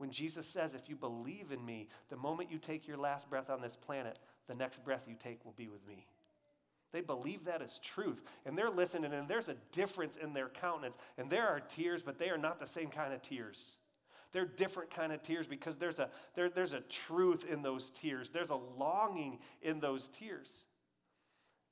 When 0.00 0.10
Jesus 0.10 0.46
says, 0.46 0.72
If 0.72 0.88
you 0.88 0.96
believe 0.96 1.52
in 1.52 1.62
me, 1.62 1.86
the 2.08 2.16
moment 2.16 2.50
you 2.50 2.56
take 2.56 2.88
your 2.88 2.96
last 2.96 3.28
breath 3.28 3.50
on 3.50 3.60
this 3.60 3.76
planet, 3.76 4.18
the 4.48 4.54
next 4.54 4.82
breath 4.82 5.04
you 5.06 5.14
take 5.14 5.44
will 5.44 5.52
be 5.58 5.68
with 5.68 5.86
me. 5.86 6.06
They 6.90 7.02
believe 7.02 7.44
that 7.44 7.60
is 7.60 7.78
truth. 7.84 8.22
And 8.46 8.56
they're 8.56 8.70
listening, 8.70 9.12
and 9.12 9.28
there's 9.28 9.50
a 9.50 9.56
difference 9.72 10.16
in 10.16 10.32
their 10.32 10.48
countenance. 10.48 10.96
And 11.18 11.28
there 11.28 11.46
are 11.46 11.60
tears, 11.60 12.02
but 12.02 12.18
they 12.18 12.30
are 12.30 12.38
not 12.38 12.58
the 12.58 12.66
same 12.66 12.88
kind 12.88 13.12
of 13.12 13.20
tears. 13.20 13.76
They're 14.32 14.46
different 14.46 14.90
kind 14.90 15.12
of 15.12 15.20
tears 15.20 15.46
because 15.46 15.76
there's 15.76 15.98
a, 15.98 16.08
there, 16.34 16.48
there's 16.48 16.72
a 16.72 16.80
truth 16.80 17.44
in 17.44 17.60
those 17.60 17.90
tears. 17.90 18.30
There's 18.30 18.48
a 18.48 18.58
longing 18.78 19.40
in 19.60 19.80
those 19.80 20.08
tears. 20.08 20.64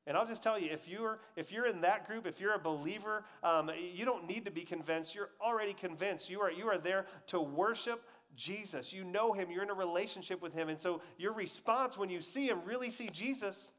And 0.08 0.16
I'll 0.16 0.26
just 0.26 0.42
tell 0.42 0.58
you, 0.58 0.70
if 0.72 0.88
you're 0.88 1.18
if 1.36 1.52
you're 1.52 1.66
in 1.66 1.82
that 1.82 2.06
group, 2.06 2.26
if 2.26 2.40
you're 2.40 2.54
a 2.54 2.58
believer, 2.58 3.24
um, 3.44 3.70
you 3.94 4.06
don't 4.06 4.26
need 4.26 4.46
to 4.46 4.50
be 4.50 4.62
convinced. 4.62 5.14
You're 5.14 5.28
already 5.38 5.74
convinced. 5.74 6.30
You 6.30 6.40
are 6.40 6.50
you 6.50 6.66
are 6.66 6.78
there 6.78 7.04
to 7.26 7.38
worship 7.38 8.02
Jesus. 8.36 8.92
You 8.92 9.04
know 9.04 9.32
him. 9.32 9.50
You're 9.50 9.62
in 9.62 9.70
a 9.70 9.74
relationship 9.74 10.40
with 10.40 10.52
him, 10.54 10.68
and 10.68 10.80
so 10.80 11.02
your 11.16 11.32
response 11.32 11.98
when 11.98 12.08
you 12.08 12.20
see 12.20 12.48
him, 12.48 12.60
really 12.64 12.90
see 12.90 13.08
Jesus, 13.08 13.72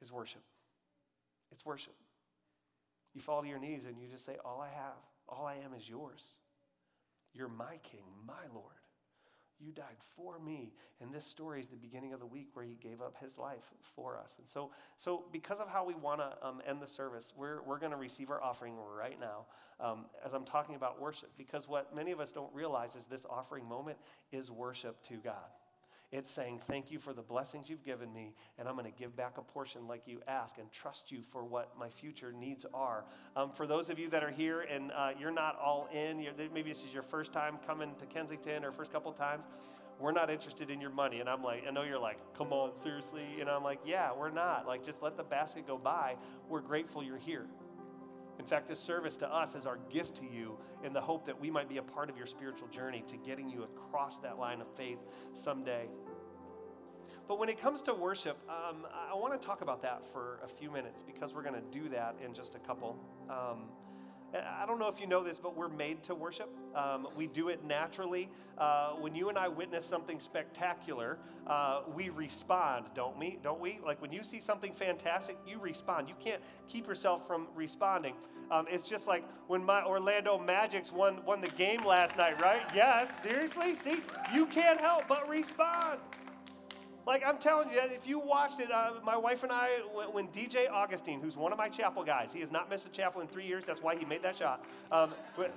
is 0.00 0.12
worship. 0.12 0.42
It's 1.52 1.64
worship. 1.64 1.94
You 3.14 3.20
fall 3.20 3.42
to 3.42 3.48
your 3.48 3.58
knees 3.58 3.86
and 3.86 4.00
you 4.00 4.08
just 4.08 4.24
say, 4.24 4.36
"All 4.44 4.60
I 4.60 4.68
have, 4.68 4.96
all 5.28 5.46
I 5.46 5.56
am, 5.56 5.72
is 5.74 5.88
yours. 5.88 6.36
You're 7.32 7.48
my 7.48 7.78
King, 7.78 8.04
my 8.26 8.46
Lord." 8.52 8.83
You 9.60 9.72
died 9.72 9.96
for 10.16 10.38
me. 10.38 10.72
And 11.00 11.12
this 11.12 11.24
story 11.24 11.60
is 11.60 11.68
the 11.68 11.76
beginning 11.76 12.12
of 12.12 12.20
the 12.20 12.26
week 12.26 12.48
where 12.54 12.64
he 12.64 12.76
gave 12.80 13.00
up 13.00 13.16
his 13.20 13.38
life 13.38 13.72
for 13.94 14.18
us. 14.18 14.36
And 14.38 14.48
so, 14.48 14.70
so 14.96 15.24
because 15.32 15.58
of 15.58 15.68
how 15.68 15.84
we 15.84 15.94
want 15.94 16.20
to 16.20 16.46
um, 16.46 16.60
end 16.66 16.80
the 16.80 16.86
service, 16.86 17.32
we're, 17.36 17.62
we're 17.62 17.78
going 17.78 17.92
to 17.92 17.96
receive 17.96 18.30
our 18.30 18.42
offering 18.42 18.74
right 18.76 19.18
now 19.18 19.46
um, 19.80 20.06
as 20.24 20.32
I'm 20.32 20.44
talking 20.44 20.74
about 20.74 21.00
worship. 21.00 21.30
Because 21.36 21.68
what 21.68 21.94
many 21.94 22.10
of 22.10 22.20
us 22.20 22.32
don't 22.32 22.52
realize 22.54 22.96
is 22.96 23.04
this 23.04 23.26
offering 23.28 23.66
moment 23.68 23.98
is 24.32 24.50
worship 24.50 25.02
to 25.08 25.14
God. 25.16 25.34
It's 26.12 26.30
saying, 26.30 26.60
Thank 26.66 26.90
you 26.90 26.98
for 26.98 27.12
the 27.12 27.22
blessings 27.22 27.68
you've 27.68 27.84
given 27.84 28.12
me, 28.12 28.34
and 28.58 28.68
I'm 28.68 28.76
going 28.76 28.90
to 28.90 28.98
give 28.98 29.16
back 29.16 29.38
a 29.38 29.42
portion 29.42 29.86
like 29.88 30.02
you 30.06 30.20
ask 30.28 30.58
and 30.58 30.70
trust 30.70 31.10
you 31.10 31.22
for 31.32 31.44
what 31.44 31.78
my 31.78 31.88
future 31.88 32.32
needs 32.32 32.66
are. 32.72 33.04
Um, 33.36 33.50
for 33.50 33.66
those 33.66 33.90
of 33.90 33.98
you 33.98 34.08
that 34.10 34.22
are 34.22 34.30
here 34.30 34.60
and 34.62 34.92
uh, 34.92 35.10
you're 35.18 35.30
not 35.30 35.58
all 35.58 35.88
in, 35.92 36.24
maybe 36.52 36.70
this 36.70 36.84
is 36.84 36.94
your 36.94 37.02
first 37.02 37.32
time 37.32 37.58
coming 37.66 37.92
to 37.98 38.06
Kensington 38.06 38.64
or 38.64 38.72
first 38.72 38.92
couple 38.92 39.12
times, 39.12 39.44
we're 40.00 40.12
not 40.12 40.30
interested 40.30 40.70
in 40.70 40.80
your 40.80 40.90
money. 40.90 41.20
And 41.20 41.28
I'm 41.28 41.42
like, 41.42 41.64
I 41.66 41.70
know 41.70 41.82
you're 41.82 41.98
like, 41.98 42.18
come 42.36 42.52
on, 42.52 42.72
seriously? 42.82 43.24
And 43.40 43.48
I'm 43.48 43.62
like, 43.62 43.80
yeah, 43.84 44.10
we're 44.16 44.30
not. 44.30 44.66
Like, 44.66 44.84
just 44.84 45.02
let 45.02 45.16
the 45.16 45.22
basket 45.22 45.66
go 45.66 45.78
by. 45.78 46.16
We're 46.48 46.60
grateful 46.60 47.02
you're 47.02 47.18
here. 47.18 47.46
In 48.38 48.44
fact, 48.44 48.68
this 48.68 48.80
service 48.80 49.16
to 49.18 49.32
us 49.32 49.54
is 49.54 49.66
our 49.66 49.78
gift 49.90 50.16
to 50.16 50.24
you 50.24 50.58
in 50.82 50.92
the 50.92 51.00
hope 51.00 51.26
that 51.26 51.40
we 51.40 51.50
might 51.50 51.68
be 51.68 51.78
a 51.78 51.82
part 51.82 52.10
of 52.10 52.16
your 52.16 52.26
spiritual 52.26 52.68
journey 52.68 53.04
to 53.08 53.16
getting 53.16 53.48
you 53.48 53.62
across 53.62 54.16
that 54.18 54.38
line 54.38 54.60
of 54.60 54.66
faith 54.76 54.98
someday. 55.34 55.88
But 57.26 57.38
when 57.38 57.48
it 57.48 57.60
comes 57.60 57.80
to 57.82 57.94
worship, 57.94 58.38
um, 58.48 58.86
I 58.92 59.14
want 59.14 59.40
to 59.40 59.46
talk 59.46 59.62
about 59.62 59.82
that 59.82 60.04
for 60.12 60.40
a 60.44 60.48
few 60.48 60.70
minutes 60.70 61.02
because 61.02 61.32
we're 61.32 61.42
going 61.42 61.54
to 61.54 61.78
do 61.78 61.88
that 61.90 62.16
in 62.24 62.34
just 62.34 62.54
a 62.54 62.58
couple. 62.58 62.98
Um, 63.30 63.68
I 64.34 64.66
don't 64.66 64.78
know 64.78 64.88
if 64.88 65.00
you 65.00 65.06
know 65.06 65.22
this, 65.22 65.38
but 65.38 65.56
we're 65.56 65.68
made 65.68 66.02
to 66.04 66.14
worship. 66.14 66.50
Um, 66.74 67.06
we 67.16 67.26
do 67.26 67.48
it 67.48 67.64
naturally. 67.64 68.28
Uh, 68.58 68.92
when 68.92 69.14
you 69.14 69.28
and 69.28 69.38
I 69.38 69.48
witness 69.48 69.86
something 69.86 70.18
spectacular, 70.18 71.18
uh, 71.46 71.82
we 71.94 72.08
respond, 72.08 72.86
don't 72.94 73.18
we? 73.18 73.38
Don't 73.42 73.60
we? 73.60 73.78
Like 73.84 74.02
when 74.02 74.12
you 74.12 74.24
see 74.24 74.40
something 74.40 74.72
fantastic, 74.72 75.36
you 75.46 75.58
respond. 75.60 76.08
You 76.08 76.14
can't 76.18 76.42
keep 76.68 76.86
yourself 76.88 77.26
from 77.26 77.46
responding. 77.54 78.14
Um, 78.50 78.66
it's 78.68 78.88
just 78.88 79.06
like 79.06 79.24
when 79.46 79.64
my 79.64 79.84
Orlando 79.84 80.38
Magics 80.38 80.92
won 80.92 81.24
won 81.24 81.40
the 81.40 81.48
game 81.48 81.84
last 81.84 82.16
night, 82.16 82.40
right? 82.40 82.62
Yes, 82.74 83.10
seriously. 83.22 83.76
See, 83.76 84.00
you 84.32 84.46
can't 84.46 84.80
help 84.80 85.06
but 85.08 85.28
respond. 85.28 86.00
Like 87.06 87.22
I'm 87.26 87.36
telling 87.36 87.70
you, 87.70 87.78
if 87.82 88.06
you 88.06 88.18
watched 88.18 88.60
it, 88.60 88.70
uh, 88.72 88.92
my 89.04 89.16
wife 89.16 89.42
and 89.42 89.52
I, 89.52 89.68
when, 90.10 90.28
DJ 90.28 90.70
Augustin, 90.70 91.20
who's 91.20 91.36
one 91.36 91.52
of 91.52 91.58
my 91.58 91.68
chapel 91.68 92.02
guys, 92.02 92.32
he 92.32 92.40
has 92.40 92.50
not 92.50 92.70
missed 92.70 92.86
a 92.86 92.90
chapel 92.90 93.20
in 93.20 93.28
three 93.28 93.46
years. 93.46 93.64
That's 93.66 93.82
why 93.82 93.94
he 93.94 94.06
made 94.06 94.22
that 94.22 94.38
shot. 94.38 94.64
Um, 94.90 95.12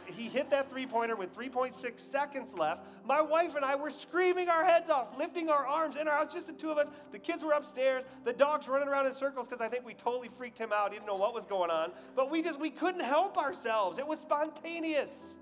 he 0.05 0.23
hit 0.23 0.49
that 0.49 0.69
three 0.69 0.85
pointer 0.85 1.15
with 1.15 1.33
3.6 1.35 1.99
seconds 1.99 2.53
left. 2.53 2.85
My 3.05 3.21
wife 3.21 3.55
and 3.55 3.63
I 3.63 3.75
were 3.75 3.89
screaming 3.89 4.49
our 4.49 4.65
heads 4.65 4.89
off, 4.89 5.17
lifting 5.17 5.49
our 5.49 5.65
arms 5.65 5.95
in 5.95 6.07
our 6.07 6.17
house, 6.17 6.33
just 6.33 6.47
the 6.47 6.53
two 6.53 6.69
of 6.69 6.77
us. 6.77 6.87
The 7.13 7.19
kids 7.19 7.43
were 7.43 7.53
upstairs. 7.53 8.03
The 8.25 8.33
dogs 8.33 8.67
running 8.67 8.89
around 8.89 9.05
in 9.05 9.13
circles 9.13 9.47
because 9.47 9.61
I 9.65 9.69
think 9.69 9.85
we 9.85 9.93
totally 9.93 10.29
freaked 10.37 10.57
him 10.57 10.73
out. 10.73 10.91
He 10.91 10.97
didn't 10.97 11.07
know 11.07 11.15
what 11.15 11.33
was 11.33 11.45
going 11.45 11.71
on. 11.71 11.91
But 12.15 12.29
we 12.29 12.41
just 12.41 12.59
we 12.59 12.71
couldn't 12.71 13.01
help 13.01 13.37
ourselves. 13.37 13.99
It 13.99 14.07
was 14.07 14.19
spontaneous. 14.19 15.35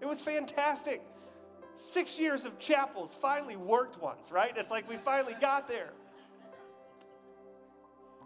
It 0.00 0.06
was 0.06 0.20
fantastic. 0.20 1.02
Six 1.76 2.18
years 2.18 2.44
of 2.44 2.58
chapels 2.58 3.16
finally 3.20 3.56
worked 3.56 4.00
once, 4.00 4.30
right? 4.30 4.52
It's 4.56 4.70
like 4.70 4.88
we 4.88 4.96
finally 4.96 5.36
got 5.40 5.68
there. 5.68 5.92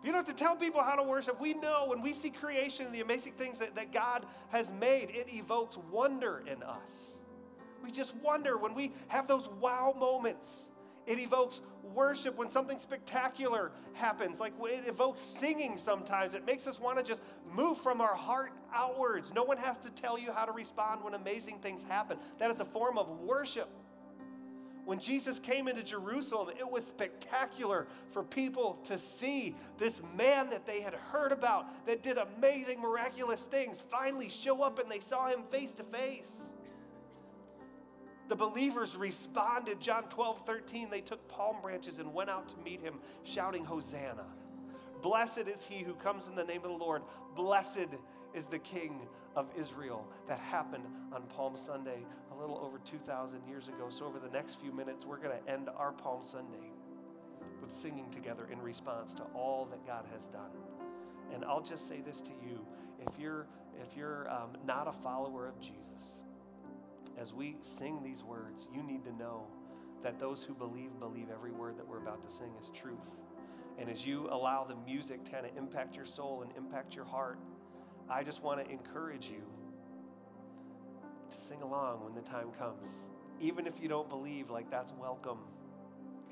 You 0.02 0.12
don't 0.12 0.26
have 0.26 0.36
to 0.36 0.44
tell 0.44 0.54
people 0.54 0.82
how 0.82 0.94
to 0.94 1.02
worship. 1.02 1.40
We 1.40 1.54
know 1.54 1.86
when 1.88 2.02
we 2.02 2.12
see 2.12 2.30
creation 2.30 2.86
and 2.86 2.94
the 2.94 3.00
amazing 3.00 3.32
things 3.32 3.58
that, 3.58 3.74
that 3.74 3.92
God 3.92 4.26
has 4.50 4.70
made, 4.70 5.10
it 5.10 5.26
evokes 5.32 5.76
wonder 5.90 6.44
in 6.46 6.62
us. 6.62 7.12
We 7.82 7.90
just 7.90 8.14
wonder 8.16 8.56
when 8.56 8.74
we 8.74 8.92
have 9.08 9.26
those 9.26 9.48
wow 9.60 9.94
moments. 9.98 10.68
It 11.08 11.18
evokes 11.18 11.62
worship 11.94 12.36
when 12.36 12.50
something 12.50 12.78
spectacular 12.78 13.72
happens. 13.94 14.38
Like 14.38 14.52
it 14.60 14.86
evokes 14.86 15.22
singing 15.22 15.78
sometimes. 15.78 16.34
It 16.34 16.44
makes 16.44 16.66
us 16.66 16.78
want 16.78 16.98
to 16.98 17.02
just 17.02 17.22
move 17.50 17.78
from 17.78 18.02
our 18.02 18.14
heart 18.14 18.52
outwards. 18.74 19.32
No 19.32 19.42
one 19.42 19.56
has 19.56 19.78
to 19.78 19.90
tell 19.90 20.18
you 20.18 20.32
how 20.32 20.44
to 20.44 20.52
respond 20.52 21.02
when 21.02 21.14
amazing 21.14 21.60
things 21.60 21.82
happen. 21.82 22.18
That 22.38 22.50
is 22.50 22.60
a 22.60 22.66
form 22.66 22.98
of 22.98 23.08
worship. 23.20 23.70
When 24.84 24.98
Jesus 24.98 25.38
came 25.38 25.66
into 25.66 25.82
Jerusalem, 25.82 26.48
it 26.58 26.70
was 26.70 26.86
spectacular 26.86 27.86
for 28.10 28.22
people 28.22 28.78
to 28.84 28.98
see 28.98 29.54
this 29.78 30.02
man 30.16 30.50
that 30.50 30.66
they 30.66 30.80
had 30.80 30.94
heard 30.94 31.32
about 31.32 31.86
that 31.86 32.02
did 32.02 32.18
amazing, 32.18 32.80
miraculous 32.80 33.42
things 33.42 33.82
finally 33.90 34.28
show 34.28 34.62
up 34.62 34.78
and 34.78 34.90
they 34.90 35.00
saw 35.00 35.28
him 35.28 35.42
face 35.50 35.72
to 35.72 35.84
face. 35.84 36.47
The 38.28 38.36
believers 38.36 38.96
responded. 38.96 39.80
John 39.80 40.04
12, 40.04 40.44
13, 40.46 40.90
they 40.90 41.00
took 41.00 41.26
palm 41.28 41.56
branches 41.62 41.98
and 41.98 42.12
went 42.12 42.30
out 42.30 42.48
to 42.50 42.56
meet 42.58 42.80
him, 42.80 43.00
shouting, 43.24 43.64
Hosanna. 43.64 44.24
Blessed 45.02 45.48
is 45.48 45.64
he 45.64 45.78
who 45.78 45.94
comes 45.94 46.26
in 46.26 46.34
the 46.34 46.44
name 46.44 46.64
of 46.64 46.70
the 46.70 46.76
Lord. 46.76 47.02
Blessed 47.36 47.88
is 48.34 48.46
the 48.46 48.58
King 48.58 49.00
of 49.36 49.48
Israel. 49.58 50.06
That 50.26 50.38
happened 50.38 50.84
on 51.12 51.22
Palm 51.22 51.56
Sunday 51.56 52.04
a 52.32 52.40
little 52.40 52.58
over 52.58 52.78
2,000 52.78 53.40
years 53.48 53.68
ago. 53.68 53.86
So, 53.88 54.04
over 54.06 54.18
the 54.18 54.30
next 54.30 54.60
few 54.60 54.72
minutes, 54.72 55.06
we're 55.06 55.18
going 55.18 55.36
to 55.38 55.50
end 55.50 55.68
our 55.76 55.92
Palm 55.92 56.22
Sunday 56.22 56.72
with 57.62 57.74
singing 57.74 58.10
together 58.10 58.48
in 58.52 58.60
response 58.60 59.14
to 59.14 59.22
all 59.34 59.66
that 59.70 59.86
God 59.86 60.04
has 60.12 60.28
done. 60.28 60.50
And 61.32 61.44
I'll 61.44 61.62
just 61.62 61.86
say 61.88 62.00
this 62.00 62.20
to 62.22 62.30
you 62.46 62.66
if 63.06 63.18
you're, 63.18 63.46
if 63.80 63.96
you're 63.96 64.28
um, 64.30 64.50
not 64.66 64.88
a 64.88 64.92
follower 64.92 65.46
of 65.46 65.60
Jesus, 65.60 66.18
as 67.20 67.34
we 67.34 67.56
sing 67.60 68.02
these 68.02 68.22
words, 68.22 68.68
you 68.72 68.82
need 68.82 69.04
to 69.04 69.12
know 69.16 69.46
that 70.02 70.20
those 70.20 70.44
who 70.44 70.54
believe, 70.54 70.90
believe 71.00 71.28
every 71.32 71.50
word 71.50 71.76
that 71.76 71.86
we're 71.86 71.98
about 71.98 72.24
to 72.28 72.32
sing 72.32 72.52
is 72.60 72.70
truth. 72.70 72.96
And 73.78 73.88
as 73.88 74.06
you 74.06 74.28
allow 74.30 74.64
the 74.64 74.76
music 74.76 75.24
to 75.24 75.30
kind 75.30 75.46
of 75.46 75.56
impact 75.56 75.96
your 75.96 76.04
soul 76.04 76.42
and 76.42 76.52
impact 76.56 76.94
your 76.94 77.04
heart, 77.04 77.38
I 78.08 78.22
just 78.22 78.42
want 78.42 78.64
to 78.64 78.70
encourage 78.70 79.26
you 79.26 79.42
to 81.30 81.40
sing 81.40 81.62
along 81.62 82.04
when 82.04 82.14
the 82.14 82.22
time 82.22 82.50
comes. 82.58 82.88
Even 83.40 83.66
if 83.66 83.80
you 83.80 83.88
don't 83.88 84.08
believe, 84.08 84.50
like 84.50 84.70
that's 84.70 84.92
welcome. 84.92 85.38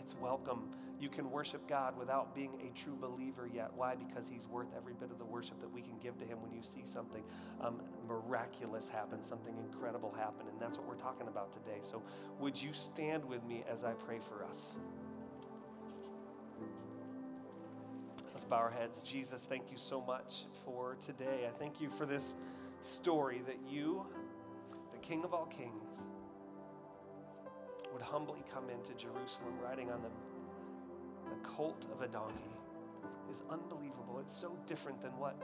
It's 0.07 0.15
welcome 0.21 0.71
you 0.99 1.09
can 1.09 1.31
worship 1.31 1.69
God 1.69 1.97
without 1.99 2.35
being 2.35 2.53
a 2.61 2.79
true 2.79 2.97
believer 2.99 3.49
yet. 3.53 3.71
Why? 3.75 3.95
Because 3.95 4.29
He's 4.29 4.49
worth 4.49 4.69
every 4.77 4.95
bit 4.95 5.11
of 5.11 5.19
the 5.19 5.25
worship 5.25 5.61
that 5.61 5.71
we 5.71 5.83
can 5.83 5.99
give 6.03 6.19
to 6.19 6.25
Him 6.25 6.41
when 6.41 6.53
you 6.53 6.63
see 6.63 6.85
something 6.85 7.23
um, 7.61 7.83
miraculous 8.09 8.89
happen, 8.89 9.23
something 9.23 9.55
incredible 9.59 10.15
happen. 10.17 10.47
And 10.49 10.59
that's 10.59 10.79
what 10.79 10.89
we're 10.89 10.95
talking 10.95 11.29
about 11.29 11.53
today. 11.53 11.81
So, 11.83 12.03
would 12.41 12.61
you 12.61 12.73
stand 12.73 13.25
with 13.25 13.45
me 13.45 13.65
as 13.71 13.85
I 13.85 13.93
pray 13.93 14.19
for 14.19 14.45
us? 14.45 14.77
Let's 18.33 18.45
bow 18.45 18.57
our 18.57 18.71
heads. 18.71 19.03
Jesus, 19.03 19.45
thank 19.45 19.71
you 19.71 19.79
so 19.79 20.01
much 20.01 20.45
for 20.65 20.97
today. 21.05 21.47
I 21.47 21.59
thank 21.59 21.81
you 21.81 21.91
for 21.91 22.07
this 22.07 22.35
story 22.83 23.43
that 23.47 23.59
you, 23.69 24.07
the 24.93 24.99
King 24.99 25.25
of 25.25 25.35
all 25.35 25.47
kings, 25.47 26.07
would 27.97 28.05
humbly 28.05 28.45
come 28.53 28.69
into 28.69 28.93
Jerusalem 28.93 29.55
riding 29.59 29.91
on 29.91 30.03
the 30.03 30.11
the 31.31 31.49
colt 31.49 31.87
of 31.91 32.03
a 32.03 32.09
donkey 32.09 32.53
is 33.31 33.43
unbelievable. 33.51 34.19
It's 34.21 34.37
so 34.37 34.55
different 34.67 35.01
than 35.01 35.13
what 35.13 35.35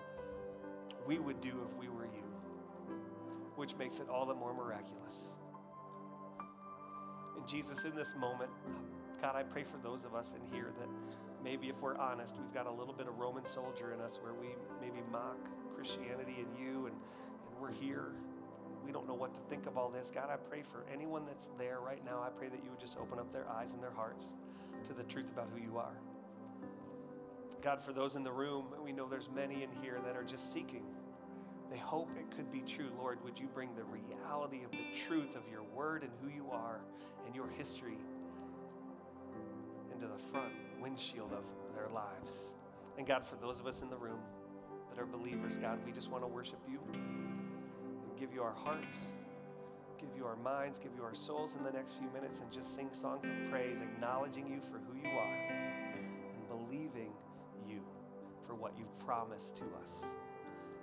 we 1.06 1.18
would 1.18 1.40
do 1.40 1.48
if 1.48 1.74
we 1.78 1.88
were 1.88 2.04
you, 2.04 2.22
which 3.56 3.74
makes 3.76 4.00
it 4.00 4.08
all 4.10 4.26
the 4.26 4.34
more 4.34 4.52
miraculous. 4.52 5.30
And 7.38 7.48
Jesus, 7.48 7.84
in 7.84 7.96
this 7.96 8.14
moment, 8.16 8.50
God, 9.22 9.34
I 9.34 9.44
pray 9.44 9.64
for 9.64 9.78
those 9.78 10.04
of 10.04 10.14
us 10.14 10.34
in 10.36 10.54
here 10.54 10.72
that 10.78 10.88
maybe 11.42 11.70
if 11.70 11.80
we're 11.80 11.96
honest, 11.96 12.36
we've 12.38 12.52
got 12.52 12.66
a 12.66 12.70
little 12.70 12.94
bit 12.94 13.08
of 13.08 13.18
Roman 13.18 13.46
soldier 13.46 13.94
in 13.94 14.00
us 14.02 14.20
where 14.22 14.34
we 14.34 14.48
maybe 14.78 15.02
mock 15.10 15.38
Christianity 15.74 16.44
and 16.44 16.58
you, 16.58 16.86
and, 16.86 16.94
and 16.94 17.58
we're 17.58 17.72
here. 17.72 18.12
Don't 18.92 19.08
know 19.08 19.14
what 19.14 19.34
to 19.34 19.40
think 19.48 19.66
of 19.66 19.78
all 19.78 19.88
this. 19.88 20.10
God, 20.14 20.28
I 20.30 20.36
pray 20.36 20.62
for 20.62 20.84
anyone 20.92 21.24
that's 21.26 21.48
there 21.58 21.80
right 21.80 22.04
now. 22.04 22.22
I 22.22 22.28
pray 22.28 22.48
that 22.48 22.62
you 22.62 22.70
would 22.70 22.80
just 22.80 22.98
open 22.98 23.18
up 23.18 23.32
their 23.32 23.48
eyes 23.48 23.72
and 23.72 23.82
their 23.82 23.90
hearts 23.92 24.26
to 24.86 24.92
the 24.92 25.04
truth 25.04 25.30
about 25.32 25.48
who 25.54 25.62
you 25.62 25.78
are. 25.78 25.96
God, 27.62 27.80
for 27.82 27.92
those 27.92 28.16
in 28.16 28.24
the 28.24 28.32
room, 28.32 28.66
we 28.84 28.92
know 28.92 29.08
there's 29.08 29.30
many 29.34 29.62
in 29.62 29.70
here 29.80 29.98
that 30.04 30.16
are 30.16 30.24
just 30.24 30.52
seeking. 30.52 30.84
They 31.70 31.78
hope 31.78 32.10
it 32.18 32.36
could 32.36 32.52
be 32.52 32.60
true. 32.60 32.90
Lord, 32.98 33.22
would 33.24 33.38
you 33.38 33.46
bring 33.54 33.70
the 33.74 33.84
reality 33.84 34.62
of 34.64 34.72
the 34.72 34.84
truth 35.06 35.36
of 35.36 35.42
your 35.50 35.62
word 35.62 36.02
and 36.02 36.12
who 36.20 36.28
you 36.28 36.50
are 36.50 36.80
and 37.24 37.34
your 37.34 37.48
history 37.48 37.98
into 39.92 40.06
the 40.06 40.18
front 40.30 40.52
windshield 40.82 41.32
of 41.32 41.44
their 41.74 41.88
lives? 41.88 42.54
And 42.98 43.06
God, 43.06 43.24
for 43.24 43.36
those 43.36 43.58
of 43.58 43.66
us 43.66 43.80
in 43.80 43.88
the 43.88 43.96
room 43.96 44.18
that 44.90 45.00
are 45.00 45.06
believers, 45.06 45.56
God, 45.56 45.78
we 45.86 45.92
just 45.92 46.10
want 46.10 46.24
to 46.24 46.28
worship 46.28 46.58
you 46.68 46.80
give 48.22 48.32
you 48.32 48.40
our 48.40 48.54
hearts, 48.54 48.98
give 49.98 50.10
you 50.16 50.24
our 50.24 50.36
minds, 50.36 50.78
give 50.78 50.92
you 50.96 51.02
our 51.02 51.14
souls 51.14 51.56
in 51.56 51.64
the 51.64 51.72
next 51.72 51.94
few 51.98 52.08
minutes, 52.14 52.38
and 52.38 52.52
just 52.52 52.72
sing 52.76 52.86
songs 52.92 53.26
of 53.26 53.50
praise, 53.50 53.78
acknowledging 53.82 54.46
you 54.46 54.60
for 54.70 54.78
who 54.78 54.94
you 54.94 55.18
are 55.18 55.38
and 55.50 56.46
believing 56.46 57.10
you 57.66 57.80
for 58.46 58.54
what 58.54 58.74
you've 58.78 58.96
promised 59.00 59.56
to 59.56 59.64
us. 59.82 60.06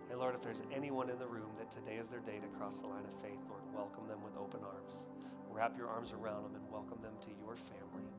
Hey, 0.09 0.15
Lord, 0.15 0.35
if 0.35 0.41
there's 0.41 0.63
anyone 0.75 1.09
in 1.09 1.17
the 1.17 1.27
room 1.27 1.55
that 1.57 1.71
today 1.71 1.95
is 1.95 2.09
their 2.09 2.19
day 2.19 2.39
to 2.43 2.47
cross 2.59 2.79
the 2.79 2.87
line 2.87 3.05
of 3.07 3.21
faith, 3.21 3.39
Lord, 3.47 3.63
welcome 3.73 4.05
them 4.09 4.19
with 4.21 4.35
open 4.35 4.59
arms. 4.59 5.07
Wrap 5.49 5.77
your 5.77 5.87
arms 5.87 6.11
around 6.11 6.43
them 6.43 6.55
and 6.55 6.69
welcome 6.69 6.99
them 7.01 7.13
to 7.21 7.29
your 7.39 7.55
family. 7.55 8.11